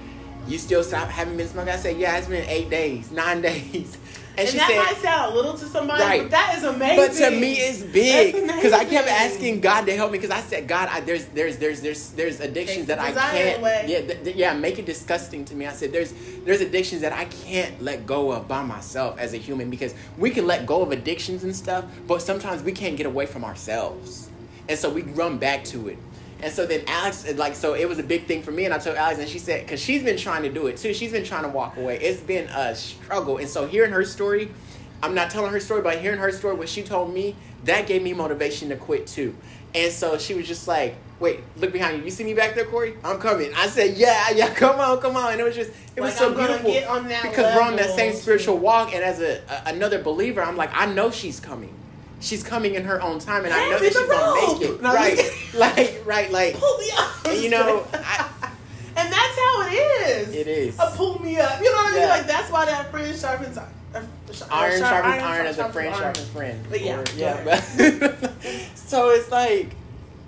"You 0.45 0.59
still 0.59 0.83
stop 0.83 1.07
haven't 1.07 1.37
been 1.37 1.47
smoking?" 1.47 1.73
I 1.73 1.77
said, 1.77 1.97
"Yeah, 1.97 2.15
it's 2.17 2.27
been 2.27 2.47
eight 2.47 2.69
days, 2.69 3.11
nine 3.11 3.41
days." 3.49 3.97
And, 4.35 4.49
And 4.49 4.57
that 4.59 4.67
said, 4.67 4.77
might 4.77 4.97
sound 4.97 5.31
a 5.31 5.35
little 5.35 5.53
to 5.53 5.65
somebody, 5.65 6.01
Right. 6.03 6.21
but 6.23 6.31
that 6.31 6.55
is 6.57 6.63
amazing. 6.63 6.95
but 6.97 7.11
to 7.13 7.31
me, 7.39 7.53
it's 7.53 7.83
big 7.83 8.33
because 8.33 8.73
I 8.73 8.83
kept 8.83 9.07
asking 9.07 9.59
God 9.61 9.85
to 9.85 9.95
help 9.95 10.11
me 10.11 10.17
because 10.17 10.31
I 10.35 10.41
said, 10.41 10.67
God, 10.67 10.89
I, 10.91 11.01
there's 11.01 11.25
there's 11.27 11.57
there's 11.57 11.81
there's 11.81 12.09
there's 12.13 12.39
addictions 12.39 12.87
that 12.87 12.97
I 12.99 13.11
can't. 13.11 13.59
away. 13.59 13.85
Yeah, 13.87 14.01
th- 14.01 14.23
th- 14.23 14.35
yeah, 14.35 14.53
make 14.53 14.79
it 14.79 14.87
disgusting 14.87 15.45
to 15.45 15.55
me. 15.55 15.67
I 15.67 15.73
said, 15.73 15.91
there's 15.91 16.13
there's 16.45 16.61
addictions 16.61 17.01
that 17.01 17.13
I 17.13 17.25
can't 17.25 17.79
let 17.79 18.07
go 18.07 18.31
of 18.31 18.47
by 18.47 18.63
myself 18.63 19.19
as 19.19 19.33
a 19.33 19.37
human 19.37 19.69
because 19.69 19.93
we 20.17 20.31
can 20.31 20.47
let 20.47 20.65
go 20.65 20.81
of 20.81 20.91
addictions 20.91 21.43
and 21.43 21.55
stuff, 21.55 21.85
but 22.07 22.19
sometimes 22.21 22.63
we 22.63 22.71
can't 22.71 22.97
get 22.97 23.05
away 23.05 23.27
from 23.27 23.45
ourselves, 23.45 24.29
and 24.67 24.79
so 24.79 24.89
we 24.89 25.03
run 25.03 25.37
back 25.37 25.63
to 25.65 25.89
it. 25.89 25.99
And 26.43 26.51
so 26.51 26.65
then 26.65 26.83
Alex, 26.87 27.25
like, 27.35 27.55
so 27.55 27.73
it 27.73 27.87
was 27.87 27.99
a 27.99 28.03
big 28.03 28.25
thing 28.25 28.43
for 28.43 28.51
me. 28.51 28.65
And 28.65 28.73
I 28.73 28.77
told 28.77 28.97
Alex, 28.97 29.17
and 29.19 29.29
she 29.29 29.39
said, 29.39 29.61
because 29.61 29.79
she's 29.79 30.03
been 30.03 30.17
trying 30.17 30.43
to 30.43 30.49
do 30.49 30.67
it 30.67 30.75
too. 30.75 30.93
She's 30.93 31.13
been 31.13 31.23
trying 31.23 31.43
to 31.43 31.49
walk 31.49 31.77
away. 31.77 31.97
It's 31.99 32.19
been 32.19 32.49
a 32.49 32.75
struggle. 32.75 33.37
And 33.37 33.47
so 33.47 33.65
hearing 33.65 33.93
her 33.93 34.03
story, 34.03 34.51
I'm 35.01 35.15
not 35.15 35.29
telling 35.29 35.53
her 35.53 35.59
story, 35.61 35.81
but 35.81 35.99
hearing 35.99 36.19
her 36.19 36.31
story, 36.33 36.55
what 36.55 36.67
she 36.67 36.83
told 36.83 37.13
me, 37.13 37.35
that 37.63 37.87
gave 37.87 38.03
me 38.03 38.13
motivation 38.13 38.69
to 38.69 38.75
quit 38.75 39.07
too. 39.07 39.35
And 39.73 39.91
so 39.91 40.17
she 40.17 40.33
was 40.33 40.45
just 40.45 40.67
like, 40.67 40.95
wait, 41.19 41.39
look 41.55 41.71
behind 41.71 41.99
you. 41.99 42.03
You 42.03 42.11
see 42.11 42.25
me 42.25 42.33
back 42.33 42.55
there, 42.55 42.65
Corey? 42.65 42.95
I'm 43.05 43.19
coming. 43.19 43.51
I 43.55 43.67
said, 43.67 43.95
yeah, 43.97 44.29
yeah, 44.31 44.53
come 44.55 44.79
on, 44.79 44.99
come 44.99 45.15
on. 45.15 45.31
And 45.31 45.41
it 45.41 45.43
was 45.45 45.55
just, 45.55 45.71
it 45.95 46.01
was 46.01 46.11
Like, 46.11 46.19
so 46.19 46.29
I'm 46.29 46.35
beautiful 46.35 46.71
get 46.71 46.87
on 46.89 47.07
that 47.07 47.23
because 47.23 47.55
we're 47.55 47.61
on 47.61 47.77
that 47.77 47.95
same 47.95 48.13
spiritual 48.13 48.57
walk. 48.57 48.93
And 48.93 49.01
as 49.01 49.21
a, 49.21 49.41
a 49.49 49.69
another 49.73 50.03
believer, 50.03 50.41
I'm 50.41 50.57
like, 50.57 50.71
I 50.73 50.87
know 50.87 51.09
she's 51.09 51.39
coming. 51.39 51.73
She's 52.23 52.41
coming 52.41 52.75
in 52.75 52.85
her 52.85 53.01
own 53.01 53.19
time, 53.19 53.43
and 53.43 53.53
I 53.53 53.65
know 53.69 53.79
that 53.79 53.79
the 53.81 53.99
she's 53.99 54.07
gonna 54.07 54.53
make 54.53 54.61
it. 54.69 54.81
No, 54.81 54.93
right, 54.93 55.31
like, 55.53 56.01
right, 56.05 56.31
like. 56.31 56.55
pull 56.55 56.77
me 56.77 56.89
up. 56.95 57.11
You 57.43 57.49
know, 57.49 57.85
I- 57.93 58.29
and 58.95 59.11
that's 59.11 59.37
how 59.37 59.61
it 59.67 59.73
is. 59.73 60.33
It 60.33 60.47
is. 60.47 60.79
A 60.79 60.91
pull 60.95 61.21
me 61.21 61.37
up. 61.37 61.59
You 61.59 61.65
know 61.65 61.71
what 61.75 61.87
I 61.87 61.91
mean? 61.91 62.01
Yeah. 62.01 62.09
Like 62.09 62.25
that's 62.27 62.49
why 62.49 62.65
that 62.65 62.91
friend 62.91 63.13
sharpens 63.19 63.57
iron. 63.57 63.69
uh, 63.93 64.01
sh- 64.31 64.41
iron 64.49 64.79
sharp- 64.79 64.89
sharpens 65.03 65.23
iron 65.23 65.45
as 65.47 65.55
a 65.57 65.61
sharpens 65.61 65.73
friend 65.73 65.95
sharpens 65.95 66.27
friend. 66.29 66.65
But 66.69 66.81
yeah, 66.81 66.99
Or- 66.99 67.03
yeah. 67.17 67.43
but- 67.43 68.31
so 68.75 69.09
it's 69.09 69.29
like 69.29 69.75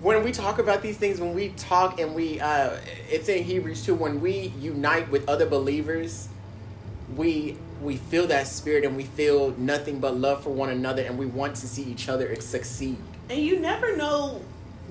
when 0.01 0.21
we 0.23 0.34
talk 0.34 0.60
about 0.60 0.81
these 0.81 0.97
things, 0.97 1.21
when 1.21 1.34
we 1.34 1.49
talk 1.49 1.99
and 2.01 2.13
we, 2.13 2.39
uh, 2.41 2.71
it's 3.10 3.29
in 3.29 3.41
Hebrews 3.43 3.86
too. 3.86 3.95
When 3.95 4.19
we 4.19 4.51
unite 4.60 5.10
with 5.10 5.27
other 5.29 5.45
believers, 5.45 6.27
we 7.15 7.58
we 7.81 7.97
feel 7.97 8.27
that 8.27 8.47
spirit 8.47 8.83
and 8.85 8.95
we 8.95 9.03
feel 9.03 9.51
nothing 9.57 9.99
but 9.99 10.15
love 10.17 10.43
for 10.43 10.49
one 10.51 10.69
another, 10.69 11.03
and 11.03 11.17
we 11.17 11.25
want 11.25 11.55
to 11.57 11.67
see 11.67 11.83
each 11.83 12.09
other 12.09 12.35
succeed. 12.41 12.97
And 13.29 13.39
you 13.39 13.59
never 13.59 13.95
know 13.97 14.41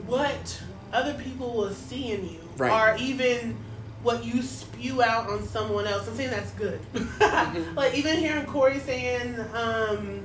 what 0.07 0.63
other 0.93 1.15
people 1.15 1.53
will 1.55 1.71
see 1.71 2.13
in 2.13 2.29
you, 2.29 2.39
Right. 2.57 2.95
or 2.95 2.97
even 3.03 3.57
what 4.03 4.25
you 4.25 4.43
spew 4.43 5.03
out 5.03 5.29
on 5.31 5.47
someone 5.47 5.87
else. 5.87 6.07
I'm 6.07 6.15
saying 6.17 6.31
that's 6.31 6.51
good. 6.53 6.81
Mm-hmm. 6.95 7.75
like 7.77 7.95
even 7.97 8.17
hearing 8.19 8.45
Corey 8.47 8.79
saying 8.81 9.39
um, 9.55 10.21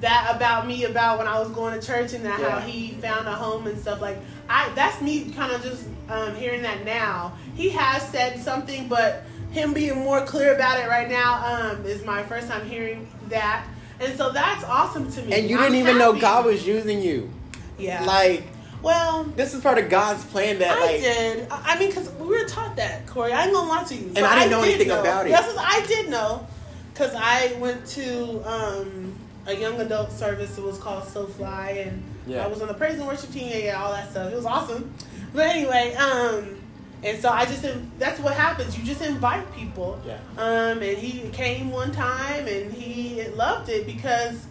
that 0.00 0.32
about 0.34 0.66
me 0.66 0.84
about 0.84 1.18
when 1.18 1.26
I 1.26 1.38
was 1.38 1.50
going 1.50 1.78
to 1.78 1.84
church 1.86 2.12
and 2.12 2.24
that 2.24 2.40
how 2.40 2.60
he 2.60 2.92
found 2.92 3.26
a 3.26 3.32
home 3.32 3.66
and 3.66 3.78
stuff. 3.78 4.00
Like 4.00 4.18
I, 4.48 4.70
that's 4.74 5.00
me 5.02 5.30
kind 5.32 5.52
of 5.52 5.62
just 5.62 5.86
um, 6.08 6.34
hearing 6.34 6.62
that 6.62 6.84
now. 6.84 7.32
He 7.54 7.70
has 7.70 8.02
said 8.08 8.40
something, 8.40 8.88
but 8.88 9.22
him 9.50 9.72
being 9.72 9.96
more 9.98 10.24
clear 10.24 10.54
about 10.54 10.78
it 10.78 10.88
right 10.88 11.08
now 11.08 11.72
um, 11.72 11.84
is 11.84 12.04
my 12.04 12.22
first 12.22 12.48
time 12.48 12.68
hearing 12.68 13.08
that. 13.28 13.66
And 13.98 14.16
so 14.16 14.30
that's 14.30 14.64
awesome 14.64 15.10
to 15.12 15.22
me. 15.22 15.32
And 15.32 15.50
you 15.50 15.56
I'm 15.56 15.64
didn't 15.64 15.78
even 15.78 15.98
know. 15.98 16.18
God 16.18 16.46
was 16.46 16.66
using 16.66 17.02
you. 17.02 17.30
Yeah. 17.78 18.04
Like 18.04 18.44
well, 18.82 19.24
this 19.36 19.52
is 19.52 19.62
part 19.62 19.78
of 19.78 19.90
God's 19.90 20.24
plan. 20.24 20.58
That 20.58 20.76
I 20.76 20.80
like 20.80 21.00
did. 21.00 21.48
I 21.50 21.74
I 21.74 21.78
mean, 21.78 21.88
because 21.90 22.10
we 22.12 22.28
were 22.28 22.44
taught 22.44 22.76
that, 22.76 23.06
Corey. 23.06 23.32
I 23.32 23.44
ain't 23.44 23.52
gonna 23.52 23.68
lie 23.68 23.84
to 23.84 23.94
you. 23.94 24.12
And 24.16 24.24
I 24.24 24.38
didn't 24.38 24.52
know 24.52 24.62
anything 24.62 24.90
about 24.90 25.26
it. 25.26 25.30
That's 25.30 25.54
what 25.54 25.64
I 25.66 25.84
did 25.86 26.08
know. 26.08 26.46
Because 26.92 27.14
I 27.14 27.54
went 27.58 27.86
to 27.88 28.42
um, 28.50 29.14
a 29.46 29.54
young 29.54 29.80
adult 29.80 30.12
service. 30.12 30.56
It 30.56 30.64
was 30.64 30.78
called 30.78 31.04
So 31.08 31.26
Fly. 31.26 31.84
And 31.86 32.02
Yeah. 32.26 32.44
I 32.44 32.46
was 32.46 32.62
on 32.62 32.68
the 32.68 32.74
praise 32.74 32.94
and 32.98 33.06
worship 33.06 33.32
team. 33.32 33.48
Yeah, 33.48 33.56
yeah, 33.56 33.82
all 33.82 33.92
that 33.92 34.10
stuff. 34.10 34.32
It 34.32 34.36
was 34.36 34.46
awesome. 34.46 34.92
But 35.32 35.46
anyway, 35.48 35.94
um, 35.94 36.59
and 37.02 37.20
so 37.20 37.30
I 37.30 37.46
just, 37.46 37.66
that's 37.98 38.20
what 38.20 38.34
happens. 38.34 38.78
You 38.78 38.84
just 38.84 39.02
invite 39.02 39.50
people. 39.54 40.00
Yeah. 40.06 40.18
Um, 40.36 40.82
and 40.82 40.98
he 40.98 41.28
came 41.30 41.70
one 41.70 41.92
time 41.92 42.46
and 42.46 42.72
he 42.72 43.26
loved 43.28 43.68
it 43.70 43.86
because 43.86 44.46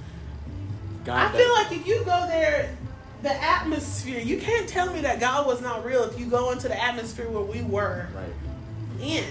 God. 1.06 1.34
I 1.34 1.38
feel 1.38 1.54
like 1.54 1.72
if 1.72 1.86
you 1.86 2.00
go 2.00 2.26
there, 2.28 2.76
the 3.22 3.32
atmosphere, 3.32 4.20
you 4.20 4.38
can't 4.38 4.68
tell 4.68 4.92
me 4.92 5.02
that 5.02 5.20
God 5.20 5.46
was 5.46 5.62
not 5.62 5.86
real 5.86 6.04
if 6.04 6.20
you 6.20 6.26
go 6.26 6.52
into 6.52 6.68
the 6.68 6.82
atmosphere 6.82 7.30
where 7.30 7.44
we 7.44 7.62
were 7.62 8.08
right. 8.16 9.02
in 9.02 9.26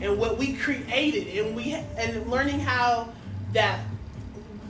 and 0.00 0.18
what 0.18 0.38
we 0.38 0.54
created 0.54 1.28
and 1.38 1.54
we 1.54 1.74
and 1.74 2.26
learning 2.30 2.60
how 2.60 3.08
that 3.52 3.80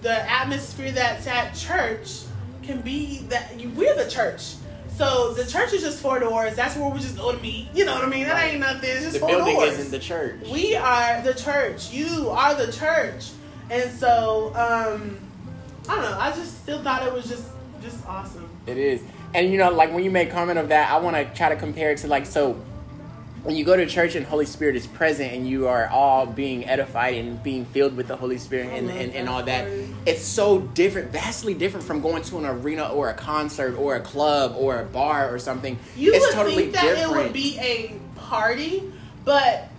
the 0.03 0.31
atmosphere 0.31 0.93
that's 0.93 1.27
at 1.27 1.55
church 1.55 2.23
can 2.63 2.81
be 2.81 3.21
that 3.29 3.57
we're 3.75 3.97
the 3.97 4.11
church. 4.11 4.55
So 4.99 5.33
the 5.33 5.47
church 5.49 5.73
is 5.73 5.83
just 5.83 6.01
four 6.01 6.19
doors. 6.19 6.57
That's 6.57 6.77
where 6.77 6.91
we 6.91 6.99
just 6.99 7.17
go 7.17 7.31
to 7.31 7.39
meet. 7.41 7.69
You 7.73 7.85
know 7.85 7.95
what 7.95 8.05
I 8.05 8.09
mean? 8.09 8.25
That 8.25 8.33
Right. 8.33 8.51
ain't 8.55 8.61
nothing. 8.61 8.91
It's 8.91 9.03
just 9.03 9.13
The 9.13 9.21
four 9.21 9.29
building 9.29 9.55
doors. 9.55 9.79
isn't 9.79 9.93
the 9.93 9.99
church. 10.01 10.41
We 10.51 10.75
are 10.75 11.23
the 11.23 11.35
church. 11.35 11.91
You 11.93 12.31
are 12.31 12.55
the 12.55 12.73
church. 12.73 13.27
And 13.71 13.97
so, 13.97 14.49
um, 14.57 15.17
I 15.89 15.95
don't 15.95 16.03
know. 16.03 16.17
I 16.19 16.33
just 16.33 16.63
still 16.63 16.83
thought 16.83 17.07
it 17.07 17.13
was 17.13 17.29
just 17.29 17.45
just 17.81 18.05
awesome. 18.09 18.49
It 18.67 18.77
is. 18.77 19.01
And 19.35 19.53
you 19.53 19.59
know, 19.59 19.71
like 19.71 19.93
when 19.95 20.03
you 20.03 20.11
make 20.11 20.33
comment 20.33 20.59
of 20.59 20.69
that, 20.71 20.91
I 20.91 20.99
want 20.99 21.15
to 21.17 21.25
try 21.33 21.49
to 21.49 21.55
compare 21.57 21.93
it 21.93 21.99
to 21.99 22.09
like 22.09 22.27
so 22.27 22.61
when 23.49 23.57
you 23.57 23.65
go 23.65 23.75
to 23.75 23.87
church 23.87 24.15
and 24.15 24.27
Holy 24.27 24.45
Spirit 24.45 24.77
is 24.77 24.87
present 24.87 25.33
and 25.33 25.49
you 25.49 25.69
are 25.69 25.87
all 25.89 26.27
being 26.27 26.67
edified 26.67 27.15
and 27.15 27.43
being 27.43 27.65
filled 27.65 27.97
with 27.97 28.07
the 28.07 28.15
Holy 28.15 28.37
Spirit 28.37 28.67
and, 28.75 28.91
and, 28.91 29.15
and 29.15 29.27
all 29.27 29.43
that, 29.43 29.67
it's 30.05 30.21
so 30.21 30.61
different, 30.61 31.13
vastly 31.13 31.55
different 31.55 31.87
from 31.87 32.03
going 32.03 32.23
to 32.25 32.37
an 32.37 32.45
arena 32.45 32.91
or 32.91 33.09
a 33.09 33.15
concert 33.15 33.75
or 33.79 33.97
a 33.97 34.01
club 34.01 34.55
or 34.55 34.81
a 34.81 34.85
bar 34.85 35.35
or 35.35 35.39
something. 35.39 35.79
You 35.97 36.13
it's 36.13 36.27
would 36.27 36.35
totally 36.35 36.57
think 36.65 36.75
that 36.75 36.95
different. 36.95 37.21
it 37.21 37.23
would 37.23 37.33
be 37.33 37.59
a 37.59 37.95
party, 38.17 38.83
but 39.25 39.71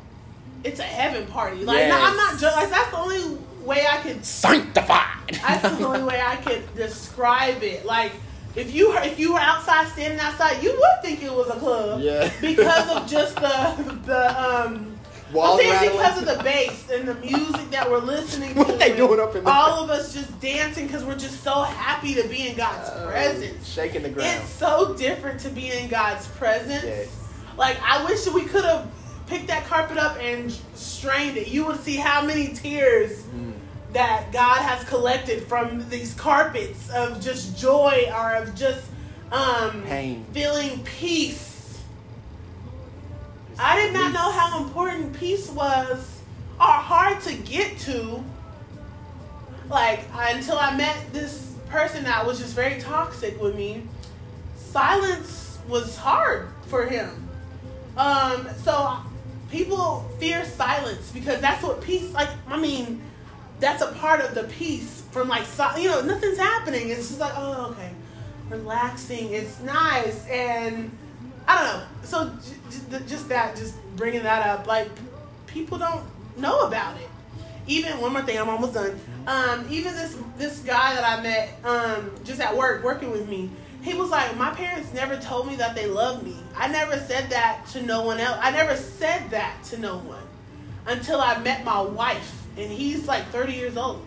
it's 0.64 0.80
a 0.80 0.84
heaven 0.84 1.28
party. 1.28 1.64
Like 1.64 1.78
Yes. 1.78 1.90
no, 1.92 2.08
I'm 2.08 2.18
not 2.18 2.40
jo- 2.40 2.60
like 2.60 2.72
that's 2.72 2.90
the 2.90 2.98
only 2.98 3.38
way 3.64 3.86
I 3.88 3.98
can 3.98 4.24
sanctified. 4.24 5.40
That's 5.48 5.78
the 5.78 5.86
only 5.86 6.02
way 6.02 6.20
I 6.20 6.38
could 6.38 6.64
describe 6.76 7.62
it. 7.62 7.86
Like 7.86 8.14
if 8.60 8.74
you 8.74 8.96
if 8.98 9.20
you 9.20 9.34
were 9.34 9.40
outside 9.40 9.88
standing 9.90 10.20
outside, 10.20 10.62
you 10.64 10.72
would 10.72 11.02
think 11.04 11.24
it 11.24 11.32
was 11.34 11.48
a 11.50 11.54
club. 11.60 12.02
Yeah. 12.02 12.30
Because 12.42 12.90
of 12.96 13.08
just 13.10 13.36
the 13.36 14.00
the 14.06 14.44
um 14.44 14.96
I'm 15.32 15.58
because 15.92 16.18
of 16.18 16.26
the 16.26 16.42
bass 16.44 16.90
and 16.92 17.08
the 17.08 17.14
music 17.16 17.70
that 17.70 17.88
we're 17.90 18.00
listening 18.00 18.54
to. 18.56 18.60
What 18.64 18.80
they 18.80 18.96
doing 18.96 19.20
up 19.20 19.36
in 19.36 19.44
there? 19.44 19.54
All 19.54 19.84
of 19.84 19.90
us 19.92 20.12
just 20.12 20.40
dancing 20.40 20.88
because 20.88 21.04
we're 21.06 21.18
just 21.20 21.44
so 21.44 21.62
happy 21.62 22.16
to 22.16 22.28
be 22.28 22.48
in 22.48 22.58
God's 22.58 22.90
Oh, 22.92 23.08
presence. 23.08 23.68
shaking 23.72 24.02
the 24.02 24.10
ground. 24.10 24.42
It's 24.42 24.50
so 24.50 24.96
different 24.96 25.40
to 25.42 25.50
be 25.50 25.70
in 25.72 25.88
God's 25.88 26.26
presence. 26.30 26.84
Yes. 26.84 27.16
Like 27.58 27.78
I 27.86 28.04
wish 28.06 28.26
we 28.28 28.44
could 28.46 28.66
have 28.66 28.90
picked 29.28 29.48
that 29.48 29.66
carpet 29.68 29.98
up 30.00 30.18
and 30.20 30.52
strained 30.74 31.38
it. 31.38 31.48
You 31.50 31.68
would 31.68 31.80
see 31.82 31.98
how 31.98 32.26
many 32.26 32.48
tears 32.48 33.22
Mm. 33.26 33.49
That 33.94 34.32
God 34.32 34.62
has 34.62 34.84
collected 34.88 35.44
from 35.44 35.90
these 35.90 36.14
carpets 36.14 36.90
of 36.90 37.22
just 37.22 37.58
joy 37.58 38.06
or 38.14 38.36
of 38.36 38.56
just 38.56 38.86
um, 39.32 39.84
Pain. 39.84 40.26
feeling 40.32 40.84
peace. 40.84 41.80
I 43.58 43.82
did 43.82 43.94
not 43.94 44.14
know 44.14 44.32
how 44.32 44.64
important 44.64 45.14
peace 45.14 45.50
was 45.50 46.22
or 46.60 46.66
hard 46.66 47.22
to 47.22 47.36
get 47.36 47.78
to. 47.80 48.24
Like 49.70 50.02
until 50.14 50.58
I 50.58 50.76
met 50.76 50.98
this 51.14 51.56
person 51.70 52.04
that 52.04 52.26
was 52.26 52.40
just 52.40 52.56
very 52.56 52.80
toxic 52.80 53.40
with 53.42 53.56
me. 53.56 53.84
Silence 54.56 55.60
was 55.68 55.96
hard 55.98 56.50
for 56.68 56.86
him. 56.86 57.30
Um, 57.98 58.48
so 58.64 58.98
people 59.52 60.10
fear 60.20 60.46
silence 60.46 61.12
because 61.12 61.42
that's 61.42 61.64
what 61.64 61.82
peace. 61.82 62.12
Like 62.14 62.30
I 62.48 62.58
mean, 62.60 63.02
that's 63.60 63.82
a 63.82 63.92
part 63.94 64.22
of 64.22 64.36
the 64.36 64.44
peace 64.44 65.04
from 65.12 65.28
like 65.28 65.46
you 65.78 65.90
know 65.90 66.02
nothing's 66.02 66.38
happening. 66.38 66.90
It's 66.90 67.08
just 67.08 67.20
like 67.20 67.34
oh 67.36 67.72
okay, 67.72 67.92
relaxing. 68.50 69.34
It's 69.34 69.60
nice 69.62 70.28
and 70.28 70.92
I 71.48 71.56
don't 71.56 71.80
know. 71.80 71.86
So 72.04 73.00
just 73.08 73.30
that, 73.30 73.56
just 73.56 73.76
bringing 73.96 74.24
that 74.24 74.48
up, 74.48 74.68
like 74.68 74.90
people 75.48 75.78
don't 75.78 76.04
know 76.38 76.62
about 76.62 76.98
it. 76.98 77.10
Even 77.68 78.00
one 78.00 78.14
more 78.14 78.22
thing, 78.22 78.38
I'm 78.38 78.50
almost 78.50 78.74
done. 78.74 79.00
Um, 79.28 79.66
even 79.70 79.94
this 79.94 80.18
this 80.38 80.60
guy 80.60 80.96
that 80.96 81.04
I 81.04 81.22
met 81.22 81.60
um, 81.64 82.12
just 82.24 82.40
at 82.40 82.56
work, 82.56 82.84
working 82.84 83.12
with 83.12 83.28
me, 83.28 83.50
he 83.82 83.94
was 83.94 84.10
like, 84.10 84.36
my 84.38 84.52
parents 84.52 84.94
never 84.94 85.18
told 85.18 85.48
me 85.48 85.56
that 85.56 85.76
they 85.76 85.88
loved 85.88 86.24
me. 86.24 86.36
I 86.56 86.68
never 86.68 86.98
said 86.98 87.30
that 87.30 87.66
to 87.68 87.82
no 87.82 88.04
one 88.04 88.20
else. 88.20 88.38
I 88.42 88.52
never 88.52 88.76
said 88.76 89.30
that 89.32 89.64
to 89.66 89.78
no 89.78 89.98
one 89.98 90.24
until 90.86 91.22
I 91.22 91.40
met 91.40 91.64
my 91.64 91.82
wife, 91.82 92.39
and 92.60 92.72
he's 92.72 93.08
like 93.08 93.26
30 93.28 93.54
years 93.54 93.78
old. 93.78 94.06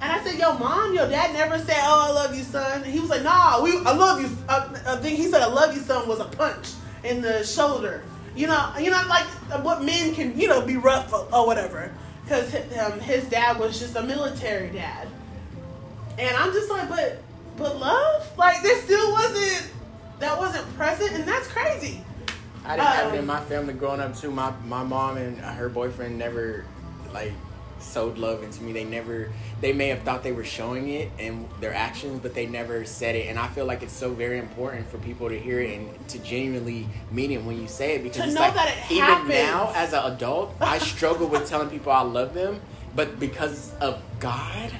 And 0.00 0.10
I 0.10 0.22
said, 0.24 0.38
"Yo, 0.38 0.54
mom, 0.54 0.94
your 0.94 1.08
dad 1.08 1.34
never 1.34 1.58
said, 1.58 1.76
oh, 1.80 2.06
I 2.08 2.12
love 2.12 2.34
you, 2.34 2.42
son.' 2.42 2.84
He 2.84 3.00
was 3.00 3.10
like, 3.10 3.22
Nah, 3.22 3.62
we, 3.62 3.76
I 3.78 3.92
love 3.92 4.20
you. 4.20 4.30
Uh, 4.48 4.68
I 4.86 4.96
think 4.96 5.18
he 5.18 5.26
said, 5.26 5.42
I 5.42 5.46
love 5.46 5.74
you, 5.74 5.80
son, 5.80 6.08
was 6.08 6.20
a 6.20 6.24
punch 6.24 6.68
in 7.04 7.20
the 7.20 7.44
shoulder. 7.44 8.02
You 8.34 8.46
know, 8.46 8.72
you 8.78 8.90
know, 8.90 9.02
like 9.08 9.26
what 9.62 9.82
men 9.82 10.14
can, 10.14 10.38
you 10.38 10.48
know, 10.48 10.62
be 10.62 10.76
rough 10.76 11.12
or, 11.12 11.28
or 11.34 11.46
whatever. 11.46 11.92
Because 12.22 12.54
um, 12.78 13.00
his 13.00 13.28
dad 13.28 13.58
was 13.58 13.78
just 13.80 13.96
a 13.96 14.02
military 14.02 14.70
dad, 14.70 15.08
and 16.16 16.34
I'm 16.36 16.52
just 16.52 16.70
like, 16.70 16.88
but, 16.88 17.20
but 17.56 17.78
love, 17.80 18.38
like 18.38 18.62
there 18.62 18.80
still 18.82 19.10
wasn't, 19.12 19.72
that 20.20 20.38
wasn't 20.38 20.64
present, 20.76 21.10
and 21.12 21.24
that's 21.24 21.48
crazy. 21.48 22.04
I 22.64 22.76
didn't 22.76 22.88
have 22.88 23.12
it 23.12 23.16
in 23.16 23.20
Um, 23.20 23.26
my 23.26 23.40
family 23.40 23.74
growing 23.74 24.00
up 24.00 24.16
too. 24.16 24.30
My 24.30 24.52
my 24.64 24.84
mom 24.84 25.16
and 25.16 25.38
her 25.38 25.68
boyfriend 25.68 26.16
never 26.18 26.64
like 27.12 27.32
sowed 27.78 28.18
love 28.18 28.42
into 28.42 28.62
me. 28.62 28.72
They 28.72 28.84
never 28.84 29.30
they 29.60 29.72
may 29.72 29.88
have 29.88 30.02
thought 30.02 30.22
they 30.22 30.32
were 30.32 30.44
showing 30.44 30.88
it 30.90 31.10
in 31.18 31.48
their 31.60 31.74
actions, 31.74 32.20
but 32.22 32.34
they 32.34 32.46
never 32.46 32.84
said 32.84 33.14
it. 33.16 33.28
And 33.28 33.38
I 33.38 33.46
feel 33.48 33.64
like 33.64 33.82
it's 33.82 33.92
so 33.94 34.12
very 34.12 34.38
important 34.38 34.86
for 34.88 34.98
people 34.98 35.28
to 35.30 35.38
hear 35.38 35.60
it 35.60 35.78
and 35.78 36.08
to 36.08 36.18
genuinely 36.18 36.86
mean 37.10 37.30
it 37.32 37.42
when 37.42 37.60
you 37.60 37.68
say 37.68 37.94
it 37.96 38.02
because 38.02 38.18
To 38.22 38.24
it's 38.26 38.34
know 38.34 38.40
like 38.42 38.54
that 38.54 38.68
it 38.68 38.92
even 38.92 39.04
happens. 39.06 39.28
now 39.30 39.72
as 39.74 39.92
an 39.94 40.12
adult, 40.12 40.54
I 40.60 40.78
struggle 40.94 41.26
with 41.26 41.48
telling 41.48 41.70
people 41.70 41.90
I 41.92 42.02
love 42.02 42.34
them, 42.34 42.60
but 42.94 43.18
because 43.18 43.72
of 43.80 44.02
God, 44.18 44.70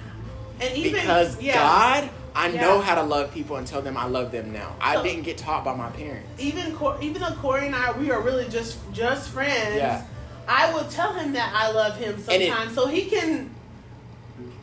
And 0.60 0.76
even 0.76 0.92
because 1.00 1.40
yeah. 1.40 1.54
God, 1.54 2.10
I 2.34 2.48
know 2.52 2.80
how 2.82 2.94
to 2.96 3.02
love 3.02 3.32
people 3.32 3.56
and 3.56 3.66
tell 3.66 3.80
them 3.82 3.96
I 3.96 4.04
love 4.06 4.30
them 4.30 4.52
now. 4.52 4.76
I 4.80 4.94
So- 4.96 5.02
didn't 5.02 5.22
get 5.22 5.38
taught 5.38 5.64
by 5.64 5.74
my 5.74 5.88
parents. 5.90 6.28
even 6.40 6.76
even 7.00 7.22
though 7.22 7.32
Corey 7.40 7.66
and 7.66 7.74
I 7.74 7.92
we 7.98 8.10
are 8.10 8.20
really 8.20 8.46
just 8.48 8.76
just 8.92 9.30
friends, 9.30 9.76
Yeah. 9.76 10.02
I 10.48 10.72
will 10.72 10.84
tell 10.84 11.12
him 11.14 11.32
that 11.34 11.52
I 11.54 11.70
love 11.72 11.96
him 11.96 12.14
And 12.28 12.42
it- 12.42 12.48
sometimes 12.48 12.74
so 12.74 12.86
he 12.86 13.06
can 13.06 13.50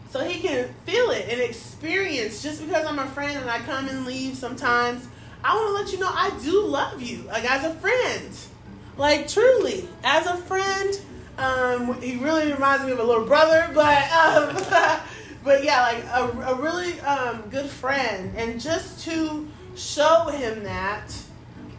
so 0.10 0.24
he 0.24 0.40
can 0.40 0.74
feel 0.86 1.12
it 1.12 1.28
and 1.30 1.42
experience 1.42 2.42
just 2.42 2.66
because 2.66 2.86
I'm 2.86 2.98
a 3.00 3.08
friend 3.08 3.38
and 3.38 3.50
I 3.50 3.60
come 3.60 3.88
and 3.90 4.06
leave 4.06 4.36
sometimes. 4.38 5.06
I 5.44 5.54
want 5.54 5.68
to 5.68 5.74
let 5.84 5.92
you 5.94 6.00
know 6.00 6.10
I 6.10 6.32
do 6.44 6.66
love 6.66 7.02
you, 7.02 7.24
like 7.24 7.44
as 7.50 7.64
a 7.66 7.74
friend, 7.76 8.30
like 8.98 9.28
truly 9.28 9.88
as 10.04 10.26
a 10.26 10.38
friend. 10.38 11.00
Um, 11.38 12.02
he 12.02 12.16
really 12.18 12.52
reminds 12.52 12.86
me 12.86 12.92
of 12.94 13.00
a 13.00 13.04
little 13.04 13.26
brother, 13.26 13.70
but 13.74 14.10
um, 14.12 14.56
but 15.44 15.64
yeah, 15.64 15.82
like 15.84 16.04
a, 16.06 16.52
a 16.54 16.56
really 16.56 17.00
um, 17.02 17.44
good 17.52 17.70
friend, 17.70 18.34
and 18.36 18.60
just 18.60 19.04
to 19.06 19.48
show 19.76 20.26
him 20.30 20.64
that 20.64 21.14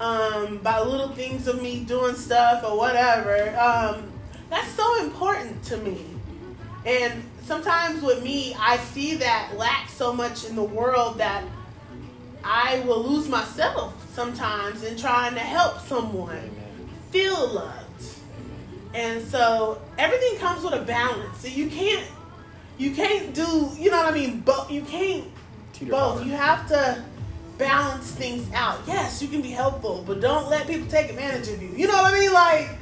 um, 0.00 0.58
by 0.58 0.80
little 0.80 1.08
things 1.08 1.46
of 1.48 1.62
me 1.62 1.80
doing 1.80 2.14
stuff 2.14 2.64
or 2.64 2.76
whatever, 2.76 3.56
um, 3.58 4.10
that's 4.50 4.70
so 4.70 5.02
important 5.02 5.62
to 5.64 5.76
me. 5.78 6.04
And 6.86 7.22
sometimes 7.42 8.02
with 8.02 8.22
me, 8.22 8.54
I 8.58 8.76
see 8.78 9.16
that 9.16 9.52
lack 9.56 9.88
so 9.88 10.12
much 10.12 10.44
in 10.44 10.56
the 10.56 10.62
world 10.62 11.18
that 11.18 11.44
I 12.44 12.80
will 12.80 13.02
lose 13.02 13.28
myself 13.28 13.94
sometimes 14.14 14.82
in 14.82 14.96
trying 14.96 15.34
to 15.34 15.40
help 15.40 15.80
someone 15.80 16.50
feel 17.10 17.48
loved. 17.48 18.04
And 18.94 19.22
so 19.22 19.80
everything 19.98 20.38
comes 20.38 20.64
with 20.64 20.74
a 20.74 20.82
balance. 20.82 21.40
So 21.40 21.48
you 21.48 21.68
can't 21.68 22.06
you 22.78 22.94
can't 22.94 23.34
do 23.34 23.70
you 23.76 23.90
know 23.90 23.98
what 23.98 24.12
I 24.12 24.14
mean, 24.14 24.40
but 24.40 24.70
you 24.70 24.82
can't 24.82 25.24
Teeter 25.72 25.90
both. 25.90 26.14
totter. 26.18 26.26
You 26.26 26.32
have 26.36 26.68
to 26.68 27.04
balance 27.58 28.12
things 28.12 28.50
out. 28.54 28.80
Yes, 28.86 29.20
you 29.20 29.28
can 29.28 29.42
be 29.42 29.50
helpful, 29.50 30.04
but 30.06 30.20
don't 30.20 30.48
let 30.48 30.66
people 30.66 30.88
take 30.88 31.10
advantage 31.10 31.48
of 31.48 31.60
you. 31.60 31.70
You 31.76 31.88
know 31.88 31.94
what 31.94 32.14
I 32.14 32.18
mean? 32.18 32.32
Like 32.32 32.78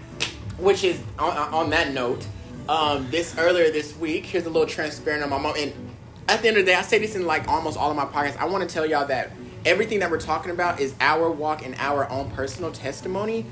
which 0.58 0.84
is 0.84 1.00
on, 1.18 1.36
on 1.36 1.70
that 1.70 1.92
note 1.92 2.26
um, 2.68 3.08
this 3.10 3.36
earlier 3.38 3.70
this 3.70 3.96
week 3.96 4.24
here's 4.24 4.46
a 4.46 4.50
little 4.50 4.66
transparent 4.66 5.22
on 5.22 5.30
my 5.30 5.38
mom 5.38 5.54
and 5.56 5.72
at 6.28 6.42
the 6.42 6.48
end 6.48 6.56
of 6.56 6.64
the 6.64 6.72
day 6.72 6.76
i 6.76 6.82
say 6.82 6.98
this 6.98 7.14
in 7.14 7.26
like 7.26 7.46
almost 7.48 7.78
all 7.78 7.90
of 7.90 7.96
my 7.96 8.04
podcasts 8.04 8.36
i 8.38 8.44
want 8.44 8.66
to 8.66 8.72
tell 8.72 8.86
y'all 8.86 9.06
that 9.06 9.30
everything 9.64 9.98
that 10.00 10.10
we're 10.10 10.20
talking 10.20 10.50
about 10.50 10.80
is 10.80 10.94
our 11.00 11.30
walk 11.30 11.64
and 11.64 11.74
our 11.78 12.08
own 12.10 12.30
personal 12.30 12.72
testimony 12.72 13.44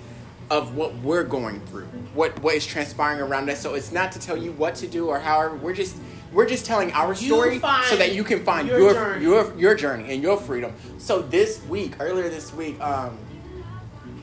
of 0.51 0.75
what 0.77 0.95
we're 0.97 1.25
going 1.25 1.61
through 1.67 1.87
what 2.15 2.39
what 2.43 2.55
is 2.55 2.67
transpiring 2.67 3.21
around 3.21 3.49
us 3.49 3.61
so 3.61 3.75
it's 3.75 3.93
not 3.93 4.11
to 4.11 4.19
tell 4.19 4.37
you 4.37 4.53
what 4.53 4.75
to 4.75 4.87
do 4.87 5.09
or 5.09 5.19
however 5.19 5.55
we're 5.57 5.75
just 5.75 5.97
we're 6.35 6.49
just 6.49 6.67
telling 6.67 6.93
our 6.93 7.15
story 7.15 7.61
so 7.89 7.97
that 7.97 8.13
you 8.13 8.25
can 8.25 8.45
find 8.45 8.69
your 8.69 8.81
your 8.81 8.93
journey. 8.93 9.25
your 9.25 9.59
your 9.59 9.75
journey 9.75 10.13
and 10.13 10.23
your 10.23 10.37
freedom 10.37 10.73
so 10.99 11.23
this 11.23 11.63
week 11.67 11.95
earlier 12.01 12.29
this 12.29 12.53
week 12.53 12.79
um 12.81 13.17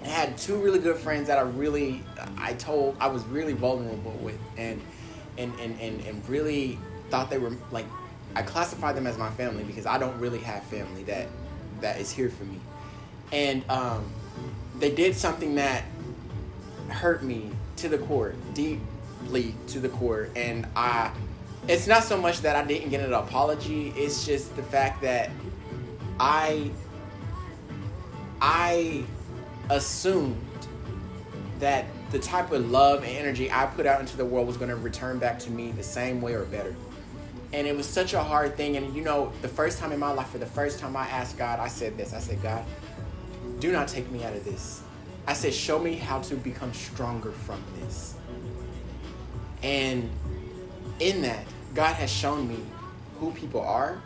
I 0.03 0.07
had 0.07 0.37
two 0.37 0.57
really 0.57 0.79
good 0.79 0.97
friends 0.97 1.27
that 1.27 1.37
I 1.37 1.41
really 1.41 2.03
I 2.37 2.53
told 2.53 2.97
I 2.99 3.07
was 3.07 3.23
really 3.25 3.53
vulnerable 3.53 4.11
with 4.21 4.37
and 4.57 4.81
and 5.37 5.53
and 5.59 5.79
and, 5.79 6.01
and 6.05 6.29
really 6.29 6.77
thought 7.09 7.29
they 7.29 7.37
were 7.37 7.55
like 7.71 7.85
I 8.35 8.41
classify 8.41 8.93
them 8.93 9.07
as 9.07 9.17
my 9.17 9.29
family 9.31 9.63
because 9.63 9.85
I 9.85 9.97
don't 9.97 10.17
really 10.19 10.39
have 10.39 10.63
family 10.63 11.03
that 11.03 11.27
that 11.81 11.99
is 11.99 12.11
here 12.11 12.29
for 12.29 12.43
me. 12.45 12.59
And 13.31 13.63
um 13.69 14.11
they 14.79 14.91
did 14.93 15.15
something 15.15 15.55
that 15.55 15.83
hurt 16.89 17.23
me 17.23 17.51
to 17.77 17.87
the 17.89 17.99
core, 17.99 18.33
deeply 18.53 19.55
to 19.67 19.79
the 19.79 19.89
core 19.89 20.29
and 20.35 20.67
I 20.75 21.11
it's 21.67 21.87
not 21.87 22.03
so 22.03 22.17
much 22.17 22.41
that 22.41 22.55
I 22.55 22.63
didn't 22.63 22.89
get 22.89 23.01
an 23.01 23.13
apology, 23.13 23.93
it's 23.95 24.25
just 24.25 24.55
the 24.55 24.63
fact 24.63 25.01
that 25.01 25.29
I 26.19 26.71
I 28.41 29.03
assumed 29.69 30.37
that 31.59 31.85
the 32.11 32.19
type 32.19 32.51
of 32.51 32.69
love 32.69 33.03
and 33.03 33.15
energy 33.15 33.51
I 33.51 33.67
put 33.67 33.85
out 33.85 34.01
into 34.01 34.17
the 34.17 34.25
world 34.25 34.47
was 34.47 34.57
going 34.57 34.69
to 34.69 34.75
return 34.75 35.19
back 35.19 35.39
to 35.39 35.51
me 35.51 35.71
the 35.71 35.83
same 35.83 36.21
way 36.21 36.33
or 36.33 36.45
better. 36.45 36.75
And 37.53 37.67
it 37.67 37.75
was 37.75 37.85
such 37.85 38.13
a 38.13 38.23
hard 38.23 38.57
thing. 38.57 38.77
And 38.77 38.95
you 38.95 39.03
know, 39.03 39.31
the 39.41 39.47
first 39.47 39.77
time 39.77 39.91
in 39.91 39.99
my 39.99 40.11
life, 40.11 40.29
for 40.29 40.39
the 40.39 40.45
first 40.45 40.79
time 40.79 40.95
I 40.95 41.07
asked 41.07 41.37
God, 41.37 41.59
I 41.59 41.67
said 41.67 41.97
this 41.97 42.13
I 42.13 42.19
said, 42.19 42.41
God, 42.41 42.65
do 43.59 43.71
not 43.71 43.87
take 43.87 44.09
me 44.11 44.23
out 44.23 44.35
of 44.35 44.43
this. 44.43 44.81
I 45.27 45.33
said, 45.33 45.53
show 45.53 45.77
me 45.77 45.95
how 45.95 46.19
to 46.21 46.35
become 46.35 46.73
stronger 46.73 47.31
from 47.31 47.63
this. 47.79 48.15
And 49.61 50.09
in 51.01 51.23
that, 51.23 51.45
God 51.73 51.95
has 51.95 52.11
shown 52.11 52.47
me 52.47 52.59
who 53.19 53.31
people 53.31 53.61
are 53.61 54.01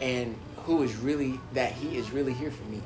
and 0.00 0.36
who 0.64 0.82
is 0.82 0.96
really, 0.96 1.40
that 1.54 1.72
He 1.72 1.96
is 1.96 2.10
really 2.10 2.34
here 2.34 2.50
for 2.50 2.64
me. 2.64 2.82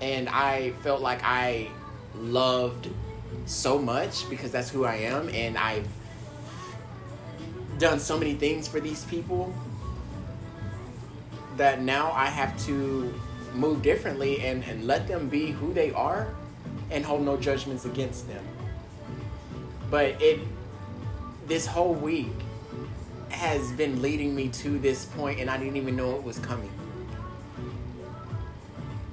And 0.00 0.28
I 0.28 0.72
felt 0.82 1.00
like 1.00 1.20
I 1.24 1.68
loved 2.14 2.88
so 3.46 3.78
much 3.78 4.28
because 4.28 4.52
that's 4.52 4.68
who 4.68 4.84
I 4.84 4.96
am. 4.96 5.28
And 5.30 5.56
I've 5.56 5.88
done 7.78 7.98
so 7.98 8.18
many 8.18 8.34
things 8.34 8.68
for 8.68 8.80
these 8.80 9.04
people 9.04 9.52
that 11.56 11.82
now 11.82 12.12
I 12.12 12.26
have 12.26 12.58
to 12.66 13.12
move 13.54 13.82
differently 13.82 14.40
and, 14.42 14.62
and 14.64 14.86
let 14.86 15.08
them 15.08 15.28
be 15.28 15.50
who 15.50 15.72
they 15.72 15.92
are 15.92 16.32
and 16.90 17.04
hold 17.04 17.22
no 17.22 17.36
judgments 17.36 17.84
against 17.84 18.28
them. 18.28 18.44
But 19.90 20.20
it 20.22 20.40
this 21.48 21.66
whole 21.66 21.94
week 21.94 22.28
has 23.30 23.72
been 23.72 24.00
leading 24.00 24.34
me 24.34 24.48
to 24.48 24.78
this 24.78 25.06
point 25.06 25.40
and 25.40 25.50
I 25.50 25.56
didn't 25.56 25.76
even 25.76 25.96
know 25.96 26.14
it 26.16 26.22
was 26.22 26.38
coming. 26.38 26.70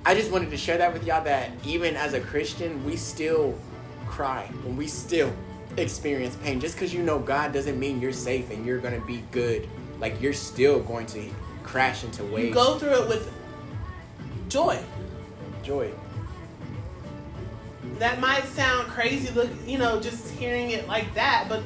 I 0.05 0.13
just 0.13 0.31
wanted 0.31 0.51
to 0.51 0.57
share 0.57 0.77
that 0.77 0.93
with 0.93 1.05
y'all 1.05 1.23
that 1.23 1.51
even 1.65 1.95
as 1.95 2.13
a 2.13 2.19
Christian, 2.19 2.83
we 2.85 2.95
still 2.95 3.57
cry 4.05 4.47
and 4.65 4.77
we 4.77 4.87
still 4.87 5.33
experience 5.77 6.35
pain. 6.37 6.59
Just 6.59 6.75
because 6.75 6.93
you 6.93 7.01
know 7.01 7.17
God 7.17 7.53
doesn't 7.53 7.79
mean 7.79 7.99
you're 7.99 8.13
safe 8.13 8.51
and 8.51 8.65
you're 8.65 8.79
going 8.79 8.99
to 8.99 9.05
be 9.07 9.23
good. 9.31 9.67
Like 9.99 10.21
you're 10.21 10.33
still 10.33 10.79
going 10.81 11.07
to 11.07 11.23
crash 11.63 12.03
into 12.03 12.23
waves. 12.25 12.49
You 12.49 12.53
go 12.53 12.77
through 12.77 13.03
it 13.03 13.09
with 13.09 13.33
joy. 14.49 14.79
Joy. 15.63 15.91
That 17.97 18.19
might 18.19 18.43
sound 18.45 18.87
crazy, 18.89 19.33
look, 19.33 19.49
you 19.65 19.77
know, 19.77 20.01
just 20.01 20.29
hearing 20.31 20.71
it 20.71 20.87
like 20.87 21.13
that, 21.15 21.45
but 21.47 21.63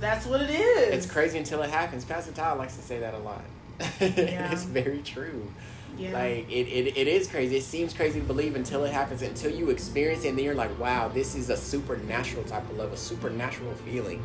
that's 0.00 0.26
what 0.26 0.40
it 0.42 0.50
is. 0.50 0.94
It's 0.94 1.06
crazy 1.06 1.38
until 1.38 1.62
it 1.62 1.70
happens. 1.70 2.04
Pastor 2.04 2.32
Todd 2.32 2.58
likes 2.58 2.76
to 2.76 2.82
say 2.82 3.00
that 3.00 3.14
a 3.14 3.18
lot. 3.18 3.44
Yeah. 4.00 4.52
it's 4.52 4.64
very 4.64 5.00
true. 5.02 5.50
Yeah. 5.96 6.12
Like 6.12 6.50
it, 6.50 6.66
it, 6.68 6.96
it 6.96 7.08
is 7.08 7.28
crazy. 7.28 7.56
It 7.56 7.62
seems 7.62 7.92
crazy 7.92 8.20
to 8.20 8.26
believe 8.26 8.56
until 8.56 8.84
it 8.84 8.92
happens, 8.92 9.22
until 9.22 9.50
you 9.50 9.70
experience 9.70 10.24
it, 10.24 10.28
and 10.28 10.38
then 10.38 10.44
you're 10.44 10.54
like, 10.54 10.78
wow, 10.78 11.08
this 11.08 11.34
is 11.34 11.50
a 11.50 11.56
supernatural 11.56 12.44
type 12.44 12.62
of 12.70 12.76
love, 12.76 12.92
a 12.92 12.96
supernatural 12.96 13.72
feeling. 13.74 14.22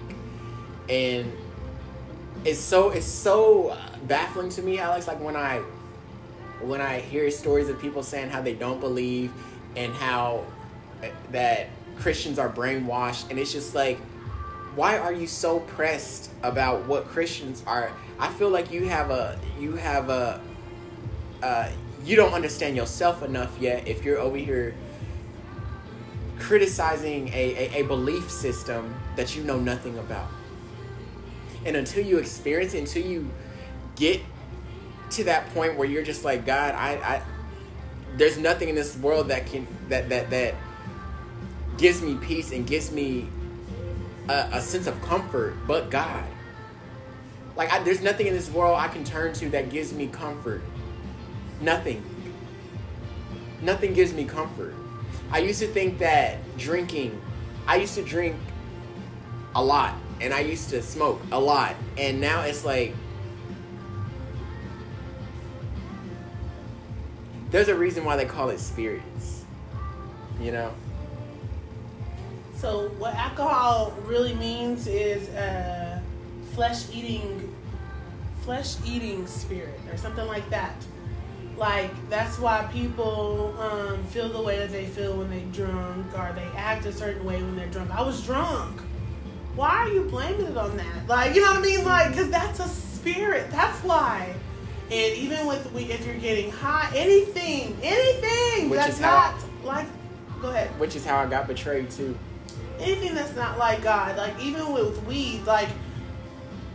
And 0.90 1.32
it's 2.46 2.60
so 2.60 2.90
it's 2.92 3.06
so 3.06 3.78
baffling 4.08 4.50
to 4.50 4.62
me, 4.62 4.80
Alex. 4.80 5.08
Like 5.08 5.20
when 5.22 5.36
I 5.36 5.60
when 6.62 6.82
I 6.82 7.00
hear 7.00 7.30
stories 7.32 7.70
of 7.70 7.80
people 7.82 8.04
saying 8.04 8.30
how 8.30 8.42
they 8.42 8.54
don't 8.54 8.80
believe 8.80 9.32
and 9.76 9.94
how 9.94 10.46
that 11.32 11.68
Christians 11.98 12.40
are 12.40 12.50
brainwashed, 12.50 13.30
and 13.30 13.40
it's 13.40 13.52
just 13.52 13.76
like, 13.76 14.00
why 14.76 14.98
are 14.98 15.14
you 15.14 15.26
so 15.26 15.60
pressed 15.62 16.30
about 16.44 16.86
what 16.86 17.06
Christians 17.08 17.64
are? 17.66 17.92
I 18.20 18.32
feel 18.34 18.50
like 18.50 18.72
you 18.72 18.88
have 18.88 19.10
a 19.10 19.40
you 19.60 19.76
have 19.78 20.10
a 20.10 20.42
uh, 21.42 21.70
you 22.04 22.16
don't 22.16 22.34
understand 22.34 22.76
yourself 22.76 23.24
enough 23.24 23.58
yet 23.60 23.88
if 23.88 24.04
you're 24.04 24.20
over 24.20 24.38
here 24.38 24.76
criticizing 26.40 27.30
a, 27.30 27.72
a, 27.74 27.82
a 27.82 27.88
belief 27.88 28.30
system 28.30 28.94
that 29.16 29.36
you 29.36 29.44
know 29.44 29.58
nothing 29.58 29.98
about. 29.98 30.28
And 31.66 31.76
until 31.76 32.06
you 32.06 32.18
experience 32.18 32.74
it, 32.74 32.80
until 32.80 33.06
you 33.06 33.32
get 33.96 34.22
to 35.12 35.24
that 35.24 35.52
point 35.54 35.78
where 35.78 35.88
you're 35.88 36.04
just 36.04 36.26
like, 36.26 36.46
God, 36.46 36.76
I, 36.76 36.96
I 36.96 37.22
there's 38.18 38.38
nothing 38.38 38.70
in 38.70 38.76
this 38.76 38.98
world 38.98 39.30
that 39.30 39.46
can 39.46 39.68
that 39.90 40.10
that 40.10 40.30
that 40.30 40.56
gives 41.78 42.02
me 42.02 42.16
peace 42.16 42.52
and 42.52 42.68
gives 42.68 42.92
me 42.92 43.28
a, 44.28 44.50
a 44.54 44.62
sense 44.62 44.88
of 44.88 45.02
comfort 45.02 45.56
but 45.68 45.90
God. 45.90 46.24
Like 47.56 47.72
I, 47.72 47.80
there's 47.84 48.02
nothing 48.02 48.28
in 48.28 48.34
this 48.34 48.50
world 48.50 48.78
I 48.78 48.88
can 48.88 49.04
turn 49.04 49.34
to 49.34 49.50
that 49.50 49.70
gives 49.70 49.94
me 49.94 50.08
comfort. 50.08 50.62
Nothing. 51.62 52.04
Nothing 53.62 53.94
gives 53.94 54.14
me 54.14 54.26
comfort. 54.26 54.74
I 55.32 55.40
used 55.40 55.60
to 55.60 55.68
think 55.68 56.00
that 56.00 56.38
drinking, 56.58 57.20
I 57.68 57.78
used 57.78 57.96
to 57.96 58.04
drink 58.04 58.36
a 59.56 59.64
lot 59.64 59.96
and 60.22 60.34
I 60.34 60.42
used 60.42 60.70
to 60.70 60.82
smoke 60.82 61.22
a 61.32 61.40
lot. 61.40 61.76
And 61.98 62.20
now 62.20 62.42
it's 62.42 62.66
like 62.66 62.94
there's 67.52 67.70
a 67.70 67.76
reason 67.76 68.04
why 68.04 68.18
they 68.18 68.26
call 68.26 68.50
it 68.50 68.60
spirits. 68.60 69.46
You 70.42 70.52
know? 70.52 70.74
So 72.56 72.90
what 72.98 73.14
alcohol 73.16 73.94
really 74.06 74.34
means 74.36 74.88
is 74.88 75.30
a 75.30 76.02
flesh 76.54 76.86
eating 76.94 77.54
flesh 78.42 78.76
eating 78.86 79.26
spirit 79.26 79.80
or 79.92 79.98
something 79.98 80.28
like 80.28 80.48
that. 80.50 80.76
Like 81.58 81.92
that's 82.10 82.38
why 82.38 82.70
people 82.72 83.56
um, 83.60 84.04
feel 84.06 84.30
the 84.30 84.42
way 84.42 84.58
that 84.60 84.72
they 84.72 84.86
feel 84.86 85.18
when 85.18 85.30
they're 85.30 85.40
drunk 85.52 86.08
or 86.18 86.34
they 86.34 86.48
act 86.58 86.86
a 86.86 86.94
certain 86.94 87.26
way 87.26 87.42
when 87.42 87.56
they're 87.56 87.68
drunk. 87.68 87.92
I 87.92 88.02
was 88.02 88.24
drunk 88.24 88.82
why 89.56 89.70
are 89.70 89.90
you 89.90 90.04
blaming 90.04 90.48
it 90.48 90.58
on 90.58 90.76
that? 90.78 91.08
Like, 91.08 91.34
you 91.34 91.42
know 91.42 91.52
what 91.52 91.60
I 91.60 91.62
mean? 91.62 91.86
Like, 91.86 92.12
because 92.12 92.30
that's 92.30 92.60
a 92.60 92.68
spirit. 92.68 93.50
That's 93.52 93.80
why. 93.84 94.34
And 94.92 95.16
even 95.16 95.48
with 95.48 95.72
we, 95.72 95.84
if 95.84 96.06
you're 96.06 96.16
getting 96.16 96.52
high, 96.52 96.92
anything, 96.96 97.76
anything 97.82 98.70
which 98.70 98.80
that's 98.80 99.00
not 99.00 99.34
I, 99.34 99.66
like, 99.66 99.88
go 100.42 100.50
ahead. 100.50 100.78
Which 100.80 100.96
is 100.96 101.06
how 101.06 101.18
I 101.18 101.26
got 101.26 101.48
betrayed 101.48 101.90
too. 101.90 102.18
Anything 102.80 103.16
that's 103.16 103.36
not 103.36 103.58
like 103.58 103.82
God, 103.84 104.18
like 104.18 104.40
even 104.40 104.74
with 104.74 105.02
weed, 105.06 105.44
like 105.46 105.70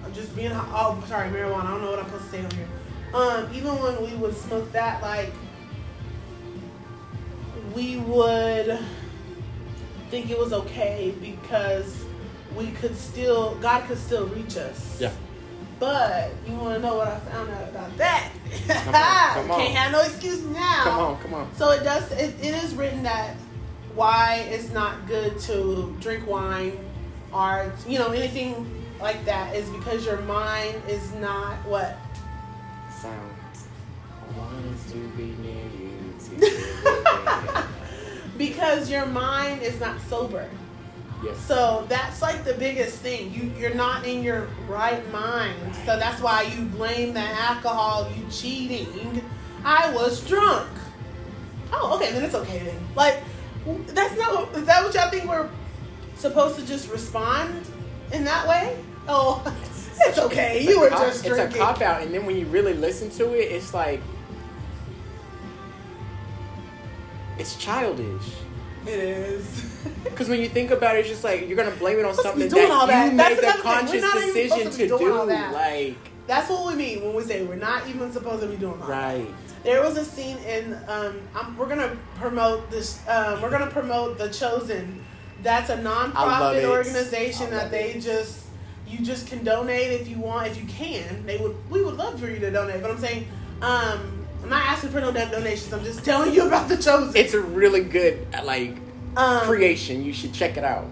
I'm 0.04 0.12
just 0.14 0.34
being. 0.34 0.50
Oh, 0.52 1.02
sorry, 1.08 1.28
marijuana. 1.28 1.64
I 1.64 1.70
don't 1.70 1.82
know 1.82 1.90
what 1.90 1.98
I'm 2.00 2.06
supposed 2.06 2.24
to 2.24 2.30
say 2.30 2.44
on 2.44 2.50
here. 2.52 2.68
Um, 3.12 3.48
even 3.54 3.72
when 3.80 4.02
we 4.02 4.16
would 4.16 4.36
smoke 4.36 4.70
that, 4.72 5.02
like 5.02 5.32
we 7.74 7.98
would 7.98 8.78
think 10.10 10.30
it 10.30 10.38
was 10.38 10.52
okay 10.52 11.14
because 11.20 12.04
we 12.56 12.66
could 12.72 12.96
still 12.96 13.54
God 13.56 13.86
could 13.86 13.98
still 13.98 14.26
reach 14.26 14.56
us. 14.56 15.00
Yeah. 15.00 15.12
But 15.78 16.32
you 16.46 16.54
want 16.56 16.74
to 16.74 16.80
know 16.80 16.96
what 16.96 17.08
I 17.08 17.18
found 17.20 17.50
out 17.50 17.68
about 17.68 17.96
that? 17.96 18.30
Come 18.68 18.94
on, 18.94 19.34
come 19.34 19.50
on. 19.52 19.60
Can't 19.60 19.74
have 19.74 19.92
no 19.92 20.00
excuse 20.02 20.42
now. 20.42 20.82
Come 20.82 21.00
on, 21.00 21.18
come 21.20 21.34
on. 21.34 21.54
So 21.54 21.70
it 21.70 21.82
does. 21.84 22.10
It, 22.12 22.34
it 22.42 22.54
is 22.62 22.74
written 22.74 23.02
that 23.04 23.34
why 24.00 24.46
it's 24.48 24.70
not 24.70 25.06
good 25.06 25.38
to 25.38 25.94
drink 26.00 26.26
wine 26.26 26.72
or 27.34 27.70
you 27.86 27.98
know 27.98 28.12
anything 28.12 28.66
like 28.98 29.22
that 29.26 29.54
is 29.54 29.68
because 29.68 30.06
your 30.06 30.22
mind 30.22 30.80
is 30.88 31.12
not 31.16 31.56
what 31.66 31.98
sound. 32.98 33.36
I 34.22 34.38
want 34.38 34.88
to 34.88 34.96
be 35.18 35.34
near 35.42 35.66
you. 35.78 35.90
because 38.38 38.90
your 38.90 39.04
mind 39.04 39.60
is 39.60 39.78
not 39.80 40.00
sober. 40.08 40.48
Yes. 41.22 41.36
So 41.44 41.84
that's 41.90 42.22
like 42.22 42.42
the 42.42 42.54
biggest 42.54 43.00
thing. 43.00 43.34
You 43.34 43.52
you're 43.60 43.74
not 43.74 44.06
in 44.06 44.22
your 44.22 44.48
right 44.66 45.06
mind. 45.12 45.76
So 45.84 45.98
that's 45.98 46.22
why 46.22 46.44
you 46.44 46.64
blame 46.64 47.12
the 47.12 47.20
alcohol, 47.20 48.10
you 48.16 48.24
cheating. 48.30 49.22
I 49.62 49.92
was 49.92 50.26
drunk. 50.26 50.70
Oh, 51.70 51.96
okay, 51.96 52.12
then 52.12 52.24
it's 52.24 52.34
okay 52.34 52.60
then. 52.60 52.78
Like 52.96 53.22
that's 53.88 54.16
not 54.16 54.34
what 54.34 54.56
is 54.56 54.66
that 54.66 54.84
what 54.84 54.94
y'all 54.94 55.10
think 55.10 55.28
we're 55.28 55.48
supposed 56.16 56.58
to 56.58 56.66
just 56.66 56.90
respond 56.90 57.64
in 58.12 58.24
that 58.24 58.46
way? 58.48 58.76
Oh 59.08 59.42
it's 60.00 60.18
okay. 60.18 60.60
It's 60.60 60.68
you 60.68 60.80
were 60.80 60.88
cop, 60.88 61.00
just 61.00 61.24
drinking. 61.24 61.46
It's 61.46 61.54
a 61.54 61.58
cop 61.58 61.80
out 61.82 62.02
and 62.02 62.12
then 62.14 62.26
when 62.26 62.36
you 62.36 62.46
really 62.46 62.74
listen 62.74 63.10
to 63.10 63.34
it, 63.34 63.52
it's 63.52 63.74
like 63.74 64.00
it's 67.38 67.56
childish. 67.56 68.34
It 68.86 68.98
is. 68.98 69.66
Because 70.04 70.28
when 70.28 70.40
you 70.40 70.48
think 70.48 70.70
about 70.70 70.96
it, 70.96 71.00
it's 71.00 71.08
just 71.08 71.24
like 71.24 71.48
you're 71.48 71.56
gonna 71.56 71.70
blame 71.70 71.98
it 71.98 72.04
on 72.04 72.14
something 72.14 72.48
that, 72.48 72.86
that 72.86 73.10
you 73.10 73.16
made 73.16 73.38
the 73.38 73.62
conscious 73.62 74.12
decision 74.12 74.70
to, 74.70 74.88
to 74.88 74.98
do. 74.98 75.22
Like 75.24 76.09
that's 76.30 76.48
what 76.48 76.64
we 76.64 76.76
mean 76.76 77.02
when 77.02 77.12
we 77.12 77.24
say 77.24 77.42
we're 77.42 77.56
not 77.56 77.88
even 77.88 78.12
supposed 78.12 78.40
to 78.40 78.46
be 78.46 78.56
doing 78.56 78.78
that. 78.78 78.88
Right. 78.88 79.26
There 79.64 79.82
was 79.82 79.96
a 79.96 80.04
scene 80.04 80.38
in. 80.38 80.78
Um, 80.86 81.20
I'm, 81.34 81.58
we're 81.58 81.68
gonna 81.68 81.96
promote 82.14 82.70
this. 82.70 83.00
Um, 83.08 83.42
we're 83.42 83.50
gonna 83.50 83.66
promote 83.66 84.16
the 84.16 84.28
Chosen. 84.28 85.04
That's 85.42 85.70
a 85.70 85.76
nonprofit 85.76 86.64
organization 86.64 87.50
that 87.50 87.72
they 87.72 87.94
it. 87.94 88.00
just 88.00 88.46
you 88.86 89.04
just 89.04 89.26
can 89.26 89.42
donate 89.42 90.00
if 90.00 90.06
you 90.06 90.18
want 90.18 90.46
if 90.46 90.56
you 90.56 90.68
can. 90.68 91.26
They 91.26 91.36
would 91.38 91.56
we 91.68 91.82
would 91.82 91.96
love 91.96 92.20
for 92.20 92.30
you 92.30 92.38
to 92.38 92.50
donate. 92.50 92.80
But 92.80 92.92
I'm 92.92 92.98
saying. 92.98 93.26
Um, 93.60 94.16
I'm 94.42 94.48
not 94.48 94.64
asking 94.68 94.90
for 94.90 95.00
no 95.00 95.12
donations. 95.12 95.70
I'm 95.70 95.84
just 95.84 96.02
telling 96.04 96.32
you 96.32 96.46
about 96.46 96.68
the 96.68 96.76
chosen. 96.76 97.14
It's 97.16 97.34
a 97.34 97.40
really 97.40 97.82
good 97.82 98.26
like 98.44 98.76
um, 99.16 99.40
creation. 99.40 100.04
You 100.04 100.12
should 100.12 100.32
check 100.32 100.56
it 100.56 100.64
out. 100.64 100.86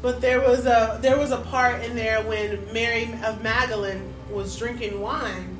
But 0.00 0.20
there 0.20 0.40
was 0.40 0.64
a 0.64 1.00
there 1.02 1.18
was 1.18 1.32
a 1.32 1.38
part 1.38 1.82
in 1.82 1.96
there 1.96 2.22
when 2.22 2.72
Mary 2.72 3.12
of 3.24 3.42
Magdalene 3.42 4.13
was 4.34 4.56
drinking 4.58 5.00
wine, 5.00 5.58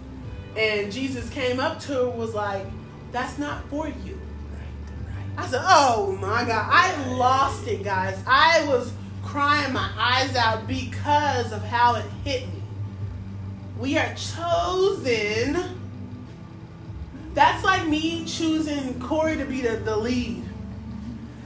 and 0.56 0.92
Jesus 0.92 1.28
came 1.30 1.60
up 1.60 1.80
to 1.80 1.92
her 1.92 2.10
was 2.10 2.34
like, 2.34 2.66
"That's 3.12 3.38
not 3.38 3.68
for 3.70 3.88
you." 3.88 4.20
I 5.36 5.46
said, 5.46 5.62
"Oh 5.64 6.16
my 6.20 6.44
god!" 6.44 6.68
I 6.70 7.06
lost 7.14 7.66
it, 7.66 7.82
guys. 7.82 8.18
I 8.26 8.66
was 8.68 8.92
crying 9.22 9.72
my 9.72 9.90
eyes 9.96 10.36
out 10.36 10.66
because 10.66 11.52
of 11.52 11.64
how 11.64 11.94
it 11.96 12.04
hit 12.24 12.46
me. 12.52 12.62
We 13.78 13.98
are 13.98 14.14
chosen. 14.14 15.80
That's 17.34 17.64
like 17.64 17.88
me 17.88 18.24
choosing 18.24 19.00
Corey 19.00 19.36
to 19.36 19.44
be 19.44 19.60
the, 19.60 19.76
the 19.76 19.96
lead. 19.96 20.44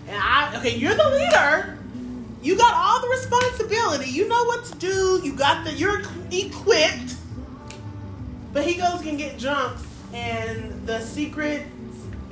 And 0.07 0.17
I, 0.17 0.55
okay, 0.59 0.77
you're 0.77 0.95
the 0.95 1.11
leader. 1.11 1.79
You 2.43 2.57
got 2.57 2.75
all 2.75 3.01
the 3.01 3.09
responsibility. 3.09 4.11
You 4.11 4.29
know 4.29 4.45
what 4.45 4.65
to 4.67 4.79
do. 4.79 5.21
You 5.25 5.35
got 5.35 5.65
the, 5.65 5.73
you're 5.73 6.03
equipped. 6.31 7.15
But 8.59 8.67
he 8.67 8.75
goes 8.75 9.07
and 9.07 9.17
get 9.17 9.39
drunk, 9.39 9.79
and 10.13 10.85
the 10.85 11.01
secret 11.01 11.63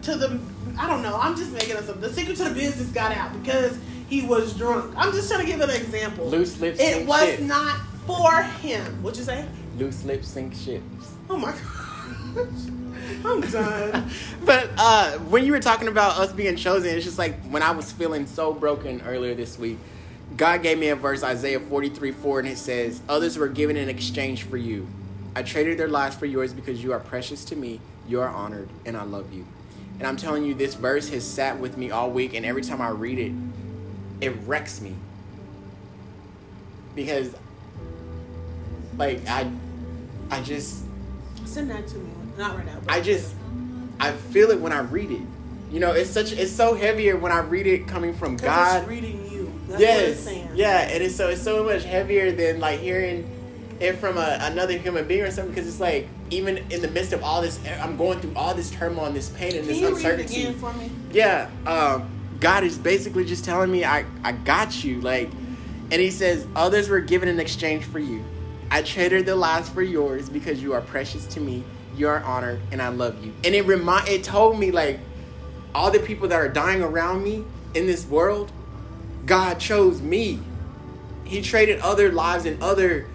to 0.03 0.17
the, 0.17 0.41
I 0.77 0.89
don't 0.89 1.01
know. 1.01 1.17
I'm 1.17 1.37
just 1.37 1.53
making 1.53 1.77
this 1.77 1.89
up. 1.89 2.01
The 2.01 2.13
secret 2.13 2.37
to 2.39 2.49
the 2.49 2.51
business 2.53 2.89
got 2.89 3.13
out 3.13 3.33
because 3.41 3.79
he 4.09 4.27
was 4.27 4.53
drunk. 4.55 4.93
I'm 4.97 5.13
just 5.13 5.31
trying 5.31 5.47
to 5.47 5.47
give 5.47 5.61
an 5.61 5.71
example. 5.71 6.27
Loose 6.27 6.59
lips. 6.59 6.81
It 6.81 6.95
sink 6.95 7.09
was 7.09 7.27
ships. 7.27 7.43
not 7.43 7.79
for 8.09 8.43
him. 8.43 9.05
What'd 9.05 9.21
you 9.21 9.25
say? 9.25 9.47
Loose 9.79 10.03
lips 10.03 10.27
sink 10.27 10.53
ships. 10.57 11.15
Oh 11.31 11.37
my 11.37 11.53
gosh. 11.53 11.61
I'm 13.25 13.41
done. 13.43 14.11
But 14.45 14.71
uh, 14.79 15.19
when 15.31 15.45
you 15.45 15.53
were 15.53 15.61
talking 15.61 15.87
about 15.87 16.19
us 16.19 16.33
being 16.33 16.57
chosen, 16.57 16.93
it's 16.97 17.05
just 17.05 17.19
like 17.19 17.41
when 17.45 17.63
I 17.63 17.71
was 17.71 17.93
feeling 17.93 18.27
so 18.27 18.53
broken 18.53 19.01
earlier 19.03 19.37
this 19.37 19.61
week, 19.61 19.79
God 20.37 20.65
gave 20.65 20.77
me 20.77 20.89
a 20.89 20.97
verse, 20.97 21.23
Isaiah 21.23 21.61
43 21.61 22.11
4, 22.11 22.41
and 22.41 22.49
it 22.49 22.59
says, 22.59 23.01
Others 23.09 23.39
were 23.39 23.47
given 23.47 23.77
in 23.77 23.89
exchange 23.89 24.43
for 24.43 24.57
you. 24.57 24.89
I 25.37 25.43
traded 25.43 25.77
their 25.77 25.89
lives 25.89 26.17
for 26.17 26.25
yours 26.25 26.55
because 26.55 26.83
you 26.83 26.95
are 26.95 26.99
precious 26.99 27.45
to 27.45 27.57
me, 27.57 27.79
you 28.09 28.23
are 28.23 28.29
honored, 28.29 28.71
and 28.87 28.97
I 28.97 29.03
love 29.03 29.35
you. 29.35 29.45
And 29.99 30.09
I'm 30.09 30.17
telling 30.17 30.45
you, 30.45 30.55
this 30.55 30.75
verse 30.75 31.11
has 31.11 31.27
sat 31.27 31.61
with 31.61 31.77
me 31.77 31.91
all 31.91 32.11
week, 32.11 32.33
and 32.33 32.47
every 32.47 32.63
time 32.63 32.81
I 32.81 32.89
read 32.89 33.19
it, 33.19 33.33
it 34.23 34.31
wrecks 34.47 34.81
me. 34.81 34.95
Because, 36.95 37.37
like, 38.97 39.29
I, 39.29 39.51
I 40.31 40.41
just, 40.41 40.85
Send 41.45 41.71
that 41.71 41.87
to 41.89 41.99
me. 41.99 42.11
Not 42.39 42.57
right 42.57 42.65
now. 42.65 42.81
but- 42.83 42.95
I 42.95 43.03
just 43.03 43.35
I 44.01 44.13
feel 44.13 44.51
it 44.51 44.59
when 44.59 44.73
I 44.73 44.81
read 44.81 45.11
it. 45.11 45.21
You 45.71 45.81
know, 45.81 45.93
it's 45.93 46.09
such 46.09 46.33
it's 46.33 46.51
so 46.51 46.75
heavier 46.75 47.19
when 47.19 47.31
I 47.31 47.41
read 47.41 47.67
it 47.67 47.87
coming 47.87 48.15
from 48.15 48.39
God. 48.39 48.79
It's 48.81 48.89
reading 48.89 49.31
you. 49.31 49.53
That's 49.69 49.71
what 49.71 49.81
it's 49.81 49.81
yes. 49.81 50.21
saying. 50.21 50.51
Yeah, 50.55 50.81
and 50.81 51.03
it's 51.03 51.15
so 51.15 51.29
it's 51.29 51.43
so 51.43 51.63
much 51.63 51.85
heavier 51.85 52.33
than 52.33 52.59
like 52.59 52.81
hearing 52.81 53.36
it 53.81 53.95
from 53.97 54.17
a, 54.17 54.39
another 54.41 54.77
human 54.79 55.07
being 55.07 55.23
or 55.23 55.31
something 55.31 55.55
because 55.55 55.69
it's 55.69 55.81
like 55.81 56.09
even 56.31 56.59
in 56.71 56.83
the 56.83 56.89
midst 56.89 57.13
of 57.13 57.23
all 57.23 57.43
this 57.43 57.61
I'm 57.81 57.97
going 57.97 58.21
through 58.21 58.33
all 58.35 58.55
this 58.55 58.71
turmoil 58.71 59.07
and 59.07 59.17
this 59.17 59.29
pain 59.31 59.55
and 59.55 59.61
Can 59.61 59.69
this 59.69 59.79
you 59.81 59.89
read 59.89 60.21
it 60.21 60.31
uncertainty. 60.31 60.53
for 60.55 60.73
me? 60.75 60.91
Yeah, 61.13 61.51
um, 61.67 62.09
God 62.41 62.65
is 62.65 62.79
basically 62.79 63.25
just 63.25 63.45
telling 63.45 63.71
me 63.71 63.85
I, 63.85 64.05
I 64.23 64.33
got 64.33 64.85
you. 64.85 65.01
Like, 65.01 65.31
and 65.91 66.01
He 66.01 66.11
says, 66.11 66.47
Others 66.57 66.89
were 66.89 67.01
given 67.01 67.29
in 67.29 67.41
exchange 67.41 67.85
for 67.85 67.99
you. 67.99 68.25
I 68.71 68.83
traded 68.83 69.27
their 69.27 69.37
lives 69.37 69.69
for 69.69 69.83
yours 69.83 70.29
because 70.29 70.63
you 70.63 70.73
are 70.75 70.81
precious 70.81 71.27
to 71.29 71.41
me. 71.41 71.65
You 71.97 72.09
are 72.09 72.23
honored, 72.23 72.61
and 72.73 72.83
I 72.83 72.89
love 72.89 73.25
you. 73.25 73.33
And 73.45 73.55
it 73.55 73.65
remind 73.65 74.09
it 74.09 74.25
told 74.25 74.59
me 74.59 74.71
like 74.71 75.01
all 75.75 75.91
the 75.91 76.01
people 76.01 76.29
that 76.29 76.37
are 76.37 76.49
dying 76.49 76.83
around 76.83 77.23
me 77.23 77.45
in 77.75 77.87
this 77.87 78.07
world, 78.07 78.51
God 79.25 79.59
chose 79.59 80.03
me. 80.03 80.41
He 81.25 81.43
traded 81.43 81.81
other 81.81 82.13
lives 82.13 82.45
and 82.45 82.63
other 82.63 83.07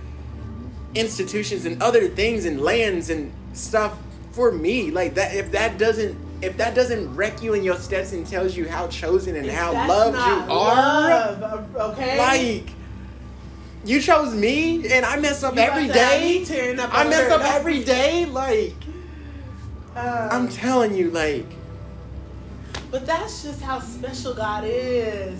institutions 0.95 1.65
and 1.65 1.81
other 1.81 2.07
things 2.09 2.45
and 2.45 2.61
lands 2.61 3.09
and 3.09 3.31
stuff 3.53 3.97
for 4.31 4.51
me. 4.51 4.91
Like 4.91 5.15
that 5.15 5.35
if 5.35 5.51
that 5.51 5.77
doesn't 5.77 6.17
if 6.41 6.57
that 6.57 6.73
doesn't 6.73 7.15
wreck 7.15 7.41
you 7.43 7.53
in 7.53 7.63
your 7.63 7.75
steps 7.77 8.13
and 8.13 8.25
tells 8.25 8.55
you 8.57 8.67
how 8.67 8.87
chosen 8.87 9.35
and 9.35 9.45
If 9.45 9.53
how 9.53 9.73
loved 9.87 10.17
you 10.17 10.53
are, 10.53 11.09
love, 11.09 11.75
okay? 11.75 12.17
like 12.17 12.69
you 13.85 13.99
chose 14.01 14.33
me 14.33 14.91
and 14.91 15.05
I 15.05 15.17
mess 15.17 15.43
up 15.43 15.55
You 15.55 15.61
every 15.61 15.85
about 15.85 15.93
to 15.95 15.99
have 15.99 16.47
day. 16.47 16.79
up 16.83 16.89
I 16.93 17.03
mess 17.07 17.31
up 17.31 17.41
every 17.43 17.83
day. 17.83 18.25
Like 18.25 18.75
Um, 19.95 20.29
I'm 20.31 20.47
telling 20.49 20.95
you, 20.95 21.11
like 21.11 21.45
but 22.89 23.05
that's 23.05 23.43
just 23.43 23.61
how 23.61 23.79
special 23.79 24.33
God 24.33 24.63
is. 24.67 25.39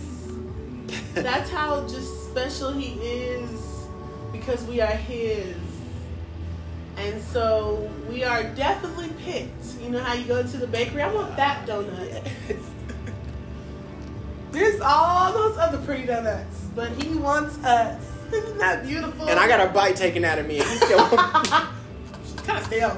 That's 1.14 1.50
how 1.50 1.82
just 1.88 2.30
special 2.30 2.72
He 2.72 2.94
is 3.02 3.61
because 4.42 4.64
we 4.66 4.82
are 4.82 4.88
His. 4.88 5.56
And 6.98 7.22
so 7.22 7.90
we 8.10 8.24
are 8.24 8.44
definitely 8.44 9.10
picked. 9.20 9.66
You 9.82 9.90
know 9.90 10.00
how 10.04 10.14
you 10.14 10.26
go 10.26 10.44
to 10.44 10.58
the 10.58 10.68
bakery? 10.68 11.02
I 11.02 11.14
want 11.14 11.36
that 11.38 11.66
donut. 11.66 12.30
There's 14.52 14.82
all 14.82 15.32
those 15.32 15.58
other 15.58 15.78
pretty 15.80 16.06
donuts, 16.06 16.68
but 16.76 16.92
He 17.02 17.16
wants 17.16 17.58
us. 17.64 18.04
Isn't 18.34 18.58
that 18.58 18.86
beautiful? 18.86 19.30
and 19.30 19.40
I 19.40 19.48
got 19.48 19.66
a 19.66 19.72
bite 19.72 19.96
taken 19.96 20.24
out 20.26 20.40
of 20.40 20.48
me 20.48 20.60
and 20.60 20.70
he 20.70 20.76
still 20.78 21.06
kind 21.10 21.68
of 22.58 22.64
stale. 22.66 22.98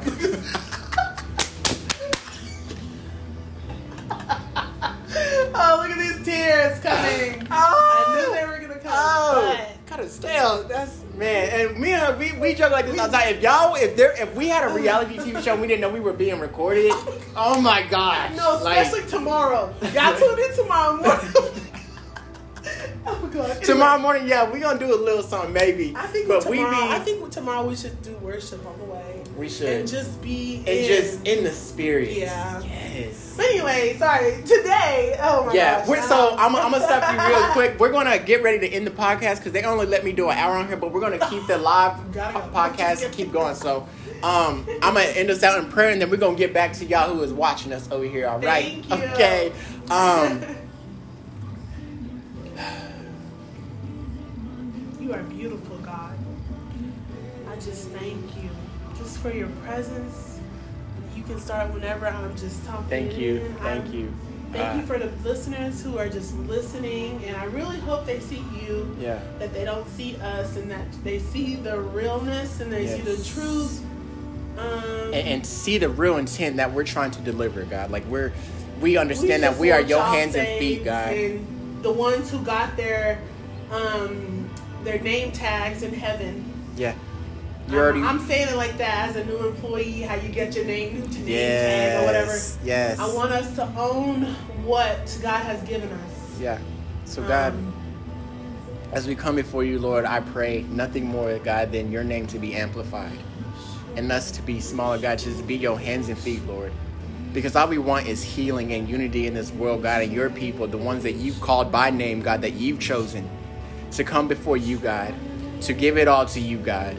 oh, 5.55 5.79
look 5.81 5.89
at 5.91 5.97
these 5.97 6.23
tears 6.23 6.79
coming. 6.81 7.47
I 7.49 8.15
knew 8.15 8.35
they 8.35 8.45
were 8.45 8.59
gonna 8.59 8.79
come. 8.79 9.82
Of. 9.99 10.67
That's 10.67 11.03
man. 11.15 11.67
And 11.67 11.79
me 11.79 11.93
and 11.93 12.01
her, 12.01 12.17
we, 12.17 12.31
we 12.39 12.53
joke 12.55 12.71
like 12.71 12.85
this 12.85 12.99
all 12.99 13.07
the 13.07 13.17
time. 13.17 13.29
If 13.35 13.41
y'all, 13.41 13.75
if 13.75 13.95
there, 13.95 14.19
if 14.21 14.33
we 14.35 14.47
had 14.47 14.69
a 14.69 14.73
reality 14.73 15.17
TV 15.17 15.43
show, 15.43 15.53
and 15.53 15.61
we 15.61 15.67
didn't 15.67 15.81
know 15.81 15.89
we 15.89 15.99
were 15.99 16.13
being 16.13 16.39
recorded. 16.39 16.91
Oh 17.35 17.59
my 17.59 17.81
gosh! 17.87 18.35
no, 18.37 18.59
Like, 18.63 18.85
especially 18.85 19.09
tomorrow. 19.09 19.73
Y'all 19.91 20.15
tune 20.15 20.37
in 20.37 20.55
tomorrow 20.55 20.97
morning. 20.97 21.31
oh 23.07 23.29
god. 23.33 23.63
Tomorrow 23.63 23.99
morning, 23.99 24.27
yeah, 24.27 24.49
we 24.51 24.59
gonna 24.59 24.77
do 24.77 24.93
a 24.93 24.95
little 24.95 25.23
something 25.23 25.51
maybe. 25.51 25.93
I 25.95 26.05
think 26.05 26.27
but 26.27 26.41
tomorrow. 26.41 26.69
we 26.69 26.87
be, 26.87 26.93
I 26.93 26.99
think 26.99 27.31
tomorrow 27.31 27.67
we 27.67 27.75
should 27.75 27.99
do 28.03 28.15
worship 28.17 28.63
on 28.67 28.77
the 28.77 28.85
way. 28.85 29.23
we 29.35 29.49
should, 29.49 29.67
and 29.67 29.87
just 29.87 30.21
be 30.21 30.57
and 30.57 30.85
just, 30.85 31.25
in. 31.25 31.39
in 31.39 31.43
the 31.43 31.51
spirit. 31.51 32.11
Yeah. 32.11 32.61
Yes. 32.93 33.33
But 33.35 33.45
anyway, 33.47 33.95
sorry. 33.97 34.41
Today, 34.43 35.17
oh 35.21 35.41
my 35.41 35.45
god. 35.47 35.55
Yeah, 35.55 35.85
gosh. 35.85 36.07
so 36.07 36.33
um, 36.33 36.39
I'm, 36.39 36.55
I'm 36.55 36.71
gonna 36.71 36.83
stop 36.83 37.11
you 37.11 37.35
real 37.35 37.47
quick. 37.53 37.79
We're 37.79 37.91
gonna 37.91 38.19
get 38.19 38.43
ready 38.43 38.59
to 38.59 38.67
end 38.67 38.85
the 38.85 38.91
podcast 38.91 39.37
because 39.37 39.51
they 39.51 39.63
only 39.63 39.85
let 39.85 40.03
me 40.03 40.11
do 40.11 40.29
an 40.29 40.37
hour 40.37 40.55
on 40.55 40.67
here, 40.67 40.77
but 40.77 40.91
we're 40.91 41.01
gonna 41.01 41.25
keep 41.29 41.45
the 41.47 41.57
live 41.57 41.93
podcast 42.53 43.11
keep 43.11 43.31
going. 43.31 43.55
So, 43.55 43.87
um, 44.21 44.67
I'm 44.81 44.93
gonna 44.93 45.05
end 45.05 45.29
us 45.29 45.43
out 45.43 45.63
in 45.63 45.69
prayer, 45.69 45.89
and 45.89 46.01
then 46.01 46.09
we're 46.09 46.17
gonna 46.17 46.37
get 46.37 46.53
back 46.53 46.73
to 46.73 46.85
y'all 46.85 47.13
who 47.13 47.23
is 47.23 47.33
watching 47.33 47.73
us 47.73 47.89
over 47.91 48.05
here. 48.05 48.27
All 48.27 48.39
right? 48.39 48.85
Thank 48.85 48.89
you. 48.89 49.07
Okay. 49.13 49.51
Um, 49.89 50.41
You 54.99 55.11
are 55.11 55.23
beautiful, 55.23 55.77
God. 55.79 56.15
I 57.49 57.55
just 57.55 57.89
thank 57.89 58.37
you 58.37 58.49
just 58.97 59.17
for 59.17 59.31
your 59.31 59.49
presence. 59.65 60.22
You 61.27 61.35
can 61.35 61.41
start 61.41 61.73
whenever 61.73 62.07
I'm 62.07 62.35
just 62.35 62.65
talking. 62.65 62.85
thank 62.89 63.17
you, 63.17 63.41
I'm- 63.61 63.81
thank 63.81 63.93
you. 63.93 64.13
Thank 64.51 64.75
Uh, 64.75 64.77
you 64.81 64.85
for 64.85 64.99
the 64.99 65.09
listeners 65.27 65.81
who 65.81 65.97
are 65.97 66.07
just 66.09 66.37
listening, 66.47 67.23
and 67.25 67.35
I 67.35 67.45
really 67.45 67.77
hope 67.79 68.05
they 68.05 68.19
see 68.19 68.43
you, 68.61 68.95
Yeah. 69.01 69.17
that 69.39 69.51
they 69.53 69.63
don't 69.65 69.87
see 69.97 70.15
us, 70.21 70.57
and 70.57 70.69
that 70.69 70.85
they 71.03 71.17
see 71.17 71.55
the 71.55 71.79
realness 71.79 72.59
and 72.59 72.71
they 72.71 72.85
see 72.85 73.01
the 73.01 73.17
truth. 73.23 73.81
Um, 74.59 75.05
And, 75.05 75.27
and 75.27 75.45
see 75.45 75.79
the 75.79 75.89
real 75.89 76.17
intent 76.17 76.57
that 76.57 76.71
we're 76.71 76.83
trying 76.83 77.09
to 77.11 77.21
deliver, 77.21 77.63
God. 77.63 77.89
Like 77.89 78.03
we're, 78.07 78.31
we 78.79 78.91
we 78.91 78.97
understand 78.97 79.41
that 79.41 79.57
we 79.57 79.71
are 79.71 79.81
your 79.81 80.03
hands 80.03 80.35
and 80.35 80.47
feet, 80.59 80.83
God. 80.85 81.13
And 81.13 81.81
the 81.81 81.91
ones 81.91 82.29
who 82.29 82.37
got 82.39 82.77
their 82.77 83.17
um, 83.71 84.47
their 84.83 84.99
name 84.99 85.31
tags 85.31 85.81
in 85.81 85.93
heaven. 85.93 86.43
Yeah. 86.77 86.93
I'm- 87.69 87.79
already. 87.79 88.01
I'm 88.01 88.25
saying 88.27 88.49
it 88.49 88.55
like 88.55 88.77
that 88.77 89.09
as 89.09 89.15
a 89.15 89.25
new 89.25 89.47
employee, 89.47 90.01
how 90.01 90.15
you 90.15 90.29
get 90.29 90.55
your 90.55 90.65
name, 90.65 90.99
new 90.99 91.07
to 91.07 91.19
name 91.19 91.27
yes. 91.27 91.61
tag 91.61 92.01
or 92.01 92.05
whatever. 92.05 92.41
Yes. 92.63 92.99
I 92.99 93.13
want 93.13 93.31
us 93.31 93.55
to 93.55 93.63
own 93.77 94.23
what 94.65 95.17
God 95.21 95.43
has 95.43 95.61
given 95.67 95.89
us. 95.89 96.39
Yeah. 96.39 96.57
So 97.05 97.21
God. 97.23 97.53
Um, 97.53 97.73
As 98.91 99.07
we 99.07 99.15
come 99.15 99.35
before 99.35 99.63
you, 99.63 99.79
Lord, 99.79 100.05
I 100.05 100.19
pray 100.19 100.65
nothing 100.69 101.05
more, 101.05 101.39
God, 101.39 101.71
than 101.71 101.91
your 101.91 102.03
name 102.03 102.27
to 102.27 102.37
be 102.37 102.53
amplified 102.53 103.17
and 103.95 104.11
us 104.11 104.29
to 104.31 104.41
be 104.43 104.59
smaller, 104.59 104.99
God, 104.99 105.17
just 105.17 105.47
be 105.47 105.55
your 105.55 105.79
hands 105.79 106.09
and 106.09 106.17
feet, 106.17 106.45
Lord. 106.45 106.71
Because 107.33 107.55
all 107.55 107.67
we 107.67 107.79
want 107.79 108.07
is 108.07 108.21
healing 108.21 108.71
and 108.73 108.87
unity 108.87 109.25
in 109.25 109.33
this 109.33 109.51
world, 109.51 109.81
God, 109.81 110.03
and 110.03 110.13
your 110.13 110.29
people, 110.29 110.67
the 110.67 110.77
ones 110.77 111.01
that 111.03 111.13
you've 111.13 111.41
called 111.41 111.71
by 111.71 111.89
name, 111.89 112.21
God, 112.21 112.41
that 112.41 112.53
you've 112.53 112.79
chosen 112.79 113.27
to 113.91 114.03
come 114.03 114.27
before 114.27 114.57
you, 114.57 114.77
God, 114.77 115.15
to 115.61 115.73
give 115.73 115.97
it 115.97 116.07
all 116.07 116.27
to 116.27 116.39
you, 116.39 116.59
God, 116.59 116.95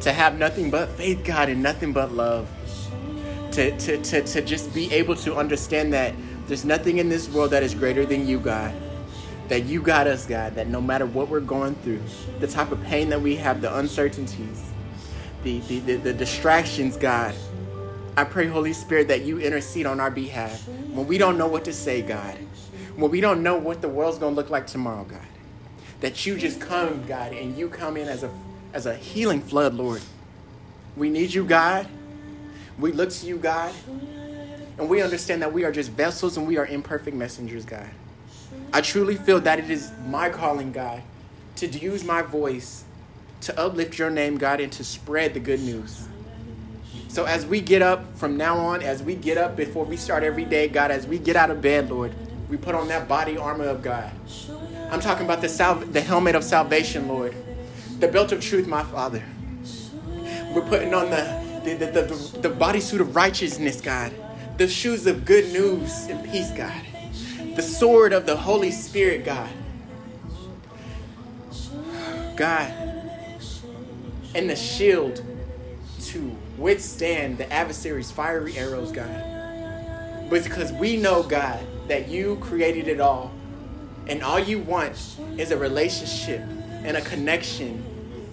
to 0.00 0.12
have 0.12 0.38
nothing 0.38 0.70
but 0.70 0.88
faith, 0.90 1.24
God, 1.24 1.48
and 1.48 1.62
nothing 1.62 1.92
but 1.92 2.12
love. 2.12 2.48
To, 3.52 3.76
to, 3.78 4.02
to, 4.02 4.22
to 4.22 4.42
just 4.42 4.74
be 4.74 4.92
able 4.92 5.16
to 5.16 5.34
understand 5.36 5.92
that 5.94 6.14
there's 6.46 6.64
nothing 6.64 6.98
in 6.98 7.08
this 7.08 7.28
world 7.28 7.52
that 7.52 7.62
is 7.62 7.74
greater 7.74 8.04
than 8.04 8.26
you, 8.26 8.38
God 8.38 8.74
that 9.48 9.64
you 9.64 9.80
got 9.80 10.06
us, 10.06 10.26
God, 10.26 10.54
that 10.56 10.68
no 10.68 10.80
matter 10.80 11.06
what 11.06 11.28
we're 11.28 11.40
going 11.40 11.74
through, 11.76 12.02
the 12.40 12.46
type 12.46 12.72
of 12.72 12.82
pain 12.84 13.08
that 13.10 13.20
we 13.20 13.36
have, 13.36 13.60
the 13.60 13.76
uncertainties, 13.78 14.70
the, 15.42 15.60
the, 15.60 15.78
the, 15.80 15.96
the 15.96 16.12
distractions, 16.12 16.96
God, 16.96 17.34
I 18.16 18.24
pray, 18.24 18.46
Holy 18.46 18.72
Spirit, 18.72 19.08
that 19.08 19.22
you 19.22 19.38
intercede 19.38 19.86
on 19.86 20.00
our 20.00 20.10
behalf 20.10 20.66
when 20.68 21.06
we 21.06 21.18
don't 21.18 21.36
know 21.38 21.46
what 21.46 21.64
to 21.66 21.72
say, 21.72 22.02
God. 22.02 22.36
When 22.96 23.10
we 23.10 23.20
don't 23.20 23.42
know 23.42 23.58
what 23.58 23.82
the 23.82 23.88
world's 23.88 24.18
going 24.18 24.32
to 24.32 24.36
look 24.36 24.48
like 24.48 24.66
tomorrow, 24.66 25.04
God. 25.04 25.20
That 26.00 26.24
you 26.24 26.38
just 26.38 26.60
come, 26.60 27.04
God, 27.06 27.32
and 27.32 27.56
you 27.56 27.68
come 27.68 27.96
in 27.96 28.08
as 28.08 28.22
a, 28.22 28.30
as 28.76 28.84
a 28.84 28.94
healing 28.94 29.40
flood, 29.40 29.72
Lord. 29.72 30.02
We 30.98 31.08
need 31.08 31.32
you, 31.32 31.46
God. 31.46 31.88
We 32.78 32.92
look 32.92 33.08
to 33.08 33.26
you, 33.26 33.38
God. 33.38 33.74
And 34.76 34.90
we 34.90 35.00
understand 35.00 35.40
that 35.40 35.50
we 35.50 35.64
are 35.64 35.72
just 35.72 35.90
vessels 35.92 36.36
and 36.36 36.46
we 36.46 36.58
are 36.58 36.66
imperfect 36.66 37.16
messengers, 37.16 37.64
God. 37.64 37.88
I 38.74 38.82
truly 38.82 39.16
feel 39.16 39.40
that 39.40 39.58
it 39.58 39.70
is 39.70 39.92
my 40.06 40.28
calling, 40.28 40.72
God, 40.72 41.02
to 41.56 41.66
use 41.66 42.04
my 42.04 42.20
voice 42.20 42.84
to 43.40 43.58
uplift 43.58 43.98
your 43.98 44.10
name, 44.10 44.36
God, 44.36 44.60
and 44.60 44.70
to 44.72 44.84
spread 44.84 45.32
the 45.32 45.40
good 45.40 45.60
news. 45.60 46.06
So 47.08 47.24
as 47.24 47.46
we 47.46 47.62
get 47.62 47.80
up 47.80 48.14
from 48.18 48.36
now 48.36 48.58
on, 48.58 48.82
as 48.82 49.02
we 49.02 49.14
get 49.14 49.38
up 49.38 49.56
before 49.56 49.86
we 49.86 49.96
start 49.96 50.22
every 50.22 50.44
day, 50.44 50.68
God, 50.68 50.90
as 50.90 51.06
we 51.06 51.18
get 51.18 51.34
out 51.34 51.50
of 51.50 51.62
bed, 51.62 51.88
Lord, 51.88 52.12
we 52.50 52.58
put 52.58 52.74
on 52.74 52.88
that 52.88 53.08
body 53.08 53.38
armor 53.38 53.68
of 53.68 53.82
God. 53.82 54.12
I'm 54.90 55.00
talking 55.00 55.24
about 55.24 55.40
the 55.40 55.88
the 55.92 56.02
helmet 56.02 56.34
of 56.34 56.44
salvation, 56.44 57.08
Lord, 57.08 57.34
the 58.00 58.08
belt 58.08 58.32
of 58.32 58.40
truth, 58.40 58.66
my 58.66 58.82
Father. 58.82 59.22
We're 60.54 60.66
putting 60.68 60.94
on 60.94 61.10
the 61.10 61.46
the, 61.64 61.74
the, 61.74 61.86
the, 61.86 62.48
the 62.48 62.50
bodysuit 62.50 63.00
of 63.00 63.16
righteousness, 63.16 63.80
God, 63.80 64.14
the 64.56 64.68
shoes 64.68 65.06
of 65.06 65.24
good 65.24 65.52
news 65.52 66.06
and 66.06 66.24
peace, 66.30 66.52
God, 66.52 66.82
the 67.56 67.62
sword 67.62 68.12
of 68.12 68.24
the 68.24 68.36
Holy 68.36 68.70
Spirit, 68.70 69.24
God. 69.24 69.50
God, 72.36 72.72
and 74.34 74.48
the 74.48 74.54
shield 74.54 75.24
to 76.02 76.36
withstand 76.58 77.38
the 77.38 77.50
adversary's 77.52 78.10
fiery 78.10 78.56
arrows, 78.56 78.92
God. 78.92 80.28
But 80.30 80.44
because 80.44 80.72
we 80.72 80.96
know, 80.96 81.22
God, 81.22 81.66
that 81.88 82.08
you 82.08 82.36
created 82.40 82.88
it 82.88 83.00
all. 83.00 83.32
And 84.06 84.22
all 84.22 84.38
you 84.38 84.58
want 84.60 85.16
is 85.36 85.50
a 85.50 85.56
relationship 85.56 86.42
and 86.84 86.96
a 86.96 87.00
connection 87.00 87.84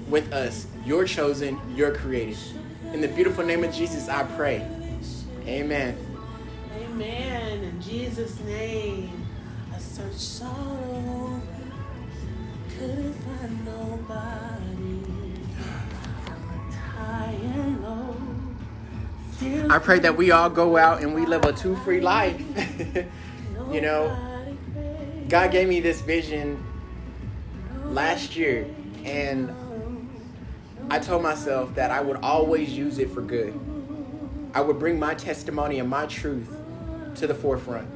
with 0.10 0.32
us. 0.34 0.68
You're 0.86 1.06
chosen, 1.06 1.60
you're 1.76 1.94
created. 1.94 2.38
In 2.94 3.02
the 3.02 3.08
beautiful 3.08 3.44
name 3.44 3.64
of 3.64 3.74
Jesus, 3.74 4.10
I 4.10 4.24
pray. 4.36 4.68
Amen. 5.48 5.98
Amen. 6.78 7.64
In 7.64 7.82
Jesus' 7.82 8.40
name, 8.42 9.26
I 9.74 9.80
searched 9.80 10.44
all 10.44 10.80
over, 10.88 11.42
couldn't 12.78 13.14
find 13.14 13.66
nobody. 13.66 15.00
High 16.96 17.36
and 17.42 17.84
low. 17.84 18.16
Still 19.34 19.72
I 19.72 19.80
pray 19.80 20.00
that 20.00 20.16
we 20.16 20.32
all 20.32 20.50
go 20.50 20.78
out 20.78 21.02
and 21.02 21.14
we 21.14 21.26
live 21.26 21.44
a 21.46 21.54
two 21.54 21.76
free 21.78 22.00
life. 22.00 22.42
you 23.72 23.82
know. 23.82 24.18
God 25.28 25.52
gave 25.52 25.68
me 25.68 25.80
this 25.80 26.02
vision 26.02 26.64
last 27.94 28.36
year, 28.36 28.68
and 29.06 29.54
I 30.90 31.00
told 31.00 31.24
myself 31.24 31.76
that 31.76 31.92
I 31.92 32.02
would 32.02 32.18
always 32.18 32.76
use 32.76 33.00
it 33.00 33.12
for 33.12 33.22
good. 33.22 33.60
I 34.54 34.62
would 34.62 34.80
bring 34.80 35.00
my 35.00 35.14
testimony 35.16 35.80
and 35.80 35.90
my 35.90 36.06
truth 36.06 36.56
to 37.16 37.28
the 37.28 37.34
forefront. 37.34 37.90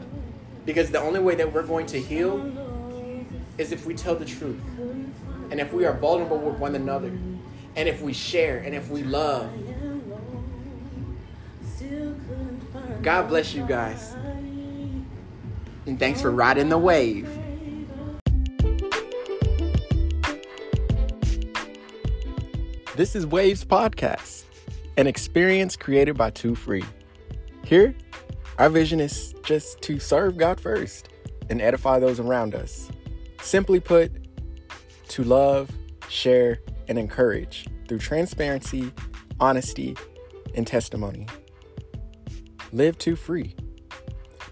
Because 0.65 0.91
the 0.91 0.99
only 0.99 1.19
way 1.19 1.35
that 1.35 1.53
we're 1.53 1.63
going 1.63 1.85
to 1.87 1.99
heal 1.99 2.51
is 3.57 3.71
if 3.71 3.85
we 3.85 3.93
tell 3.93 4.15
the 4.15 4.25
truth. 4.25 4.59
And 5.49 5.59
if 5.59 5.71
we 5.71 5.85
are 5.85 5.93
vulnerable 5.93 6.39
with 6.39 6.59
one 6.59 6.75
another. 6.75 7.11
And 7.75 7.87
if 7.87 8.01
we 8.01 8.13
share 8.13 8.57
and 8.59 8.75
if 8.75 8.89
we 8.89 9.03
love. 9.03 9.51
God 13.01 13.27
bless 13.29 13.53
you 13.53 13.65
guys. 13.65 14.13
And 15.85 15.97
thanks 15.97 16.21
for 16.21 16.31
riding 16.31 16.69
the 16.69 16.77
wave. 16.77 17.29
This 22.97 23.15
is 23.15 23.27
Waves 23.27 23.63
Podcast, 23.63 24.45
an 24.97 25.05
experience 25.05 25.75
created 25.75 26.17
by 26.17 26.31
Two 26.31 26.55
Free. 26.55 26.83
Here, 27.63 27.93
our 28.57 28.69
vision 28.69 28.99
is 28.99 29.35
just 29.43 29.83
to 29.83 29.99
serve 29.99 30.35
God 30.35 30.59
first 30.59 31.09
and 31.51 31.61
edify 31.61 31.99
those 31.99 32.19
around 32.19 32.55
us. 32.55 32.89
Simply 33.39 33.79
put, 33.79 34.11
to 35.09 35.23
love, 35.23 35.69
share, 36.09 36.57
and 36.87 36.97
encourage 36.97 37.67
through 37.87 37.99
transparency, 37.99 38.91
honesty, 39.39 39.95
and 40.55 40.65
testimony. 40.65 41.27
Live 42.73 42.97
Two 42.97 43.15
Free. 43.15 43.55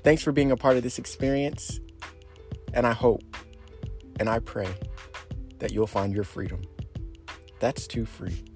Thanks 0.04 0.22
for 0.22 0.32
being 0.32 0.52
a 0.52 0.56
part 0.56 0.78
of 0.78 0.84
this 0.84 1.00
experience, 1.00 1.80
and 2.76 2.86
I 2.86 2.94
hope 2.94 3.24
and 4.20 4.30
I 4.30 4.38
pray 4.38 4.70
that 5.58 5.72
you'll 5.72 5.88
find 5.88 6.14
your 6.14 6.24
freedom. 6.24 6.62
That's 7.66 7.88
Too 7.88 8.06
Free. 8.06 8.55